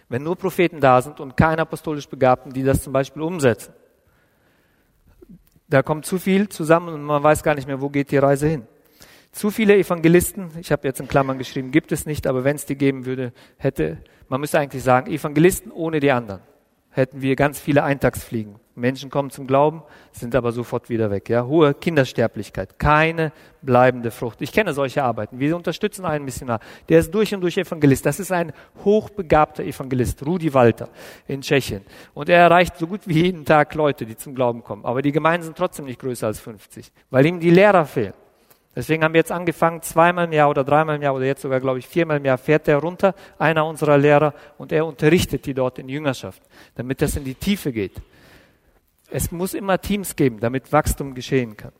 Wenn 0.08 0.22
nur 0.22 0.36
Propheten 0.36 0.80
da 0.80 1.02
sind 1.02 1.20
und 1.20 1.36
keine 1.36 1.62
apostolisch 1.62 2.08
Begabten, 2.08 2.52
die 2.52 2.62
das 2.62 2.82
zum 2.82 2.92
Beispiel 2.92 3.22
umsetzen, 3.22 3.74
da 5.68 5.82
kommt 5.82 6.06
zu 6.06 6.18
viel 6.18 6.48
zusammen 6.48 6.94
und 6.94 7.02
man 7.02 7.22
weiß 7.22 7.42
gar 7.42 7.54
nicht 7.54 7.66
mehr, 7.66 7.80
wo 7.80 7.90
geht 7.90 8.10
die 8.10 8.16
Reise 8.16 8.48
hin. 8.48 8.66
Zu 9.32 9.50
viele 9.50 9.76
Evangelisten, 9.76 10.50
ich 10.58 10.72
habe 10.72 10.88
jetzt 10.88 11.00
in 11.00 11.08
Klammern 11.08 11.36
geschrieben, 11.36 11.70
gibt 11.70 11.92
es 11.92 12.06
nicht, 12.06 12.26
aber 12.26 12.44
wenn 12.44 12.56
es 12.56 12.64
die 12.64 12.76
geben 12.76 13.04
würde, 13.04 13.32
hätte, 13.58 13.98
man 14.28 14.40
müsste 14.40 14.58
eigentlich 14.58 14.82
sagen, 14.82 15.12
Evangelisten 15.12 15.70
ohne 15.70 16.00
die 16.00 16.10
anderen, 16.10 16.40
hätten 16.90 17.20
wir 17.20 17.36
ganz 17.36 17.60
viele 17.60 17.84
Eintagsfliegen 17.84 18.56
Menschen 18.80 19.10
kommen 19.10 19.30
zum 19.30 19.46
Glauben, 19.46 19.82
sind 20.12 20.34
aber 20.34 20.52
sofort 20.52 20.88
wieder 20.88 21.10
weg. 21.10 21.28
Ja? 21.28 21.44
Hohe 21.44 21.74
Kindersterblichkeit, 21.74 22.78
keine 22.78 23.32
bleibende 23.62 24.10
Frucht. 24.10 24.40
Ich 24.40 24.52
kenne 24.52 24.72
solche 24.72 25.02
Arbeiten. 25.02 25.38
Wir 25.38 25.56
unterstützen 25.56 26.04
einen 26.04 26.24
Missionar, 26.24 26.60
der 26.88 27.00
ist 27.00 27.12
durch 27.12 27.34
und 27.34 27.40
durch 27.40 27.56
Evangelist. 27.58 28.06
Das 28.06 28.20
ist 28.20 28.32
ein 28.32 28.52
hochbegabter 28.84 29.64
Evangelist, 29.64 30.24
Rudi 30.24 30.52
Walter 30.54 30.88
in 31.26 31.42
Tschechien. 31.42 31.82
Und 32.14 32.28
er 32.28 32.38
erreicht 32.38 32.76
so 32.78 32.86
gut 32.86 33.00
wie 33.06 33.24
jeden 33.24 33.44
Tag 33.44 33.74
Leute, 33.74 34.06
die 34.06 34.16
zum 34.16 34.34
Glauben 34.34 34.62
kommen. 34.62 34.84
Aber 34.84 35.02
die 35.02 35.12
Gemeinden 35.12 35.44
sind 35.44 35.56
trotzdem 35.56 35.86
nicht 35.86 36.00
größer 36.00 36.26
als 36.26 36.40
50, 36.40 36.90
weil 37.10 37.26
ihm 37.26 37.40
die 37.40 37.50
Lehrer 37.50 37.84
fehlen. 37.84 38.14
Deswegen 38.78 39.02
haben 39.02 39.12
wir 39.12 39.18
jetzt 39.18 39.32
angefangen, 39.32 39.82
zweimal 39.82 40.26
im 40.26 40.32
Jahr 40.32 40.48
oder 40.48 40.62
dreimal 40.62 40.94
im 40.94 41.02
Jahr 41.02 41.12
oder 41.12 41.24
jetzt 41.24 41.42
sogar, 41.42 41.58
glaube 41.58 41.80
ich, 41.80 41.88
viermal 41.88 42.18
im 42.18 42.24
Jahr 42.24 42.38
fährt 42.38 42.68
er 42.68 42.76
runter, 42.76 43.12
einer 43.36 43.66
unserer 43.66 43.98
Lehrer, 43.98 44.34
und 44.56 44.70
er 44.70 44.86
unterrichtet 44.86 45.46
die 45.46 45.54
dort 45.54 45.80
in 45.80 45.88
Jüngerschaft, 45.88 46.40
damit 46.76 47.02
das 47.02 47.16
in 47.16 47.24
die 47.24 47.34
Tiefe 47.34 47.72
geht. 47.72 48.00
Es 49.10 49.32
muss 49.32 49.54
immer 49.54 49.80
Teams 49.80 50.16
geben, 50.16 50.40
damit 50.40 50.72
Wachstum 50.72 51.14
geschehen 51.14 51.56
kann. 51.56 51.72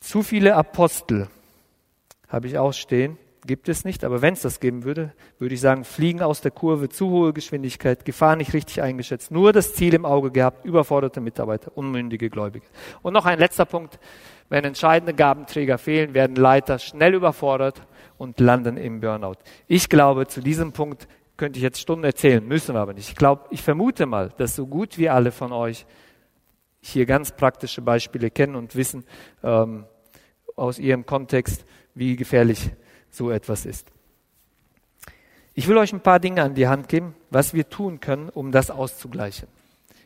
Zu 0.00 0.22
viele 0.22 0.54
Apostel 0.54 1.28
habe 2.28 2.46
ich 2.46 2.58
auch 2.58 2.72
stehen, 2.72 3.18
gibt 3.46 3.68
es 3.68 3.84
nicht, 3.84 4.04
aber 4.04 4.22
wenn 4.22 4.34
es 4.34 4.42
das 4.42 4.60
geben 4.60 4.84
würde, 4.84 5.12
würde 5.38 5.54
ich 5.54 5.60
sagen, 5.60 5.84
fliegen 5.84 6.22
aus 6.22 6.40
der 6.40 6.50
Kurve, 6.50 6.88
zu 6.88 7.10
hohe 7.10 7.32
Geschwindigkeit, 7.32 8.04
Gefahr 8.04 8.36
nicht 8.36 8.52
richtig 8.52 8.82
eingeschätzt, 8.82 9.30
nur 9.30 9.52
das 9.52 9.74
Ziel 9.74 9.94
im 9.94 10.04
Auge 10.04 10.30
gehabt, 10.30 10.64
überforderte 10.64 11.20
Mitarbeiter, 11.20 11.72
unmündige 11.74 12.30
Gläubige. 12.30 12.66
Und 13.02 13.14
noch 13.14 13.26
ein 13.26 13.38
letzter 13.38 13.64
Punkt, 13.64 13.98
wenn 14.48 14.64
entscheidende 14.64 15.14
Gabenträger 15.14 15.78
fehlen, 15.78 16.14
werden 16.14 16.36
Leiter 16.36 16.78
schnell 16.78 17.14
überfordert 17.14 17.82
und 18.18 18.40
landen 18.40 18.76
im 18.76 19.00
Burnout. 19.00 19.36
Ich 19.66 19.88
glaube, 19.88 20.26
zu 20.26 20.40
diesem 20.40 20.72
Punkt 20.72 21.08
könnte 21.38 21.58
ich 21.58 21.62
jetzt 21.62 21.80
Stunden 21.80 22.04
erzählen, 22.04 22.46
müssen 22.46 22.74
wir 22.74 22.80
aber 22.80 22.92
nicht. 22.92 23.08
Ich 23.08 23.16
glaube, 23.16 23.46
ich 23.50 23.62
vermute 23.62 24.04
mal, 24.04 24.28
dass 24.36 24.54
so 24.54 24.66
gut 24.66 24.98
wie 24.98 25.08
alle 25.08 25.32
von 25.32 25.52
euch 25.52 25.86
hier 26.80 27.06
ganz 27.06 27.34
praktische 27.34 27.80
Beispiele 27.80 28.30
kennen 28.30 28.56
und 28.56 28.76
wissen 28.76 29.04
ähm, 29.42 29.86
aus 30.56 30.78
ihrem 30.78 31.06
Kontext, 31.06 31.64
wie 31.94 32.16
gefährlich 32.16 32.70
so 33.10 33.30
etwas 33.30 33.66
ist. 33.66 33.90
Ich 35.54 35.66
will 35.66 35.78
euch 35.78 35.92
ein 35.92 36.02
paar 36.02 36.20
Dinge 36.20 36.42
an 36.42 36.54
die 36.54 36.68
Hand 36.68 36.88
geben, 36.88 37.14
was 37.30 37.54
wir 37.54 37.68
tun 37.68 38.00
können, 38.00 38.28
um 38.28 38.52
das 38.52 38.70
auszugleichen. 38.70 39.48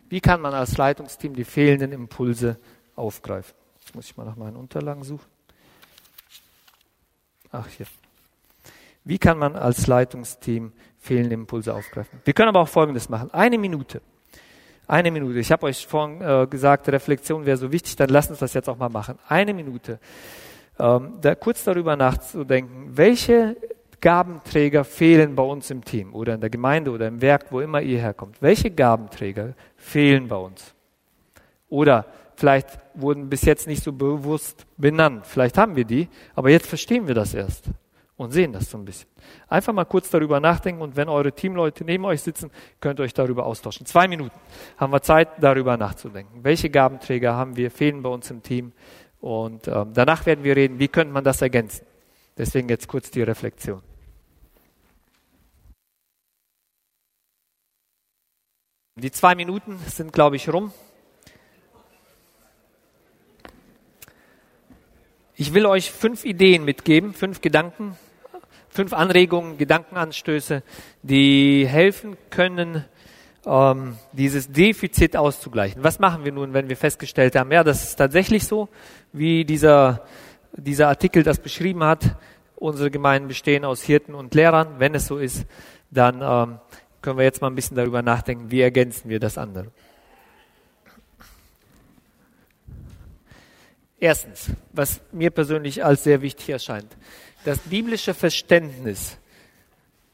Wie 0.08 0.20
kann 0.20 0.40
man 0.40 0.54
als 0.54 0.76
Leitungsteam 0.76 1.34
die 1.34 1.44
fehlenden 1.44 1.92
Impulse 1.92 2.58
aufgreifen? 2.94 3.54
Jetzt 3.80 3.94
muss 3.94 4.04
ich 4.06 4.16
mal 4.16 4.24
nach 4.24 4.36
meinen 4.36 4.56
Unterlagen 4.56 5.02
suchen. 5.02 5.26
Ach, 7.50 7.68
hier. 7.68 7.86
Wie 9.04 9.18
kann 9.18 9.38
man 9.38 9.56
als 9.56 9.86
Leitungsteam 9.86 10.72
fehlende 11.02 11.34
Impulse 11.34 11.74
aufgreifen? 11.74 12.20
Wir 12.24 12.32
können 12.32 12.48
aber 12.48 12.60
auch 12.60 12.68
Folgendes 12.68 13.08
machen. 13.08 13.28
Eine 13.34 13.58
Minute. 13.58 14.00
Eine 14.86 15.10
Minute. 15.10 15.38
Ich 15.38 15.50
habe 15.50 15.66
euch 15.66 15.86
vorhin 15.86 16.22
äh, 16.22 16.46
gesagt, 16.46 16.88
Reflexion 16.88 17.44
wäre 17.44 17.56
so 17.56 17.70
wichtig, 17.72 17.96
dann 17.96 18.08
lasst 18.08 18.30
uns 18.30 18.38
das 18.38 18.54
jetzt 18.54 18.68
auch 18.68 18.78
mal 18.78 18.88
machen. 18.88 19.18
Eine 19.28 19.52
Minute. 19.52 19.98
Ähm, 20.78 21.14
da 21.20 21.34
kurz 21.34 21.64
darüber 21.64 21.96
nachzudenken, 21.96 22.96
welche 22.96 23.56
Gabenträger 24.00 24.84
fehlen 24.84 25.34
bei 25.34 25.42
uns 25.42 25.70
im 25.70 25.84
Team 25.84 26.14
oder 26.14 26.34
in 26.34 26.40
der 26.40 26.50
Gemeinde 26.50 26.90
oder 26.90 27.08
im 27.08 27.20
Werk, 27.20 27.46
wo 27.50 27.60
immer 27.60 27.82
ihr 27.82 27.98
herkommt. 27.98 28.40
Welche 28.40 28.70
Gabenträger 28.70 29.54
fehlen 29.76 30.28
bei 30.28 30.36
uns? 30.36 30.74
Oder 31.68 32.06
vielleicht 32.36 32.68
wurden 32.94 33.28
bis 33.28 33.42
jetzt 33.42 33.66
nicht 33.66 33.82
so 33.82 33.92
bewusst 33.92 34.66
benannt. 34.76 35.26
Vielleicht 35.26 35.58
haben 35.58 35.74
wir 35.76 35.84
die, 35.84 36.08
aber 36.34 36.50
jetzt 36.50 36.66
verstehen 36.66 37.06
wir 37.06 37.14
das 37.14 37.34
erst 37.34 37.70
und 38.22 38.30
sehen 38.30 38.52
das 38.52 38.70
so 38.70 38.78
ein 38.78 38.84
bisschen. 38.84 39.08
Einfach 39.48 39.72
mal 39.72 39.84
kurz 39.84 40.10
darüber 40.10 40.40
nachdenken 40.40 40.82
und 40.82 40.96
wenn 40.96 41.08
eure 41.08 41.32
Teamleute 41.32 41.84
neben 41.84 42.04
euch 42.04 42.22
sitzen, 42.22 42.50
könnt 42.80 43.00
ihr 43.00 43.04
euch 43.04 43.14
darüber 43.14 43.46
austauschen. 43.46 43.86
Zwei 43.86 44.08
Minuten 44.08 44.36
haben 44.76 44.92
wir 44.92 45.02
Zeit, 45.02 45.28
darüber 45.40 45.76
nachzudenken. 45.76 46.44
Welche 46.44 46.70
Gabenträger 46.70 47.34
haben 47.34 47.56
wir, 47.56 47.70
fehlen 47.70 48.02
bei 48.02 48.08
uns 48.10 48.30
im 48.30 48.42
Team? 48.42 48.72
Und 49.20 49.68
ähm, 49.68 49.92
danach 49.94 50.26
werden 50.26 50.42
wir 50.44 50.56
reden, 50.56 50.78
wie 50.78 50.88
könnte 50.88 51.12
man 51.12 51.24
das 51.24 51.42
ergänzen. 51.42 51.86
Deswegen 52.36 52.68
jetzt 52.68 52.88
kurz 52.88 53.10
die 53.10 53.22
Reflexion. 53.22 53.82
Die 58.96 59.10
zwei 59.10 59.34
Minuten 59.34 59.78
sind, 59.86 60.12
glaube 60.12 60.36
ich, 60.36 60.52
rum. 60.52 60.72
Ich 65.34 65.54
will 65.54 65.66
euch 65.66 65.90
fünf 65.90 66.24
Ideen 66.24 66.64
mitgeben, 66.64 67.14
fünf 67.14 67.40
Gedanken, 67.40 67.96
fünf 68.72 68.94
Anregungen, 68.94 69.58
Gedankenanstöße, 69.58 70.62
die 71.02 71.66
helfen 71.68 72.16
können, 72.30 72.84
ähm, 73.44 73.98
dieses 74.12 74.50
Defizit 74.50 75.16
auszugleichen. 75.16 75.84
Was 75.84 75.98
machen 75.98 76.24
wir 76.24 76.32
nun, 76.32 76.54
wenn 76.54 76.68
wir 76.68 76.76
festgestellt 76.76 77.36
haben, 77.36 77.52
ja, 77.52 77.62
das 77.62 77.84
ist 77.84 77.96
tatsächlich 77.96 78.44
so, 78.44 78.68
wie 79.12 79.44
dieser, 79.44 80.06
dieser 80.52 80.88
Artikel 80.88 81.22
das 81.22 81.38
beschrieben 81.38 81.84
hat. 81.84 82.16
Unsere 82.56 82.90
Gemeinden 82.90 83.28
bestehen 83.28 83.64
aus 83.64 83.82
Hirten 83.82 84.14
und 84.14 84.34
Lehrern. 84.34 84.76
Wenn 84.78 84.94
es 84.94 85.06
so 85.06 85.18
ist, 85.18 85.44
dann 85.90 86.22
ähm, 86.22 86.58
können 87.02 87.18
wir 87.18 87.24
jetzt 87.24 87.42
mal 87.42 87.48
ein 87.48 87.54
bisschen 87.54 87.76
darüber 87.76 88.00
nachdenken, 88.00 88.50
wie 88.50 88.62
ergänzen 88.62 89.10
wir 89.10 89.20
das 89.20 89.36
andere. 89.36 89.66
Erstens, 93.98 94.50
was 94.72 95.00
mir 95.12 95.30
persönlich 95.30 95.84
als 95.84 96.02
sehr 96.02 96.22
wichtig 96.22 96.48
erscheint, 96.48 96.96
das 97.44 97.58
biblische 97.58 98.14
Verständnis 98.14 99.18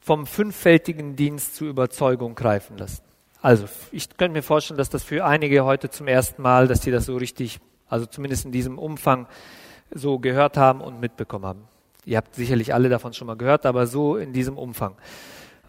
vom 0.01 0.27
fünffältigen 0.27 1.17
Dienst 1.17 1.57
zur 1.57 1.69
Überzeugung 1.69 2.35
greifen 2.35 2.79
lassen. 2.79 3.03
Also, 3.41 3.69
ich 3.93 4.09
könnte 4.17 4.33
mir 4.33 4.43
vorstellen, 4.43 4.79
dass 4.79 4.91
das 4.91 5.05
für 5.05 5.25
einige 5.25 5.65
heute 5.65 5.91
zum 5.91 6.09
ersten 6.09 6.43
Mal, 6.43 6.67
dass 6.67 6.83
sie 6.83 6.91
das 6.91 7.05
so 7.05 7.17
richtig, 7.17 7.61
also 7.89 8.07
zumindest 8.07 8.45
in 8.45 8.53
diesem 8.53 8.79
Umfang 8.79 9.27
so 9.91 10.19
gehört 10.19 10.57
haben 10.57 10.81
und 10.81 11.01
mitbekommen 11.01 11.45
haben. 11.45 11.69
Ihr 12.05 12.17
habt 12.17 12.35
sicherlich 12.35 12.75
alle 12.75 12.89
davon 12.89 13.13
schon 13.13 13.27
mal 13.27 13.37
gehört, 13.37 13.67
aber 13.67 13.87
so 13.87 14.17
in 14.17 14.33
diesem 14.33 14.57
Umfang. 14.57 14.95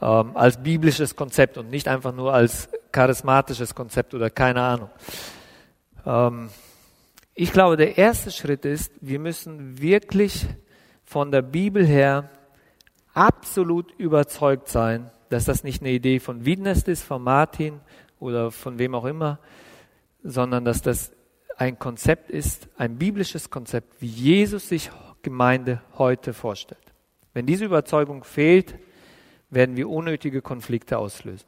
Ähm, 0.02 0.36
als 0.36 0.64
biblisches 0.64 1.16
Konzept 1.16 1.58
und 1.58 1.70
nicht 1.70 1.88
einfach 1.88 2.14
nur 2.14 2.34
als 2.34 2.70
charismatisches 2.92 3.76
Konzept 3.76 4.14
oder 4.14 4.30
keine 4.30 4.62
Ahnung. 4.62 4.90
Ähm, 6.06 6.50
ich 7.36 7.52
glaube, 7.52 7.76
der 7.78 7.98
erste 7.98 8.32
Schritt 8.32 8.66
ist, 8.66 8.92
wir 9.02 9.20
müssen 9.20 9.82
wirklich 9.82 10.48
von 11.10 11.32
der 11.32 11.42
Bibel 11.42 11.84
her 11.84 12.30
absolut 13.16 13.92
überzeugt 13.94 14.68
sein, 14.68 15.10
dass 15.30 15.46
das 15.46 15.64
nicht 15.64 15.82
eine 15.82 15.90
Idee 15.90 16.20
von 16.20 16.46
Wiednest 16.46 16.88
ist, 16.88 17.02
von 17.02 17.24
Martin 17.24 17.80
oder 18.20 18.52
von 18.52 18.78
wem 18.78 18.94
auch 18.94 19.06
immer, 19.06 19.40
sondern 20.22 20.66
dass 20.66 20.84
das 20.84 21.12
ein 21.58 21.80
Konzept 21.80 22.30
ist, 22.30 22.70
ein 22.78 23.00
biblisches 23.00 23.50
Konzept, 23.50 24.00
wie 24.04 24.06
Jesus 24.06 24.70
sich 24.70 24.92
Gemeinde 25.24 25.82
heute 25.98 26.32
vorstellt. 26.32 26.94
Wenn 27.34 27.48
diese 27.48 27.66
Überzeugung 27.66 28.24
fehlt, 28.24 28.76
werden 29.50 29.76
wir 29.78 29.90
unnötige 29.90 30.44
Konflikte 30.44 31.00
auslösen. 31.00 31.48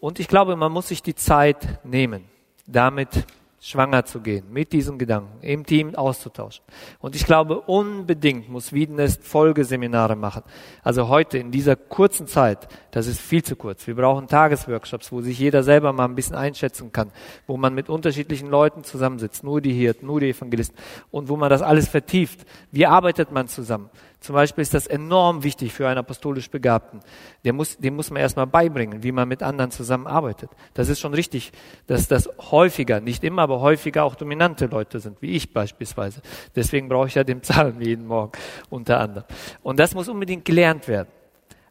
Und 0.00 0.18
ich 0.18 0.26
glaube, 0.26 0.56
man 0.56 0.72
muss 0.72 0.88
sich 0.88 1.04
die 1.04 1.14
Zeit 1.14 1.78
nehmen, 1.84 2.24
damit 2.66 3.26
schwanger 3.60 4.04
zu 4.04 4.20
gehen, 4.20 4.44
mit 4.52 4.72
diesem 4.72 4.98
Gedanken, 4.98 5.42
im 5.42 5.66
Team 5.66 5.94
auszutauschen. 5.94 6.64
Und 7.00 7.16
ich 7.16 7.24
glaube, 7.24 7.60
unbedingt 7.60 8.48
muss 8.48 8.72
Wiedenest 8.72 9.24
Folgeseminare 9.24 10.14
machen. 10.14 10.42
Also 10.82 11.08
heute 11.08 11.38
in 11.38 11.50
dieser 11.50 11.74
kurzen 11.74 12.28
Zeit, 12.28 12.68
das 12.92 13.08
ist 13.08 13.20
viel 13.20 13.42
zu 13.42 13.56
kurz. 13.56 13.86
Wir 13.86 13.96
brauchen 13.96 14.28
Tagesworkshops, 14.28 15.10
wo 15.10 15.20
sich 15.22 15.38
jeder 15.38 15.62
selber 15.64 15.92
mal 15.92 16.04
ein 16.04 16.14
bisschen 16.14 16.36
einschätzen 16.36 16.92
kann, 16.92 17.10
wo 17.46 17.56
man 17.56 17.74
mit 17.74 17.88
unterschiedlichen 17.88 18.48
Leuten 18.48 18.84
zusammensitzt, 18.84 19.42
nur 19.42 19.60
die 19.60 19.72
Hirten, 19.72 20.06
nur 20.06 20.20
die 20.20 20.30
Evangelisten, 20.30 20.78
und 21.10 21.28
wo 21.28 21.36
man 21.36 21.50
das 21.50 21.62
alles 21.62 21.88
vertieft. 21.88 22.46
Wie 22.70 22.86
arbeitet 22.86 23.32
man 23.32 23.48
zusammen? 23.48 23.90
Zum 24.20 24.34
Beispiel 24.34 24.62
ist 24.62 24.74
das 24.74 24.88
enorm 24.88 25.44
wichtig 25.44 25.72
für 25.72 25.86
einen 25.86 25.98
apostolisch 25.98 26.50
Begabten. 26.50 27.00
Der 27.44 27.52
muss, 27.52 27.76
dem 27.78 27.94
muss 27.94 28.10
man 28.10 28.20
erstmal 28.20 28.48
beibringen, 28.48 29.04
wie 29.04 29.12
man 29.12 29.28
mit 29.28 29.44
anderen 29.44 29.70
zusammenarbeitet. 29.70 30.50
Das 30.74 30.88
ist 30.88 30.98
schon 30.98 31.14
richtig, 31.14 31.52
dass 31.86 32.08
das 32.08 32.28
häufiger, 32.50 33.00
nicht 33.00 33.22
immer, 33.22 33.42
aber 33.42 33.60
häufiger 33.60 34.04
auch 34.04 34.16
dominante 34.16 34.66
Leute 34.66 34.98
sind, 34.98 35.22
wie 35.22 35.36
ich 35.36 35.52
beispielsweise. 35.52 36.20
Deswegen 36.56 36.88
brauche 36.88 37.06
ich 37.06 37.14
ja 37.14 37.22
den 37.22 37.40
Psalm 37.40 37.80
jeden 37.80 38.06
Morgen 38.06 38.32
unter 38.70 38.98
anderem. 38.98 39.24
Und 39.62 39.78
das 39.78 39.94
muss 39.94 40.08
unbedingt 40.08 40.44
gelernt 40.44 40.88
werden. 40.88 41.08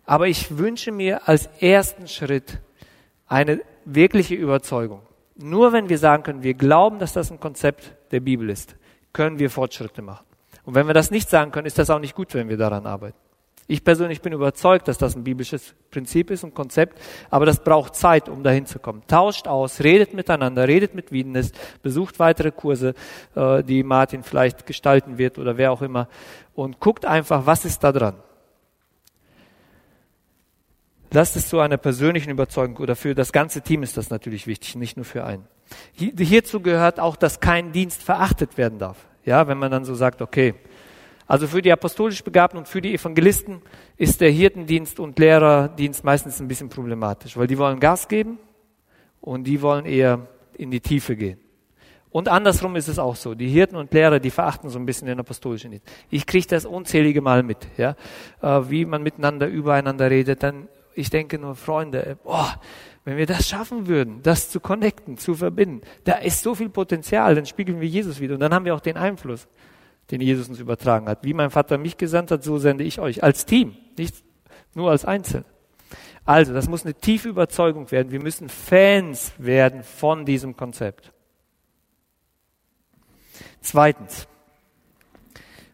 Aber 0.05 0.27
ich 0.27 0.57
wünsche 0.57 0.93
mir 0.93 1.27
als 1.27 1.47
ersten 1.59 2.07
Schritt 2.07 2.59
eine 3.27 3.61
wirkliche 3.83 4.35
Überzeugung. 4.35 5.01
Nur 5.35 5.73
wenn 5.73 5.89
wir 5.89 5.97
sagen 5.97 6.23
können, 6.23 6.43
wir 6.43 6.53
glauben, 6.53 6.97
dass 6.97 7.11
das 7.11 7.29
ein 7.29 7.41
Konzept 7.41 7.93
der 8.11 8.21
Bibel 8.21 8.49
ist, 8.49 8.77
können 9.11 9.37
wir 9.37 9.49
Fortschritte 9.49 10.01
machen. 10.01 10.26
Und 10.67 10.75
wenn 10.75 10.85
wir 10.85 10.93
das 10.93 11.11
nicht 11.11 11.29
sagen 11.29 11.53
können, 11.53 11.65
ist 11.65 11.79
das 11.79 11.89
auch 11.89 11.99
nicht 11.99 12.13
gut, 12.13 12.33
wenn 12.33 12.49
wir 12.49 12.57
daran 12.57 12.85
arbeiten. 12.85 13.15
Ich 13.67 13.85
persönlich 13.85 14.21
bin 14.21 14.33
überzeugt, 14.33 14.89
dass 14.89 14.97
das 14.97 15.15
ein 15.15 15.23
biblisches 15.23 15.73
Prinzip 15.91 16.29
ist, 16.29 16.43
ein 16.43 16.53
Konzept, 16.53 16.99
aber 17.29 17.45
das 17.45 17.63
braucht 17.63 17.95
Zeit, 17.95 18.27
um 18.27 18.43
dahin 18.43 18.65
zu 18.65 18.77
kommen. 18.77 19.01
Tauscht 19.07 19.47
aus, 19.47 19.79
redet 19.79 20.13
miteinander, 20.13 20.67
redet 20.67 20.93
mit 20.93 21.13
Wiedenest, 21.13 21.57
besucht 21.83 22.19
weitere 22.19 22.51
Kurse, 22.51 22.95
äh, 23.35 23.63
die 23.63 23.81
Martin 23.81 24.23
vielleicht 24.23 24.65
gestalten 24.65 25.17
wird 25.17 25.39
oder 25.39 25.55
wer 25.55 25.71
auch 25.71 25.81
immer 25.81 26.09
und 26.53 26.81
guckt 26.81 27.05
einfach, 27.05 27.45
was 27.45 27.63
ist 27.63 27.81
da 27.85 27.93
dran. 27.93 28.15
Lasst 31.11 31.37
es 31.37 31.47
zu 31.47 31.61
einer 31.61 31.77
persönlichen 31.77 32.29
Überzeugung 32.29 32.75
oder 32.75 32.97
für 32.97 33.15
das 33.15 33.31
ganze 33.31 33.61
Team 33.61 33.83
ist 33.83 33.95
das 33.95 34.09
natürlich 34.09 34.47
wichtig, 34.47 34.75
nicht 34.75 34.97
nur 34.97 35.05
für 35.05 35.23
einen. 35.23 35.47
Hierzu 35.93 36.59
gehört 36.59 36.99
auch, 36.99 37.15
dass 37.15 37.39
kein 37.39 37.71
Dienst 37.71 38.03
verachtet 38.03 38.57
werden 38.57 38.79
darf. 38.79 38.97
Ja, 39.27 39.45
wenn 39.45 39.57
man 39.57 39.69
dann 39.69 39.83
so 39.83 39.93
sagt, 39.93 40.21
okay, 40.21 40.53
also 41.27 41.47
für 41.47 41.61
die 41.61 41.69
apostolisch 41.69 42.23
Begabten 42.23 42.57
und 42.57 42.65
für 42.69 42.79
die 42.79 42.93
Evangelisten 42.93 43.61
ist 43.97 44.21
der 44.21 44.31
Hirtendienst 44.31 45.01
und 45.01 45.19
Lehrerdienst 45.19 46.05
meistens 46.05 46.39
ein 46.39 46.47
bisschen 46.47 46.69
problematisch, 46.69 47.35
weil 47.35 47.45
die 47.45 47.57
wollen 47.57 47.81
Gas 47.81 48.07
geben 48.07 48.39
und 49.19 49.43
die 49.43 49.61
wollen 49.61 49.85
eher 49.85 50.25
in 50.57 50.71
die 50.71 50.79
Tiefe 50.79 51.17
gehen. 51.17 51.41
Und 52.09 52.29
andersrum 52.29 52.77
ist 52.77 52.87
es 52.87 52.99
auch 52.99 53.17
so. 53.17 53.35
Die 53.35 53.49
Hirten 53.49 53.75
und 53.75 53.93
Lehrer, 53.93 54.21
die 54.21 54.29
verachten 54.29 54.69
so 54.69 54.79
ein 54.79 54.85
bisschen 54.85 55.07
den 55.07 55.19
apostolischen 55.19 55.71
Dienst. 55.71 55.85
Ich 56.09 56.25
kriege 56.25 56.47
das 56.47 56.65
unzählige 56.65 57.19
Mal 57.19 57.43
mit, 57.43 57.67
ja, 57.75 57.97
äh, 58.41 58.61
wie 58.69 58.85
man 58.85 59.03
miteinander 59.03 59.47
übereinander 59.47 60.09
redet. 60.09 60.41
Dann, 60.41 60.69
ich 60.95 61.09
denke 61.09 61.37
nur, 61.37 61.55
Freunde, 61.55 62.17
boah, 62.23 62.61
wenn 63.07 63.15
wir 63.15 63.25
das 63.25 63.47
schaffen 63.47 63.87
würden, 63.87 64.21
das 64.21 64.49
zu 64.49 64.59
connecten, 64.59 65.17
zu 65.17 65.33
verbinden, 65.33 65.79
da 66.03 66.15
ist 66.15 66.43
so 66.43 66.55
viel 66.55 66.67
Potenzial. 66.67 67.35
Dann 67.35 67.45
spiegeln 67.45 67.79
wir 67.79 67.87
Jesus 67.87 68.19
wieder 68.19 68.33
und 68.33 68.41
dann 68.41 68.53
haben 68.53 68.65
wir 68.65 68.75
auch 68.75 68.81
den 68.81 68.97
Einfluss, 68.97 69.47
den 70.11 70.19
Jesus 70.19 70.49
uns 70.49 70.59
übertragen 70.59 71.07
hat. 71.07 71.23
Wie 71.23 71.33
mein 71.33 71.49
Vater 71.49 71.77
mich 71.77 71.95
gesandt 71.95 72.31
hat, 72.31 72.43
so 72.43 72.57
sende 72.57 72.83
ich 72.83 72.99
euch 72.99 73.23
als 73.23 73.45
Team, 73.45 73.77
nicht 73.97 74.13
nur 74.75 74.91
als 74.91 75.05
Einzel. 75.05 75.45
Also, 76.25 76.53
das 76.53 76.67
muss 76.67 76.83
eine 76.83 76.95
tiefe 76.95 77.29
Überzeugung 77.29 77.89
werden. 77.91 78.11
Wir 78.11 78.21
müssen 78.21 78.49
Fans 78.49 79.31
werden 79.37 79.83
von 79.83 80.25
diesem 80.25 80.57
Konzept. 80.57 81.13
Zweitens, 83.61 84.27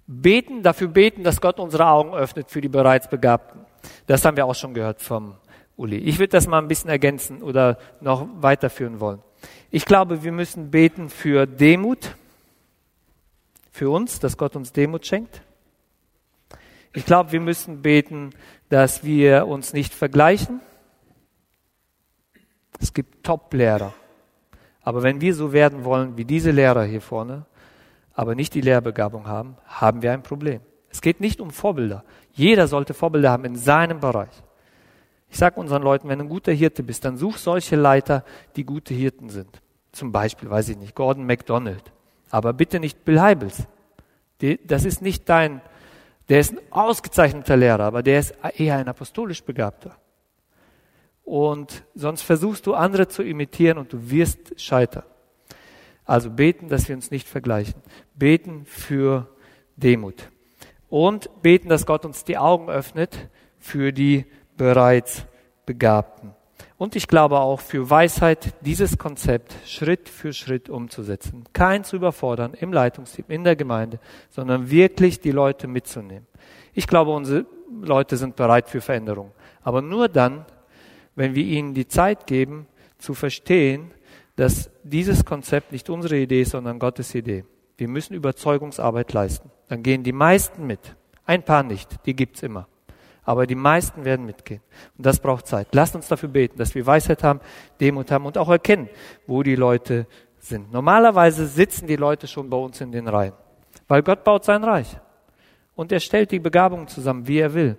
beten, 0.05 0.61
dafür 0.61 0.89
beten, 0.89 1.23
dass 1.23 1.41
Gott 1.41 1.59
unsere 1.59 1.87
Augen 1.87 2.13
öffnet 2.13 2.51
für 2.51 2.61
die 2.61 2.69
bereits 2.69 3.09
Begabten. 3.09 3.61
Das 4.05 4.23
haben 4.23 4.37
wir 4.37 4.45
auch 4.45 4.53
schon 4.53 4.75
gehört 4.75 5.01
vom 5.01 5.37
Uli. 5.75 5.97
Ich 5.97 6.19
würde 6.19 6.29
das 6.29 6.47
mal 6.47 6.59
ein 6.59 6.67
bisschen 6.67 6.89
ergänzen 6.89 7.41
oder 7.41 7.77
noch 7.99 8.27
weiterführen 8.35 8.99
wollen. 8.99 9.21
Ich 9.71 9.85
glaube, 9.85 10.23
wir 10.23 10.31
müssen 10.31 10.71
beten 10.71 11.09
für 11.09 11.45
Demut, 11.47 12.15
für 13.71 13.89
uns, 13.89 14.19
dass 14.19 14.37
Gott 14.37 14.55
uns 14.55 14.71
Demut 14.71 15.05
schenkt. 15.05 15.41
Ich 16.93 17.05
glaube, 17.05 17.31
wir 17.31 17.41
müssen 17.41 17.81
beten, 17.81 18.29
dass 18.69 19.03
wir 19.03 19.47
uns 19.47 19.73
nicht 19.73 19.93
vergleichen. 19.93 20.61
Es 22.79 22.93
gibt 22.93 23.23
Top-Lehrer. 23.23 23.93
Aber 24.83 25.01
wenn 25.01 25.21
wir 25.21 25.33
so 25.33 25.53
werden 25.53 25.85
wollen 25.85 26.17
wie 26.17 26.25
diese 26.25 26.51
Lehrer 26.51 26.83
hier 26.83 27.01
vorne, 27.01 27.45
aber 28.13 28.35
nicht 28.35 28.53
die 28.53 28.61
Lehrbegabung 28.61 29.27
haben, 29.27 29.57
haben 29.65 30.03
wir 30.03 30.11
ein 30.11 30.21
Problem. 30.21 30.61
Es 30.89 31.01
geht 31.01 31.19
nicht 31.19 31.41
um 31.41 31.49
Vorbilder. 31.49 32.03
Jeder 32.31 32.67
sollte 32.67 32.93
Vorbilder 32.93 33.31
haben 33.31 33.45
in 33.45 33.55
seinem 33.55 33.99
Bereich. 33.99 34.43
Ich 35.33 35.39
sage 35.39 35.59
unseren 35.59 35.81
Leuten, 35.81 36.09
wenn 36.09 36.19
du 36.19 36.25
ein 36.25 36.29
guter 36.29 36.51
Hirte 36.51 36.83
bist, 36.83 37.05
dann 37.05 37.17
such 37.17 37.39
solche 37.39 37.75
Leiter, 37.75 38.23
die 38.55 38.63
gute 38.63 38.93
Hirten 38.93 39.29
sind. 39.29 39.63
Zum 39.91 40.11
Beispiel, 40.11 40.47
weiß 40.47 40.69
ich 40.69 40.77
nicht, 40.77 40.93
Gordon 40.93 41.25
MacDonald. 41.25 41.91
Aber 42.29 42.53
bitte 42.53 42.79
nicht 42.79 43.03
Bill 43.03 43.19
Heibels. 43.19 43.65
Das 44.63 44.85
ist 44.85 45.01
nicht 45.01 45.27
dein, 45.27 45.61
der 46.29 46.39
ist 46.39 46.53
ein 46.53 46.59
ausgezeichneter 46.69 47.57
Lehrer, 47.57 47.83
aber 47.85 48.03
der 48.03 48.19
ist 48.19 48.35
eher 48.57 48.77
ein 48.77 48.87
apostolisch 48.87 49.43
Begabter. 49.43 49.97
Und 51.23 51.83
sonst 51.95 52.21
versuchst 52.21 52.67
du 52.67 52.75
andere 52.75 53.07
zu 53.07 53.23
imitieren 53.23 53.79
und 53.79 53.91
du 53.91 54.11
wirst 54.11 54.61
scheitern. 54.61 55.03
Also 56.05 56.29
beten, 56.29 56.67
dass 56.67 56.87
wir 56.87 56.95
uns 56.95 57.09
nicht 57.09 57.27
vergleichen. 57.27 57.81
Beten 58.13 58.67
für 58.67 59.29
Demut. 59.77 60.29
Und 60.89 61.27
beten, 61.41 61.69
dass 61.69 61.87
Gott 61.87 62.05
uns 62.05 62.23
die 62.23 62.37
Augen 62.37 62.69
öffnet 62.69 63.29
für 63.57 63.91
die 63.91 64.25
bereits 64.57 65.25
Begabten. 65.65 66.33
Und 66.77 66.95
ich 66.95 67.07
glaube 67.07 67.39
auch 67.39 67.59
für 67.59 67.89
Weisheit, 67.89 68.53
dieses 68.61 68.97
Konzept 68.97 69.55
Schritt 69.65 70.09
für 70.09 70.33
Schritt 70.33 70.69
umzusetzen. 70.69 71.45
Kein 71.53 71.83
zu 71.83 71.95
überfordern 71.95 72.53
im 72.53 72.73
Leitungsteam, 72.73 73.25
in 73.29 73.43
der 73.43 73.55
Gemeinde, 73.55 73.99
sondern 74.29 74.69
wirklich 74.69 75.19
die 75.19 75.31
Leute 75.31 75.67
mitzunehmen. 75.67 76.27
Ich 76.73 76.87
glaube, 76.87 77.11
unsere 77.11 77.45
Leute 77.81 78.17
sind 78.17 78.35
bereit 78.35 78.69
für 78.69 78.81
Veränderung. 78.81 79.31
Aber 79.61 79.81
nur 79.81 80.09
dann, 80.09 80.45
wenn 81.15 81.35
wir 81.35 81.43
ihnen 81.43 81.73
die 81.73 81.87
Zeit 81.87 82.27
geben, 82.27 82.67
zu 82.97 83.13
verstehen, 83.13 83.91
dass 84.35 84.71
dieses 84.83 85.25
Konzept 85.25 85.71
nicht 85.71 85.89
unsere 85.89 86.17
Idee 86.17 86.41
ist, 86.41 86.51
sondern 86.51 86.79
Gottes 86.79 87.13
Idee. 87.13 87.45
Wir 87.77 87.87
müssen 87.87 88.13
Überzeugungsarbeit 88.13 89.13
leisten. 89.13 89.51
Dann 89.69 89.83
gehen 89.83 90.03
die 90.03 90.11
meisten 90.11 90.65
mit. 90.65 90.95
Ein 91.25 91.43
paar 91.43 91.63
nicht, 91.63 92.05
die 92.05 92.15
gibt's 92.15 92.43
immer. 92.43 92.67
Aber 93.25 93.47
die 93.47 93.55
meisten 93.55 94.03
werden 94.03 94.25
mitgehen. 94.25 94.61
Und 94.97 95.05
das 95.05 95.19
braucht 95.19 95.47
Zeit. 95.47 95.67
Lasst 95.71 95.95
uns 95.95 96.07
dafür 96.07 96.29
beten, 96.29 96.57
dass 96.57 96.75
wir 96.75 96.85
Weisheit 96.85 97.23
haben, 97.23 97.39
Demut 97.79 98.11
haben 98.11 98.25
und 98.25 98.37
auch 98.37 98.49
erkennen, 98.49 98.89
wo 99.27 99.43
die 99.43 99.55
Leute 99.55 100.07
sind. 100.39 100.71
Normalerweise 100.71 101.47
sitzen 101.47 101.87
die 101.87 101.95
Leute 101.95 102.27
schon 102.27 102.49
bei 102.49 102.57
uns 102.57 102.81
in 102.81 102.91
den 102.91 103.07
Reihen. 103.07 103.33
Weil 103.87 104.03
Gott 104.03 104.23
baut 104.23 104.43
sein 104.43 104.63
Reich. 104.63 104.97
Und 105.75 105.91
er 105.91 105.99
stellt 105.99 106.31
die 106.31 106.39
Begabungen 106.39 106.87
zusammen, 106.87 107.27
wie 107.27 107.39
er 107.39 107.53
will. 107.53 107.77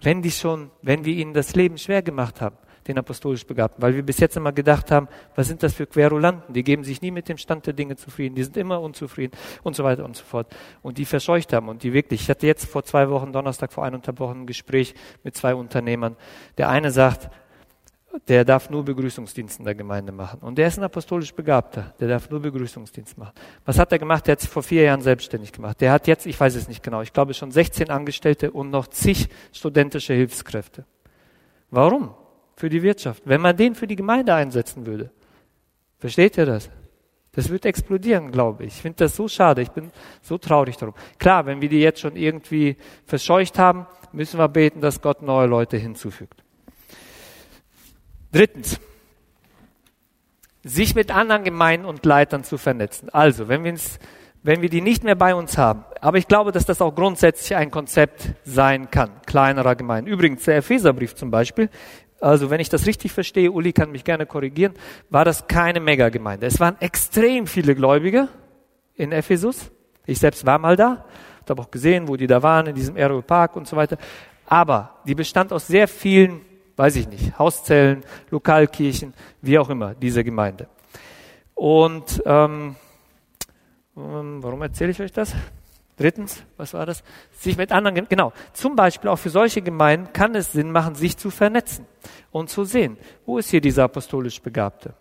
Wenn 0.00 0.22
die 0.22 0.30
schon, 0.30 0.70
wenn 0.82 1.04
wir 1.04 1.14
ihnen 1.14 1.34
das 1.34 1.54
Leben 1.54 1.78
schwer 1.78 2.02
gemacht 2.02 2.40
haben, 2.40 2.56
den 2.88 2.98
apostolisch 2.98 3.46
Begabten, 3.46 3.82
weil 3.82 3.94
wir 3.94 4.02
bis 4.02 4.18
jetzt 4.18 4.36
immer 4.36 4.52
gedacht 4.52 4.90
haben, 4.90 5.08
was 5.34 5.48
sind 5.48 5.62
das 5.62 5.74
für 5.74 5.86
Querulanten? 5.86 6.54
Die 6.54 6.62
geben 6.62 6.84
sich 6.84 7.02
nie 7.02 7.10
mit 7.10 7.28
dem 7.28 7.38
Stand 7.38 7.66
der 7.66 7.74
Dinge 7.74 7.96
zufrieden, 7.96 8.34
die 8.34 8.44
sind 8.44 8.56
immer 8.56 8.80
unzufrieden 8.80 9.36
und 9.62 9.76
so 9.76 9.84
weiter 9.84 10.04
und 10.04 10.16
so 10.16 10.24
fort. 10.24 10.54
Und 10.82 10.98
die 10.98 11.04
verscheucht 11.04 11.52
haben 11.52 11.68
und 11.68 11.82
die 11.82 11.92
wirklich, 11.92 12.22
ich 12.22 12.30
hatte 12.30 12.46
jetzt 12.46 12.66
vor 12.66 12.84
zwei 12.84 13.10
Wochen, 13.10 13.32
Donnerstag 13.32 13.72
vor 13.72 13.84
eineinhalb 13.84 14.18
Wochen 14.20 14.42
ein 14.42 14.46
Gespräch 14.46 14.94
mit 15.22 15.36
zwei 15.36 15.54
Unternehmern. 15.54 16.16
Der 16.58 16.68
eine 16.68 16.90
sagt, 16.90 17.30
der 18.28 18.44
darf 18.44 18.70
nur 18.70 18.84
Begrüßungsdienst 18.84 19.58
in 19.58 19.64
der 19.64 19.74
Gemeinde 19.74 20.12
machen. 20.12 20.40
Und 20.40 20.56
der 20.56 20.68
ist 20.68 20.78
ein 20.78 20.84
apostolisch 20.84 21.34
Begabter, 21.34 21.94
der 22.00 22.08
darf 22.08 22.30
nur 22.30 22.40
Begrüßungsdienst 22.40 23.18
machen. 23.18 23.32
Was 23.64 23.78
hat 23.78 23.92
er 23.92 23.98
gemacht? 23.98 24.26
Der 24.26 24.32
hat 24.32 24.40
sich 24.40 24.50
vor 24.50 24.62
vier 24.62 24.82
Jahren 24.82 25.02
selbstständig 25.02 25.52
gemacht. 25.52 25.80
Der 25.80 25.92
hat 25.92 26.06
jetzt, 26.06 26.26
ich 26.26 26.38
weiß 26.38 26.54
es 26.54 26.68
nicht 26.68 26.82
genau, 26.82 27.02
ich 27.02 27.12
glaube 27.12 27.34
schon 27.34 27.50
16 27.50 27.90
Angestellte 27.90 28.50
und 28.50 28.70
noch 28.70 28.86
zig 28.88 29.28
studentische 29.52 30.14
Hilfskräfte. 30.14 30.84
Warum? 31.70 32.14
Für 32.56 32.68
die 32.68 32.82
Wirtschaft, 32.82 33.22
wenn 33.26 33.40
man 33.40 33.56
den 33.56 33.74
für 33.74 33.86
die 33.86 33.96
Gemeinde 33.96 34.34
einsetzen 34.34 34.86
würde. 34.86 35.10
Versteht 35.98 36.36
ihr 36.38 36.46
das? 36.46 36.70
Das 37.32 37.50
wird 37.50 37.66
explodieren, 37.66 38.32
glaube 38.32 38.64
ich. 38.64 38.76
Ich 38.76 38.82
finde 38.82 38.96
das 39.04 39.14
so 39.14 39.28
schade. 39.28 39.60
Ich 39.60 39.70
bin 39.70 39.90
so 40.22 40.38
traurig 40.38 40.78
darum. 40.78 40.94
Klar, 41.18 41.44
wenn 41.44 41.60
wir 41.60 41.68
die 41.68 41.80
jetzt 41.80 42.00
schon 42.00 42.16
irgendwie 42.16 42.76
verscheucht 43.04 43.58
haben, 43.58 43.86
müssen 44.12 44.38
wir 44.38 44.48
beten, 44.48 44.80
dass 44.80 45.02
Gott 45.02 45.20
neue 45.20 45.46
Leute 45.46 45.76
hinzufügt. 45.76 46.42
Drittens, 48.32 48.80
sich 50.64 50.94
mit 50.94 51.10
anderen 51.10 51.44
Gemeinden 51.44 51.84
und 51.86 52.04
Leitern 52.06 52.42
zu 52.42 52.56
vernetzen. 52.56 53.10
Also, 53.10 53.48
wenn 53.48 53.64
wir, 53.64 53.72
uns, 53.72 53.98
wenn 54.42 54.62
wir 54.62 54.70
die 54.70 54.80
nicht 54.80 55.04
mehr 55.04 55.14
bei 55.14 55.34
uns 55.34 55.58
haben, 55.58 55.84
aber 56.00 56.16
ich 56.16 56.28
glaube, 56.28 56.52
dass 56.52 56.64
das 56.64 56.80
auch 56.80 56.94
grundsätzlich 56.94 57.54
ein 57.54 57.70
Konzept 57.70 58.30
sein 58.44 58.90
kann, 58.90 59.10
kleinerer 59.26 59.76
Gemeinden. 59.76 60.10
Übrigens, 60.10 60.44
der 60.44 60.56
Epheserbrief 60.56 61.14
zum 61.14 61.30
Beispiel 61.30 61.68
also 62.20 62.50
wenn 62.50 62.60
ich 62.60 62.68
das 62.68 62.86
richtig 62.86 63.12
verstehe, 63.12 63.50
Uli 63.50 63.72
kann 63.72 63.90
mich 63.90 64.04
gerne 64.04 64.26
korrigieren, 64.26 64.72
war 65.10 65.24
das 65.24 65.46
keine 65.46 65.80
Megagemeinde. 65.80 66.46
Es 66.46 66.60
waren 66.60 66.76
extrem 66.80 67.46
viele 67.46 67.74
Gläubige 67.74 68.28
in 68.94 69.12
Ephesus. 69.12 69.70
Ich 70.06 70.18
selbst 70.18 70.46
war 70.46 70.58
mal 70.58 70.76
da, 70.76 71.04
habe 71.48 71.62
auch 71.62 71.70
gesehen, 71.70 72.08
wo 72.08 72.16
die 72.16 72.26
da 72.26 72.42
waren, 72.42 72.66
in 72.66 72.74
diesem 72.74 72.96
Aeropark 72.96 73.56
und 73.56 73.66
so 73.68 73.76
weiter. 73.76 73.98
Aber 74.46 75.00
die 75.06 75.14
bestand 75.14 75.52
aus 75.52 75.66
sehr 75.66 75.88
vielen, 75.88 76.40
weiß 76.76 76.96
ich 76.96 77.08
nicht, 77.08 77.38
Hauszellen, 77.38 78.04
Lokalkirchen, 78.30 79.14
wie 79.42 79.58
auch 79.58 79.68
immer, 79.70 79.94
diese 79.94 80.24
Gemeinde. 80.24 80.68
Und 81.54 82.22
ähm, 82.26 82.76
ähm 83.96 84.42
warum 84.42 84.62
erzähle 84.62 84.90
ich 84.90 85.00
euch 85.00 85.12
das? 85.12 85.34
Drittens, 85.96 86.42
was 86.58 86.74
war 86.74 86.84
das? 86.84 87.02
Sich 87.32 87.56
mit 87.56 87.72
anderen, 87.72 88.06
genau. 88.08 88.32
Zum 88.52 88.76
Beispiel 88.76 89.08
auch 89.08 89.16
für 89.16 89.30
solche 89.30 89.62
Gemeinden 89.62 90.12
kann 90.12 90.34
es 90.34 90.52
Sinn 90.52 90.70
machen, 90.70 90.94
sich 90.94 91.16
zu 91.16 91.30
vernetzen 91.30 91.86
und 92.30 92.50
zu 92.50 92.64
sehen, 92.64 92.98
wo 93.24 93.38
ist 93.38 93.48
hier 93.48 93.62
dieser 93.62 93.84
apostolisch 93.84 94.42
Begabte? 94.42 94.94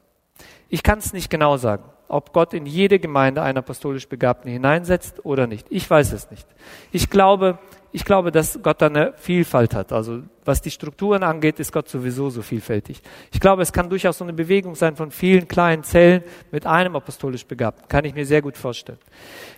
Ich 0.70 0.84
kann 0.84 1.00
es 1.00 1.12
nicht 1.12 1.30
genau 1.30 1.58
sagen, 1.58 1.84
ob 2.08 2.34
Gott 2.34 2.54
in 2.54 2.66
jede 2.66 3.00
Gemeinde 3.00 3.42
einen 3.42 3.58
apostolisch 3.58 4.08
Begabten 4.08 4.52
hineinsetzt 4.52 5.26
oder 5.26 5.48
nicht. 5.48 5.68
Ich 5.70 5.90
weiß 5.90 6.14
es 6.14 6.32
nicht. 6.32 6.48
Ich 6.92 7.10
glaube, 7.10 7.60
ich 7.96 8.04
glaube, 8.04 8.32
dass 8.32 8.60
Gott 8.62 8.82
da 8.82 8.88
eine 8.88 9.14
Vielfalt 9.16 9.74
hat. 9.74 9.94
Also 9.94 10.22
was 10.44 10.62
die 10.62 10.70
Strukturen 10.70 11.24
angeht, 11.24 11.62
ist 11.62 11.72
Gott 11.72 11.88
sowieso 11.88 12.30
so 12.30 12.42
vielfältig. 12.42 13.02
Ich 13.32 13.40
glaube, 13.40 13.62
es 13.62 13.72
kann 13.72 13.90
durchaus 13.90 14.18
so 14.18 14.26
eine 14.26 14.34
Bewegung 14.34 14.76
sein 14.76 14.98
von 14.98 15.12
vielen 15.12 15.48
kleinen 15.48 15.84
Zellen 15.84 16.22
mit 16.52 16.66
einem 16.66 16.98
apostolisch 16.98 17.46
Begabten. 17.46 17.88
Kann 17.88 18.04
ich 18.04 18.14
mir 18.14 18.26
sehr 18.26 18.42
gut 18.42 18.58
vorstellen. 18.58 19.00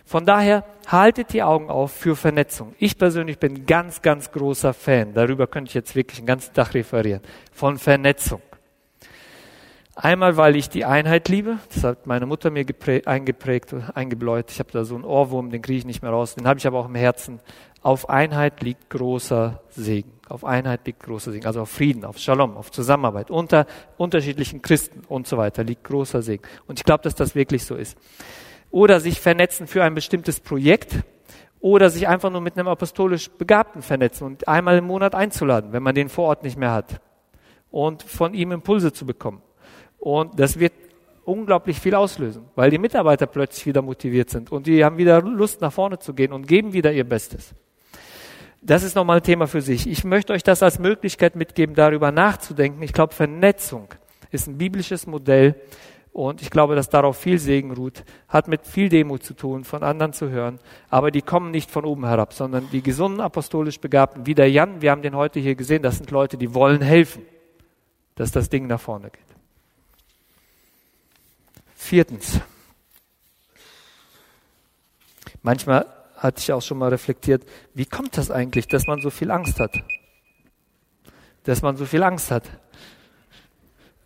Von 0.04 0.24
daher 0.24 0.64
haltet 0.86 1.32
die 1.32 1.42
Augen 1.42 1.68
auf 1.68 1.90
für 1.90 2.14
Vernetzung. 2.14 2.76
Ich 2.78 2.96
persönlich 2.96 3.40
bin 3.40 3.66
ganz, 3.66 4.02
ganz 4.02 4.30
großer 4.30 4.72
Fan. 4.72 5.14
Darüber 5.14 5.48
könnte 5.48 5.70
ich 5.70 5.74
jetzt 5.74 5.96
wirklich 5.96 6.20
den 6.20 6.26
ganzen 6.26 6.54
Tag 6.54 6.74
referieren. 6.74 7.22
Von 7.52 7.76
Vernetzung. 7.76 8.40
Einmal, 10.00 10.36
weil 10.36 10.54
ich 10.54 10.68
die 10.68 10.84
Einheit 10.84 11.28
liebe. 11.28 11.58
Das 11.74 11.82
hat 11.82 12.06
meine 12.06 12.24
Mutter 12.24 12.50
mir 12.52 12.64
eingeprägt, 13.04 13.74
eingebläut. 13.96 14.48
Ich 14.52 14.60
habe 14.60 14.70
da 14.70 14.84
so 14.84 14.94
einen 14.94 15.02
Ohrwurm, 15.02 15.50
den 15.50 15.60
kriege 15.60 15.80
ich 15.80 15.84
nicht 15.84 16.02
mehr 16.02 16.12
raus. 16.12 16.36
Den 16.36 16.46
habe 16.46 16.56
ich 16.60 16.68
aber 16.68 16.78
auch 16.78 16.86
im 16.86 16.94
Herzen. 16.94 17.40
Auf 17.82 18.08
Einheit 18.08 18.62
liegt 18.62 18.90
großer 18.90 19.60
Segen. 19.70 20.12
Auf 20.28 20.44
Einheit 20.44 20.86
liegt 20.86 21.02
großer 21.02 21.32
Segen. 21.32 21.46
Also 21.46 21.62
auf 21.62 21.70
Frieden, 21.70 22.04
auf 22.04 22.16
Shalom, 22.16 22.56
auf 22.56 22.70
Zusammenarbeit 22.70 23.28
unter 23.32 23.66
unterschiedlichen 23.96 24.62
Christen 24.62 25.02
und 25.08 25.26
so 25.26 25.36
weiter 25.36 25.64
liegt 25.64 25.82
großer 25.82 26.22
Segen. 26.22 26.44
Und 26.68 26.78
ich 26.78 26.84
glaube, 26.84 27.02
dass 27.02 27.16
das 27.16 27.34
wirklich 27.34 27.64
so 27.64 27.74
ist. 27.74 27.98
Oder 28.70 29.00
sich 29.00 29.20
vernetzen 29.20 29.66
für 29.66 29.82
ein 29.82 29.96
bestimmtes 29.96 30.38
Projekt 30.38 30.94
oder 31.58 31.90
sich 31.90 32.06
einfach 32.06 32.30
nur 32.30 32.40
mit 32.40 32.56
einem 32.56 32.68
apostolisch 32.68 33.30
Begabten 33.30 33.82
vernetzen 33.82 34.28
und 34.28 34.46
einmal 34.46 34.78
im 34.78 34.84
Monat 34.84 35.16
einzuladen, 35.16 35.72
wenn 35.72 35.82
man 35.82 35.96
den 35.96 36.08
vor 36.08 36.26
Ort 36.26 36.44
nicht 36.44 36.56
mehr 36.56 36.70
hat. 36.70 37.00
Und 37.72 38.04
von 38.04 38.32
ihm 38.32 38.52
Impulse 38.52 38.92
zu 38.92 39.04
bekommen. 39.04 39.42
Und 39.98 40.38
das 40.38 40.58
wird 40.58 40.72
unglaublich 41.24 41.78
viel 41.78 41.94
auslösen, 41.94 42.46
weil 42.54 42.70
die 42.70 42.78
Mitarbeiter 42.78 43.26
plötzlich 43.26 43.66
wieder 43.66 43.82
motiviert 43.82 44.30
sind 44.30 44.50
und 44.50 44.66
die 44.66 44.82
haben 44.84 44.96
wieder 44.96 45.20
Lust 45.20 45.60
nach 45.60 45.72
vorne 45.72 45.98
zu 45.98 46.14
gehen 46.14 46.32
und 46.32 46.48
geben 46.48 46.72
wieder 46.72 46.90
ihr 46.90 47.04
Bestes. 47.04 47.54
Das 48.62 48.82
ist 48.82 48.96
nochmal 48.96 49.18
ein 49.18 49.22
Thema 49.22 49.46
für 49.46 49.60
sich. 49.60 49.86
Ich 49.86 50.04
möchte 50.04 50.32
euch 50.32 50.42
das 50.42 50.62
als 50.62 50.78
Möglichkeit 50.78 51.36
mitgeben, 51.36 51.74
darüber 51.74 52.10
nachzudenken. 52.10 52.82
Ich 52.82 52.92
glaube, 52.92 53.14
Vernetzung 53.14 53.88
ist 54.30 54.48
ein 54.48 54.58
biblisches 54.58 55.06
Modell 55.06 55.54
und 56.12 56.42
ich 56.42 56.50
glaube, 56.50 56.74
dass 56.74 56.88
darauf 56.88 57.16
viel 57.16 57.38
Segen 57.38 57.72
ruht, 57.72 58.04
hat 58.26 58.48
mit 58.48 58.66
viel 58.66 58.88
Demut 58.88 59.22
zu 59.22 59.34
tun, 59.34 59.64
von 59.64 59.82
anderen 59.82 60.12
zu 60.12 60.30
hören. 60.30 60.58
Aber 60.88 61.10
die 61.10 61.22
kommen 61.22 61.50
nicht 61.50 61.70
von 61.70 61.84
oben 61.84 62.06
herab, 62.06 62.32
sondern 62.32 62.68
die 62.72 62.82
gesunden 62.82 63.20
apostolisch 63.20 63.78
Begabten, 63.80 64.26
wie 64.26 64.34
der 64.34 64.50
Jan, 64.50 64.80
wir 64.82 64.90
haben 64.90 65.02
den 65.02 65.14
heute 65.14 65.38
hier 65.38 65.54
gesehen, 65.54 65.82
das 65.82 65.98
sind 65.98 66.10
Leute, 66.10 66.36
die 66.36 66.54
wollen 66.54 66.80
helfen, 66.80 67.22
dass 68.16 68.32
das 68.32 68.48
Ding 68.48 68.66
nach 68.66 68.80
vorne 68.80 69.10
geht. 69.10 69.27
Viertens. 71.78 72.40
Manchmal 75.42 75.86
hatte 76.16 76.40
ich 76.40 76.52
auch 76.52 76.60
schon 76.60 76.76
mal 76.76 76.88
reflektiert, 76.88 77.44
wie 77.72 77.86
kommt 77.86 78.18
das 78.18 78.32
eigentlich, 78.32 78.66
dass 78.66 78.86
man 78.86 79.00
so 79.00 79.10
viel 79.10 79.30
Angst 79.30 79.60
hat? 79.60 79.74
Dass 81.44 81.62
man 81.62 81.76
so 81.76 81.86
viel 81.86 82.02
Angst 82.02 82.32
hat, 82.32 82.42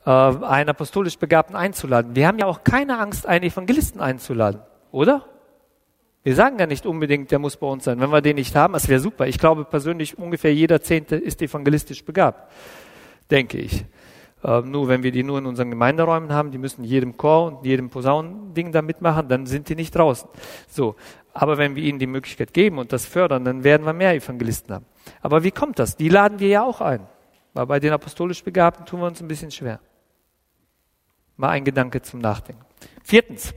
äh, 0.04 0.10
einen 0.10 0.68
apostolisch 0.68 1.16
Begabten 1.18 1.56
einzuladen. 1.56 2.14
Wir 2.14 2.28
haben 2.28 2.38
ja 2.38 2.46
auch 2.46 2.62
keine 2.62 2.98
Angst, 2.98 3.26
einen 3.26 3.44
Evangelisten 3.46 4.00
einzuladen, 4.00 4.60
oder? 4.92 5.24
Wir 6.22 6.36
sagen 6.36 6.58
ja 6.58 6.66
nicht 6.66 6.84
unbedingt, 6.84 7.30
der 7.30 7.38
muss 7.38 7.56
bei 7.56 7.66
uns 7.66 7.84
sein. 7.84 7.98
Wenn 7.98 8.10
wir 8.10 8.20
den 8.20 8.36
nicht 8.36 8.54
haben, 8.54 8.74
das 8.74 8.86
wäre 8.86 9.00
super. 9.00 9.26
Ich 9.26 9.38
glaube 9.38 9.64
persönlich, 9.64 10.18
ungefähr 10.18 10.54
jeder 10.54 10.82
Zehnte 10.82 11.16
ist 11.16 11.40
evangelistisch 11.40 12.04
begabt, 12.04 12.52
denke 13.30 13.58
ich. 13.58 13.86
Ähm, 14.44 14.70
nur 14.70 14.88
wenn 14.88 15.02
wir 15.02 15.12
die 15.12 15.22
nur 15.22 15.38
in 15.38 15.46
unseren 15.46 15.70
Gemeinderäumen 15.70 16.32
haben, 16.32 16.50
die 16.50 16.58
müssen 16.58 16.84
jedem 16.84 17.16
Chor 17.16 17.46
und 17.46 17.64
jedem 17.64 17.90
Posaunending 17.90 18.72
da 18.72 18.82
mitmachen, 18.82 19.28
dann 19.28 19.46
sind 19.46 19.68
die 19.68 19.76
nicht 19.76 19.94
draußen. 19.94 20.28
So. 20.68 20.96
Aber 21.34 21.56
wenn 21.58 21.76
wir 21.76 21.82
ihnen 21.82 21.98
die 21.98 22.06
Möglichkeit 22.06 22.52
geben 22.52 22.78
und 22.78 22.92
das 22.92 23.06
fördern, 23.06 23.44
dann 23.44 23.64
werden 23.64 23.86
wir 23.86 23.92
mehr 23.92 24.14
Evangelisten 24.14 24.74
haben. 24.74 24.86
Aber 25.22 25.44
wie 25.44 25.50
kommt 25.50 25.78
das? 25.78 25.96
Die 25.96 26.08
laden 26.08 26.40
wir 26.40 26.48
ja 26.48 26.62
auch 26.62 26.80
ein. 26.80 27.06
Weil 27.54 27.66
bei 27.66 27.80
den 27.80 27.92
apostolisch 27.92 28.42
Begabten 28.42 28.84
tun 28.84 29.00
wir 29.00 29.06
uns 29.06 29.20
ein 29.20 29.28
bisschen 29.28 29.50
schwer. 29.50 29.80
Mal 31.36 31.50
ein 31.50 31.64
Gedanke 31.64 32.02
zum 32.02 32.20
Nachdenken. 32.20 32.64
Viertens. 33.02 33.54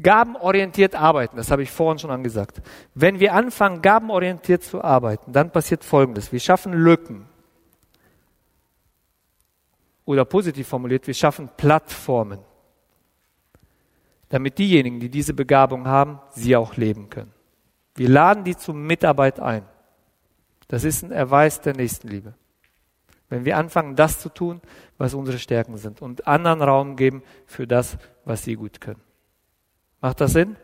Gabenorientiert 0.00 0.94
arbeiten, 0.94 1.36
das 1.36 1.50
habe 1.50 1.62
ich 1.62 1.70
vorhin 1.70 1.98
schon 1.98 2.10
angesagt. 2.10 2.62
Wenn 2.94 3.20
wir 3.20 3.34
anfangen, 3.34 3.82
gabenorientiert 3.82 4.64
zu 4.64 4.82
arbeiten, 4.82 5.32
dann 5.32 5.50
passiert 5.50 5.84
Folgendes. 5.84 6.32
Wir 6.32 6.40
schaffen 6.40 6.72
Lücken. 6.72 7.26
Oder 10.04 10.24
positiv 10.24 10.68
formuliert, 10.68 11.06
wir 11.06 11.14
schaffen 11.14 11.48
Plattformen 11.56 12.40
damit 14.32 14.56
diejenigen, 14.56 14.98
die 14.98 15.10
diese 15.10 15.34
Begabung 15.34 15.86
haben, 15.86 16.18
sie 16.30 16.56
auch 16.56 16.78
leben 16.78 17.10
können. 17.10 17.34
Wir 17.94 18.08
laden 18.08 18.44
die 18.44 18.56
zur 18.56 18.74
Mitarbeit 18.74 19.38
ein. 19.38 19.62
Das 20.68 20.84
ist 20.84 21.02
ein 21.02 21.12
Erweis 21.12 21.60
der 21.60 21.76
Nächstenliebe. 21.76 22.32
Wenn 23.28 23.44
wir 23.44 23.58
anfangen, 23.58 23.94
das 23.94 24.20
zu 24.20 24.30
tun, 24.30 24.62
was 24.96 25.12
unsere 25.12 25.38
Stärken 25.38 25.76
sind 25.76 26.00
und 26.00 26.26
anderen 26.26 26.62
Raum 26.62 26.96
geben 26.96 27.22
für 27.44 27.66
das, 27.66 27.98
was 28.24 28.42
sie 28.42 28.54
gut 28.54 28.80
können. 28.80 29.02
Macht 30.00 30.22
das 30.22 30.32
Sinn? 30.32 30.56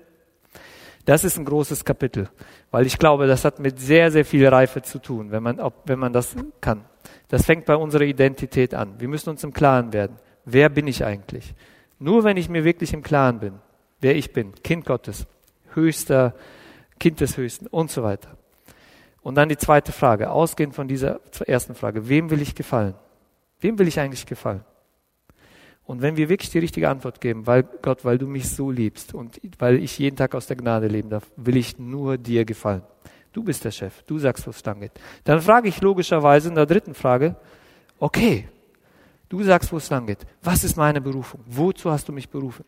Das 1.09 1.24
ist 1.24 1.38
ein 1.38 1.46
großes 1.46 1.86
Kapitel, 1.86 2.28
weil 2.70 2.84
ich 2.84 2.98
glaube, 2.98 3.26
das 3.26 3.42
hat 3.46 3.61
mit 3.61 3.80
sehr, 3.80 4.11
sehr 4.11 4.26
viel 4.26 4.46
Reife 4.46 4.82
zu 4.82 4.98
tun, 4.98 5.30
wenn 5.30 5.42
man, 5.42 5.59
wenn 5.86 5.98
man 5.98 6.12
das 6.12 6.36
kann. 6.61 6.84
Das 7.28 7.46
fängt 7.46 7.64
bei 7.64 7.76
unserer 7.76 8.02
Identität 8.02 8.74
an. 8.74 9.00
Wir 9.00 9.09
müssen 9.09 9.30
uns 9.30 9.42
im 9.42 9.54
Klaren 9.54 9.94
werden. 9.94 10.18
Wer 10.44 10.68
bin 10.68 10.86
ich 10.86 11.06
eigentlich? 11.06 11.54
Nur 11.98 12.24
wenn 12.24 12.36
ich 12.36 12.50
mir 12.50 12.62
wirklich 12.62 12.92
im 12.92 13.02
Klaren 13.02 13.40
bin, 13.40 13.54
wer 14.02 14.16
ich 14.16 14.34
bin, 14.34 14.52
Kind 14.62 14.84
Gottes, 14.84 15.26
höchster, 15.72 16.34
Kind 17.00 17.20
des 17.20 17.38
Höchsten 17.38 17.68
und 17.68 17.90
so 17.90 18.02
weiter. 18.02 18.36
Und 19.22 19.34
dann 19.36 19.48
die 19.48 19.56
zweite 19.56 19.92
Frage, 19.92 20.30
ausgehend 20.30 20.74
von 20.74 20.88
dieser 20.88 21.20
ersten 21.46 21.74
Frage, 21.74 22.11
wem 22.11 22.28
will 22.28 22.42
ich 22.42 22.54
gefallen? 22.54 22.96
Wem 23.61 23.78
will 23.78 23.88
ich 23.88 23.98
eigentlich 23.98 24.26
gefallen? 24.26 24.62
Und 25.89 26.03
wenn 26.03 26.16
wir 26.16 26.28
wirklich 26.28 26.51
die 26.51 26.61
richtige 26.61 26.89
Antwort 26.89 27.20
geben, 27.20 27.49
weil 27.49 27.64
Gott, 27.82 28.05
weil 28.05 28.18
du 28.18 28.28
mich 28.28 28.49
so 28.49 28.70
liebst 28.70 29.12
und 29.12 29.41
weil 29.59 29.82
ich 29.82 29.99
jeden 29.99 30.16
Tag 30.16 30.36
aus 30.36 30.47
der 30.47 30.57
Gnade 30.57 30.86
leben 30.86 31.11
darf, 31.11 31.24
will 31.34 31.57
ich 31.57 31.78
nur 31.78 32.16
dir 32.16 32.45
gefallen. 32.45 32.82
Du 33.32 33.43
bist 33.43 33.64
der 33.64 33.72
Chef, 33.72 34.03
du 34.03 34.18
sagst, 34.18 34.47
wo 34.47 34.51
es 34.51 34.64
lang 34.64 34.80
geht. 34.80 34.93
Dann 35.24 35.41
frage 35.41 35.68
ich 35.68 35.80
logischerweise 35.80 36.49
in 36.49 36.55
der 36.55 36.66
dritten 36.66 36.95
Frage, 36.95 37.34
okay, 37.99 38.47
Du 39.28 39.43
sagst, 39.43 39.70
wo 39.72 39.76
es 39.76 39.91
lang 39.91 40.07
geht. 40.07 40.26
Was 40.43 40.64
ist 40.64 40.76
meine 40.76 41.01
Berufung? 41.01 41.41
Wozu 41.47 41.91
hast 41.91 42.09
du 42.09 42.12
mich 42.12 42.28
berufen? 42.28 42.64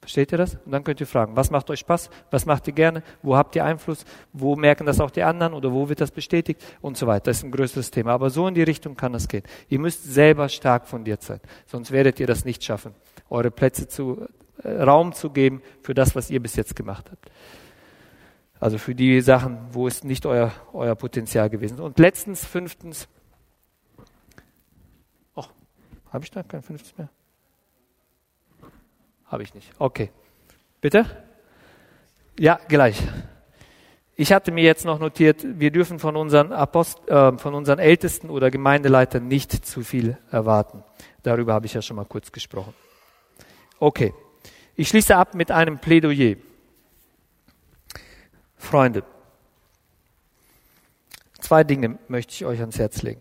Versteht 0.00 0.30
ihr 0.30 0.38
das? 0.38 0.54
Und 0.64 0.70
dann 0.70 0.84
könnt 0.84 1.00
ihr 1.00 1.06
fragen, 1.06 1.34
was 1.34 1.50
macht 1.50 1.68
euch 1.70 1.80
Spaß? 1.80 2.10
Was 2.30 2.46
macht 2.46 2.68
ihr 2.68 2.74
gerne? 2.74 3.02
Wo 3.22 3.36
habt 3.36 3.56
ihr 3.56 3.64
Einfluss? 3.64 4.04
Wo 4.32 4.54
merken 4.54 4.86
das 4.86 5.00
auch 5.00 5.10
die 5.10 5.22
anderen? 5.22 5.52
Oder 5.52 5.72
wo 5.72 5.88
wird 5.88 6.00
das 6.00 6.10
bestätigt? 6.10 6.62
Und 6.80 6.96
so 6.96 7.06
weiter. 7.06 7.24
Das 7.24 7.38
ist 7.38 7.44
ein 7.44 7.50
größeres 7.50 7.90
Thema. 7.90 8.12
Aber 8.12 8.30
so 8.30 8.46
in 8.46 8.54
die 8.54 8.62
Richtung 8.62 8.96
kann 8.96 9.12
das 9.12 9.26
gehen. 9.26 9.42
Ihr 9.68 9.80
müsst 9.80 10.04
selber 10.04 10.48
stark 10.48 10.86
fundiert 10.86 11.22
sein. 11.22 11.40
Sonst 11.66 11.90
werdet 11.90 12.20
ihr 12.20 12.26
das 12.26 12.44
nicht 12.44 12.62
schaffen, 12.62 12.94
eure 13.30 13.50
Plätze 13.50 13.88
zu, 13.88 14.28
äh, 14.62 14.82
Raum 14.82 15.12
zu 15.12 15.30
geben 15.30 15.60
für 15.82 15.94
das, 15.94 16.14
was 16.14 16.30
ihr 16.30 16.40
bis 16.40 16.54
jetzt 16.54 16.76
gemacht 16.76 17.10
habt. 17.10 17.30
Also 18.60 18.78
für 18.78 18.94
die 18.94 19.20
Sachen, 19.22 19.58
wo 19.72 19.88
es 19.88 20.04
nicht 20.04 20.24
euer, 20.24 20.52
euer 20.72 20.94
Potenzial 20.94 21.50
gewesen 21.50 21.74
ist. 21.74 21.80
Und 21.80 21.98
letztens, 21.98 22.44
fünftens, 22.44 23.08
habe 26.16 26.24
ich 26.24 26.30
da 26.30 26.42
kein 26.42 26.62
fünftes 26.62 26.96
mehr? 26.96 27.10
Habe 29.26 29.42
ich 29.42 29.54
nicht. 29.54 29.70
Okay. 29.78 30.10
Bitte? 30.80 31.04
Ja, 32.38 32.60
gleich. 32.68 33.02
Ich 34.14 34.32
hatte 34.32 34.50
mir 34.50 34.64
jetzt 34.64 34.84
noch 34.84 34.98
notiert, 34.98 35.44
wir 35.44 35.70
dürfen 35.70 35.98
von 35.98 36.16
unseren, 36.16 36.52
Apost 36.52 37.06
äh, 37.08 37.36
von 37.36 37.54
unseren 37.54 37.78
Ältesten 37.78 38.30
oder 38.30 38.50
Gemeindeleitern 38.50 39.28
nicht 39.28 39.66
zu 39.66 39.82
viel 39.82 40.16
erwarten. 40.30 40.82
Darüber 41.22 41.52
habe 41.52 41.66
ich 41.66 41.74
ja 41.74 41.82
schon 41.82 41.96
mal 41.96 42.06
kurz 42.06 42.32
gesprochen. 42.32 42.72
Okay. 43.78 44.14
Ich 44.74 44.88
schließe 44.88 45.14
ab 45.16 45.34
mit 45.34 45.50
einem 45.50 45.78
Plädoyer. 45.78 46.36
Freunde, 48.56 49.04
zwei 51.40 51.62
Dinge 51.62 51.98
möchte 52.08 52.32
ich 52.32 52.44
euch 52.44 52.60
ans 52.60 52.78
Herz 52.78 53.02
legen. 53.02 53.20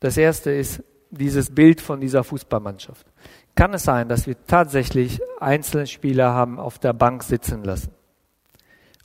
Das 0.00 0.16
erste 0.16 0.50
ist, 0.50 0.82
dieses 1.10 1.54
Bild 1.54 1.80
von 1.80 2.00
dieser 2.00 2.24
Fußballmannschaft. 2.24 3.06
Kann 3.60 3.74
es 3.74 3.82
sein, 3.82 4.08
dass 4.08 4.26
wir 4.26 4.42
tatsächlich 4.46 5.20
einzelne 5.38 5.86
Spieler 5.86 6.32
haben 6.32 6.58
auf 6.58 6.78
der 6.78 6.94
Bank 6.94 7.22
sitzen 7.22 7.62
lassen? 7.62 7.90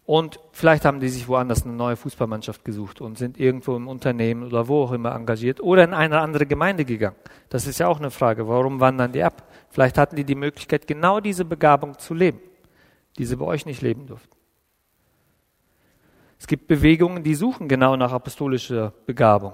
Und 0.05 0.39
vielleicht 0.53 0.85
haben 0.85 1.01
die 1.01 1.09
sich 1.09 1.27
woanders 1.27 1.65
eine 1.65 1.73
neue 1.73 1.97
Fußballmannschaft 1.97 2.63
gesucht 2.63 3.01
und 3.01 3.17
sind 3.17 3.37
irgendwo 3.37 3.75
im 3.75 3.89
Unternehmen 3.89 4.43
oder 4.43 4.69
wo 4.69 4.83
auch 4.83 4.93
immer 4.93 5.13
engagiert 5.13 5.59
oder 5.59 5.83
in 5.83 5.93
eine 5.93 6.21
andere 6.21 6.45
Gemeinde 6.45 6.85
gegangen. 6.85 7.17
Das 7.49 7.67
ist 7.67 7.79
ja 7.79 7.89
auch 7.89 7.99
eine 7.99 8.11
Frage. 8.11 8.47
Warum 8.47 8.79
wandern 8.79 9.11
die 9.11 9.23
ab? 9.23 9.43
Vielleicht 9.71 9.97
hatten 9.97 10.15
die 10.15 10.23
die 10.23 10.35
Möglichkeit, 10.35 10.87
genau 10.87 11.19
diese 11.19 11.43
Begabung 11.43 11.99
zu 11.99 12.13
leben, 12.13 12.39
die 13.17 13.25
sie 13.25 13.35
bei 13.35 13.43
euch 13.43 13.65
nicht 13.65 13.81
leben 13.81 14.07
durften. 14.07 14.37
Es 16.39 16.47
gibt 16.47 16.67
Bewegungen, 16.67 17.23
die 17.23 17.35
suchen 17.35 17.67
genau 17.67 17.97
nach 17.97 18.13
apostolischer 18.13 18.93
Begabung. 19.05 19.51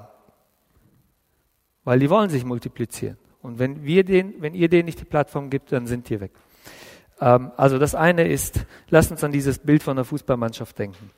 Weil 1.85 1.97
die 1.97 2.09
wollen 2.11 2.29
sich 2.29 2.45
multiplizieren. 2.45 3.17
Und 3.41 3.59
wenn 3.59 3.83
wir 3.83 4.03
den, 4.03 4.41
wenn 4.41 4.53
ihr 4.53 4.69
denen 4.69 4.85
nicht 4.85 4.99
die 4.99 5.05
Plattform 5.05 5.49
gibt, 5.49 5.71
dann 5.71 5.87
sind 5.87 6.09
die 6.09 6.19
weg. 6.19 6.31
Ähm, 7.19 7.51
also 7.57 7.77
das 7.77 7.95
eine 7.95 8.27
ist, 8.27 8.65
lasst 8.89 9.11
uns 9.11 9.23
an 9.23 9.31
dieses 9.31 9.59
Bild 9.59 9.83
von 9.83 9.95
der 9.95 10.05
Fußballmannschaft 10.05 10.77
denken 10.77 11.11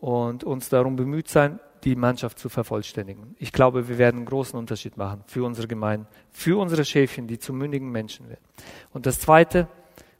und 0.00 0.44
uns 0.44 0.68
darum 0.68 0.96
bemüht 0.96 1.28
sein, 1.28 1.58
die 1.84 1.94
Mannschaft 1.94 2.38
zu 2.38 2.48
vervollständigen. 2.48 3.36
Ich 3.38 3.52
glaube, 3.52 3.88
wir 3.88 3.98
werden 3.98 4.16
einen 4.18 4.26
großen 4.26 4.58
Unterschied 4.58 4.96
machen 4.96 5.22
für 5.26 5.44
unsere 5.44 5.68
Gemeinden, 5.68 6.06
für 6.30 6.60
unsere 6.60 6.84
Schäfchen, 6.84 7.28
die 7.28 7.38
zu 7.38 7.52
mündigen 7.52 7.90
Menschen 7.90 8.28
werden. 8.28 8.44
Und 8.92 9.06
das 9.06 9.20
zweite, 9.20 9.68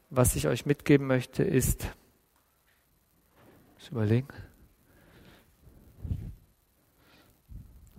was 0.09 0.35
ich 0.35 0.47
euch 0.47 0.65
mitgeben 0.65 1.07
möchte, 1.07 1.43
ist, 1.43 1.87
muss 3.75 3.89
überlegen, 3.89 4.27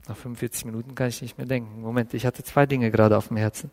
Nach 0.08 0.16
45 0.16 0.64
Minuten 0.64 0.94
kann 0.94 1.08
ich 1.08 1.20
nicht 1.20 1.36
mehr 1.36 1.46
denken. 1.46 1.82
Moment, 1.82 2.14
ich 2.14 2.24
hatte 2.24 2.42
zwei 2.42 2.64
Dinge 2.64 2.90
gerade 2.90 3.16
auf 3.16 3.28
dem 3.28 3.36
Herzen. 3.36 3.70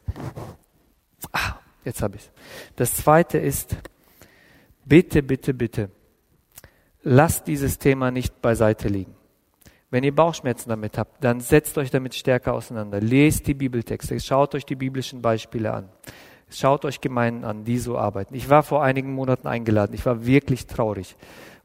Ah, 1.32 1.56
jetzt 1.86 2.02
habe 2.02 2.18
ich 2.18 2.24
es. 2.24 2.32
Das 2.76 2.94
zweite 2.96 3.38
ist, 3.38 3.78
bitte, 4.84 5.24
bitte, 5.24 5.54
bitte, 5.54 5.90
lasst 7.04 7.48
dieses 7.48 7.80
Thema 7.80 8.12
nicht 8.12 8.42
beiseite 8.42 8.90
liegen. 8.90 9.16
Wenn 9.92 10.04
ihr 10.04 10.14
Bauchschmerzen 10.14 10.70
damit 10.70 10.98
habt, 10.98 11.24
dann 11.24 11.40
setzt 11.40 11.78
euch 11.78 11.90
damit 11.90 12.14
stärker 12.16 12.54
auseinander. 12.54 13.00
Lest 13.00 13.48
die 13.48 13.54
Bibeltexte, 13.54 14.20
schaut 14.20 14.56
euch 14.56 14.66
die 14.66 14.76
biblischen 14.76 15.22
Beispiele 15.22 15.72
an. 15.72 15.90
Schaut 16.50 16.84
euch 16.84 17.00
Gemeinden 17.00 17.46
an, 17.46 17.64
die 17.64 17.80
so 17.80 17.98
arbeiten. 17.98 18.36
Ich 18.36 18.50
war 18.50 18.64
vor 18.64 18.84
einigen 18.84 19.14
Monaten 19.14 19.48
eingeladen. 19.48 19.94
Ich 19.94 20.06
war 20.06 20.26
wirklich 20.26 20.68
traurig. 20.68 21.16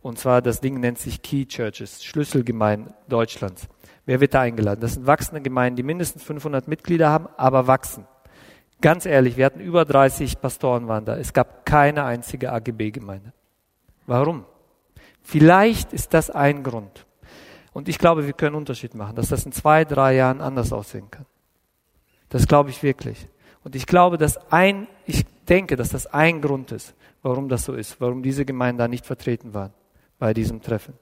Und 0.00 0.18
zwar, 0.18 0.40
das 0.42 0.60
Ding 0.60 0.78
nennt 0.78 0.98
sich 0.98 1.22
Key 1.22 1.44
Churches, 1.46 2.04
Schlüsselgemeinden 2.04 2.94
Deutschlands. 3.08 3.68
Wer 4.10 4.18
wird 4.18 4.34
da 4.34 4.40
eingeladen? 4.40 4.80
Das 4.80 4.94
sind 4.94 5.06
wachsende 5.06 5.40
Gemeinden, 5.40 5.76
die 5.76 5.82
mindestens 5.84 6.24
500 6.24 6.66
Mitglieder 6.66 7.10
haben, 7.10 7.28
aber 7.36 7.68
wachsen. 7.68 8.08
Ganz 8.80 9.06
ehrlich, 9.06 9.36
wir 9.36 9.46
hatten 9.46 9.60
über 9.60 9.84
30 9.84 10.40
Pastoren 10.40 10.88
waren 10.88 11.04
da. 11.04 11.16
Es 11.16 11.32
gab 11.32 11.64
keine 11.64 12.02
einzige 12.02 12.50
AGB-Gemeinde. 12.50 13.32
Warum? 14.08 14.46
Vielleicht 15.22 15.92
ist 15.92 16.12
das 16.12 16.28
ein 16.28 16.64
Grund. 16.64 17.06
Und 17.72 17.88
ich 17.88 17.98
glaube, 17.98 18.26
wir 18.26 18.32
können 18.32 18.56
Unterschied 18.56 18.96
machen, 18.96 19.14
dass 19.14 19.28
das 19.28 19.46
in 19.46 19.52
zwei, 19.52 19.84
drei 19.84 20.16
Jahren 20.16 20.40
anders 20.40 20.72
aussehen 20.72 21.08
kann. 21.08 21.26
Das 22.30 22.48
glaube 22.48 22.70
ich 22.70 22.82
wirklich. 22.82 23.28
Und 23.62 23.76
ich 23.76 23.86
glaube, 23.86 24.18
dass 24.18 24.50
ein, 24.50 24.88
ich 25.06 25.24
denke, 25.48 25.76
dass 25.76 25.90
das 25.90 26.08
ein 26.08 26.40
Grund 26.40 26.72
ist, 26.72 26.96
warum 27.22 27.48
das 27.48 27.64
so 27.64 27.74
ist, 27.74 28.00
warum 28.00 28.24
diese 28.24 28.44
Gemeinden 28.44 28.78
da 28.80 28.88
nicht 28.88 29.06
vertreten 29.06 29.54
waren 29.54 29.72
bei 30.18 30.34
diesem 30.34 30.62
Treffen. 30.62 30.94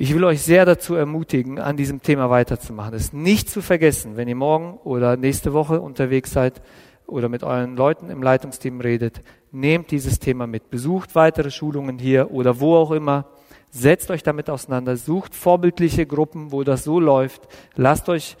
Ich 0.00 0.14
will 0.14 0.22
euch 0.22 0.42
sehr 0.42 0.64
dazu 0.64 0.94
ermutigen, 0.94 1.58
an 1.58 1.76
diesem 1.76 2.02
Thema 2.02 2.30
weiterzumachen. 2.30 2.94
Es 2.94 3.12
nicht 3.12 3.50
zu 3.50 3.60
vergessen, 3.60 4.16
wenn 4.16 4.28
ihr 4.28 4.36
morgen 4.36 4.78
oder 4.84 5.16
nächste 5.16 5.52
Woche 5.52 5.80
unterwegs 5.80 6.30
seid 6.30 6.62
oder 7.08 7.28
mit 7.28 7.42
euren 7.42 7.76
Leuten 7.76 8.08
im 8.08 8.22
Leitungsteam 8.22 8.80
redet, 8.80 9.22
nehmt 9.50 9.90
dieses 9.90 10.20
Thema 10.20 10.46
mit. 10.46 10.70
Besucht 10.70 11.16
weitere 11.16 11.50
Schulungen 11.50 11.98
hier 11.98 12.30
oder 12.30 12.60
wo 12.60 12.76
auch 12.76 12.92
immer. 12.92 13.26
Setzt 13.70 14.12
euch 14.12 14.22
damit 14.22 14.48
auseinander. 14.48 14.96
Sucht 14.96 15.34
vorbildliche 15.34 16.06
Gruppen, 16.06 16.52
wo 16.52 16.62
das 16.62 16.84
so 16.84 17.00
läuft. 17.00 17.48
Lasst 17.74 18.08
euch 18.08 18.36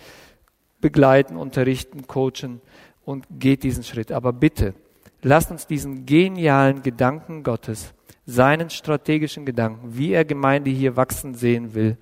begleiten, 0.80 1.36
unterrichten, 1.36 2.06
coachen 2.06 2.60
und 3.04 3.26
geht 3.36 3.64
diesen 3.64 3.82
Schritt. 3.82 4.12
Aber 4.12 4.32
bitte, 4.32 4.74
lasst 5.22 5.50
uns 5.50 5.66
diesen 5.66 6.06
genialen 6.06 6.84
Gedanken 6.84 7.42
Gottes, 7.42 7.94
seinen 8.28 8.68
strategischen 8.68 9.46
Gedanken, 9.46 9.96
wie 9.96 10.12
er 10.12 10.22
Gemeinde 10.22 10.70
hier 10.70 10.96
wachsen 10.96 11.32
sehen 11.32 11.72
will, 11.72 11.96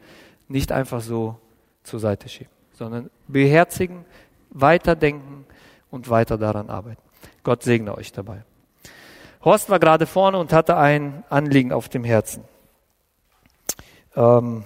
nicht 0.49 0.73
einfach 0.73 1.01
so 1.01 1.39
zur 1.85 2.01
Seite 2.01 2.29
schieben, 2.29 2.51
sondern 2.73 3.11
beherzigen, 3.29 4.05
weiterdenken 4.51 5.47
und 5.89 6.11
weiter 6.11 6.37
daran 6.37 6.69
arbeiten. 6.69 7.01
Gott 7.45 7.63
segne 7.63 7.97
euch 7.97 8.11
dabei. 8.11 8.43
Horst 9.45 9.71
war 9.71 9.79
gerade 9.79 10.05
vorne 10.05 10.39
und 10.39 10.53
hatte 10.53 10.77
ein 10.77 11.23
Anliegen 11.31 11.71
auf 11.71 11.89
dem 11.89 12.03
Herzen. 12.03 12.43
Ähm, 14.17 14.65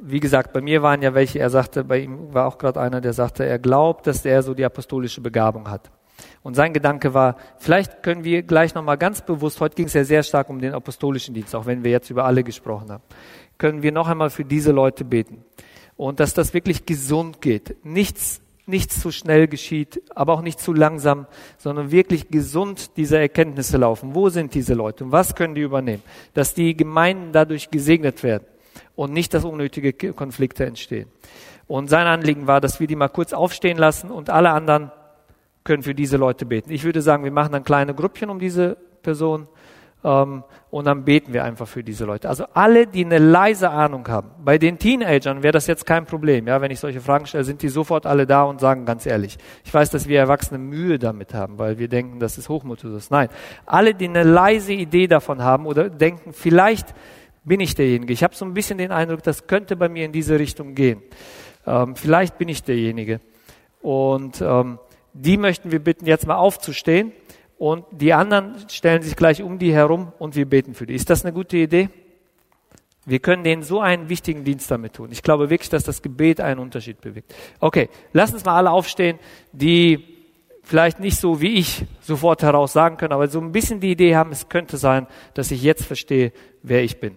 wie 0.00 0.20
gesagt, 0.20 0.54
bei 0.54 0.62
mir 0.62 0.80
waren 0.80 1.02
ja 1.02 1.12
welche, 1.12 1.40
er 1.40 1.50
sagte, 1.50 1.84
bei 1.84 1.98
ihm 1.98 2.32
war 2.32 2.46
auch 2.46 2.56
gerade 2.56 2.80
einer, 2.80 3.02
der 3.02 3.12
sagte, 3.12 3.44
er 3.44 3.58
glaubt, 3.58 4.06
dass 4.06 4.24
er 4.24 4.42
so 4.42 4.54
die 4.54 4.64
apostolische 4.64 5.20
Begabung 5.20 5.70
hat. 5.70 5.90
Und 6.42 6.54
sein 6.54 6.72
Gedanke 6.72 7.12
war, 7.12 7.36
vielleicht 7.58 8.02
können 8.02 8.24
wir 8.24 8.42
gleich 8.42 8.74
nochmal 8.74 8.96
ganz 8.96 9.20
bewusst, 9.20 9.60
heute 9.60 9.76
ging 9.76 9.86
es 9.86 9.92
ja 9.92 10.04
sehr 10.04 10.22
stark 10.22 10.48
um 10.48 10.58
den 10.58 10.72
apostolischen 10.72 11.34
Dienst, 11.34 11.54
auch 11.54 11.66
wenn 11.66 11.84
wir 11.84 11.90
jetzt 11.90 12.10
über 12.10 12.24
alle 12.24 12.42
gesprochen 12.42 12.90
haben, 12.90 13.02
können 13.58 13.82
wir 13.82 13.92
noch 13.92 14.08
einmal 14.08 14.30
für 14.30 14.44
diese 14.44 14.72
Leute 14.72 15.04
beten. 15.04 15.44
Und 15.96 16.18
dass 16.18 16.32
das 16.32 16.54
wirklich 16.54 16.86
gesund 16.86 17.42
geht. 17.42 17.84
Nichts, 17.84 18.40
nichts 18.64 19.00
zu 19.00 19.10
schnell 19.10 19.48
geschieht, 19.48 20.00
aber 20.14 20.32
auch 20.32 20.40
nicht 20.40 20.60
zu 20.60 20.72
langsam, 20.72 21.26
sondern 21.58 21.90
wirklich 21.90 22.28
gesund 22.28 22.96
diese 22.96 23.18
Erkenntnisse 23.18 23.76
laufen. 23.76 24.14
Wo 24.14 24.30
sind 24.30 24.54
diese 24.54 24.72
Leute 24.72 25.04
und 25.04 25.12
was 25.12 25.34
können 25.34 25.54
die 25.54 25.60
übernehmen? 25.60 26.02
Dass 26.32 26.54
die 26.54 26.74
Gemeinden 26.74 27.32
dadurch 27.32 27.70
gesegnet 27.70 28.22
werden 28.22 28.44
und 28.96 29.12
nicht, 29.12 29.34
dass 29.34 29.44
unnötige 29.44 29.92
Konflikte 30.14 30.64
entstehen. 30.64 31.10
Und 31.66 31.88
sein 31.90 32.06
Anliegen 32.06 32.46
war, 32.46 32.62
dass 32.62 32.80
wir 32.80 32.86
die 32.86 32.96
mal 32.96 33.08
kurz 33.08 33.34
aufstehen 33.34 33.76
lassen 33.76 34.10
und 34.10 34.30
alle 34.30 34.50
anderen 34.50 34.90
können 35.64 35.82
für 35.82 35.94
diese 35.94 36.16
Leute 36.16 36.46
beten. 36.46 36.70
Ich 36.70 36.84
würde 36.84 37.02
sagen, 37.02 37.24
wir 37.24 37.30
machen 37.30 37.52
dann 37.52 37.64
kleine 37.64 37.94
Grüppchen 37.94 38.30
um 38.30 38.38
diese 38.38 38.76
Person 39.02 39.48
ähm, 40.02 40.44
und 40.70 40.86
dann 40.86 41.04
beten 41.04 41.32
wir 41.32 41.44
einfach 41.44 41.68
für 41.68 41.82
diese 41.82 42.04
Leute. 42.04 42.28
Also 42.28 42.44
alle, 42.54 42.86
die 42.86 43.04
eine 43.04 43.18
leise 43.18 43.70
Ahnung 43.70 44.06
haben. 44.08 44.30
Bei 44.42 44.56
den 44.56 44.78
Teenagern 44.78 45.42
wäre 45.42 45.52
das 45.52 45.66
jetzt 45.66 45.84
kein 45.84 46.06
Problem. 46.06 46.46
Ja, 46.46 46.60
wenn 46.60 46.70
ich 46.70 46.80
solche 46.80 47.00
Fragen 47.00 47.26
stelle, 47.26 47.44
sind 47.44 47.62
die 47.62 47.68
sofort 47.68 48.06
alle 48.06 48.26
da 48.26 48.44
und 48.44 48.60
sagen 48.60 48.86
ganz 48.86 49.04
ehrlich. 49.04 49.36
Ich 49.64 49.74
weiß, 49.74 49.90
dass 49.90 50.08
wir 50.08 50.18
Erwachsene 50.18 50.58
Mühe 50.58 50.98
damit 50.98 51.34
haben, 51.34 51.58
weil 51.58 51.78
wir 51.78 51.88
denken, 51.88 52.20
das 52.20 52.38
ist 52.38 52.48
Hochmut 52.48 52.84
oder 52.84 52.94
das. 52.94 53.10
Nein, 53.10 53.28
alle, 53.66 53.94
die 53.94 54.08
eine 54.08 54.22
leise 54.22 54.72
Idee 54.72 55.06
davon 55.06 55.42
haben 55.42 55.66
oder 55.66 55.90
denken, 55.90 56.32
vielleicht 56.32 56.94
bin 57.44 57.60
ich 57.60 57.74
derjenige. 57.74 58.12
Ich 58.12 58.22
habe 58.22 58.34
so 58.34 58.44
ein 58.44 58.54
bisschen 58.54 58.78
den 58.78 58.92
Eindruck, 58.92 59.22
das 59.22 59.46
könnte 59.46 59.76
bei 59.76 59.88
mir 59.88 60.04
in 60.04 60.12
diese 60.12 60.38
Richtung 60.38 60.74
gehen. 60.74 61.02
Ähm, 61.66 61.96
vielleicht 61.96 62.38
bin 62.38 62.48
ich 62.48 62.62
derjenige. 62.62 63.20
Und 63.82 64.40
ähm, 64.40 64.78
die 65.12 65.36
möchten 65.36 65.72
wir 65.72 65.78
bitten, 65.80 66.06
jetzt 66.06 66.26
mal 66.26 66.36
aufzustehen. 66.36 67.12
Und 67.58 67.84
die 67.90 68.14
anderen 68.14 68.54
stellen 68.70 69.02
sich 69.02 69.16
gleich 69.16 69.42
um 69.42 69.58
die 69.58 69.72
herum 69.72 70.12
und 70.18 70.34
wir 70.34 70.46
beten 70.46 70.74
für 70.74 70.86
die. 70.86 70.94
Ist 70.94 71.10
das 71.10 71.24
eine 71.24 71.34
gute 71.34 71.58
Idee? 71.58 71.90
Wir 73.04 73.18
können 73.18 73.44
denen 73.44 73.62
so 73.62 73.80
einen 73.80 74.08
wichtigen 74.08 74.44
Dienst 74.44 74.70
damit 74.70 74.94
tun. 74.94 75.10
Ich 75.12 75.22
glaube 75.22 75.50
wirklich, 75.50 75.68
dass 75.68 75.84
das 75.84 76.00
Gebet 76.00 76.40
einen 76.40 76.58
Unterschied 76.58 77.00
bewegt. 77.00 77.34
Okay, 77.58 77.88
lass 78.12 78.32
uns 78.32 78.44
mal 78.44 78.56
alle 78.56 78.70
aufstehen, 78.70 79.18
die 79.52 80.04
vielleicht 80.62 81.00
nicht 81.00 81.18
so 81.18 81.40
wie 81.40 81.54
ich 81.54 81.84
sofort 82.00 82.42
heraus 82.42 82.72
sagen 82.72 82.96
können, 82.96 83.12
aber 83.12 83.28
so 83.28 83.40
ein 83.40 83.52
bisschen 83.52 83.80
die 83.80 83.90
Idee 83.90 84.16
haben, 84.16 84.32
es 84.32 84.48
könnte 84.48 84.76
sein, 84.76 85.06
dass 85.34 85.50
ich 85.50 85.62
jetzt 85.62 85.84
verstehe, 85.84 86.32
wer 86.62 86.82
ich 86.82 87.00
bin. 87.00 87.16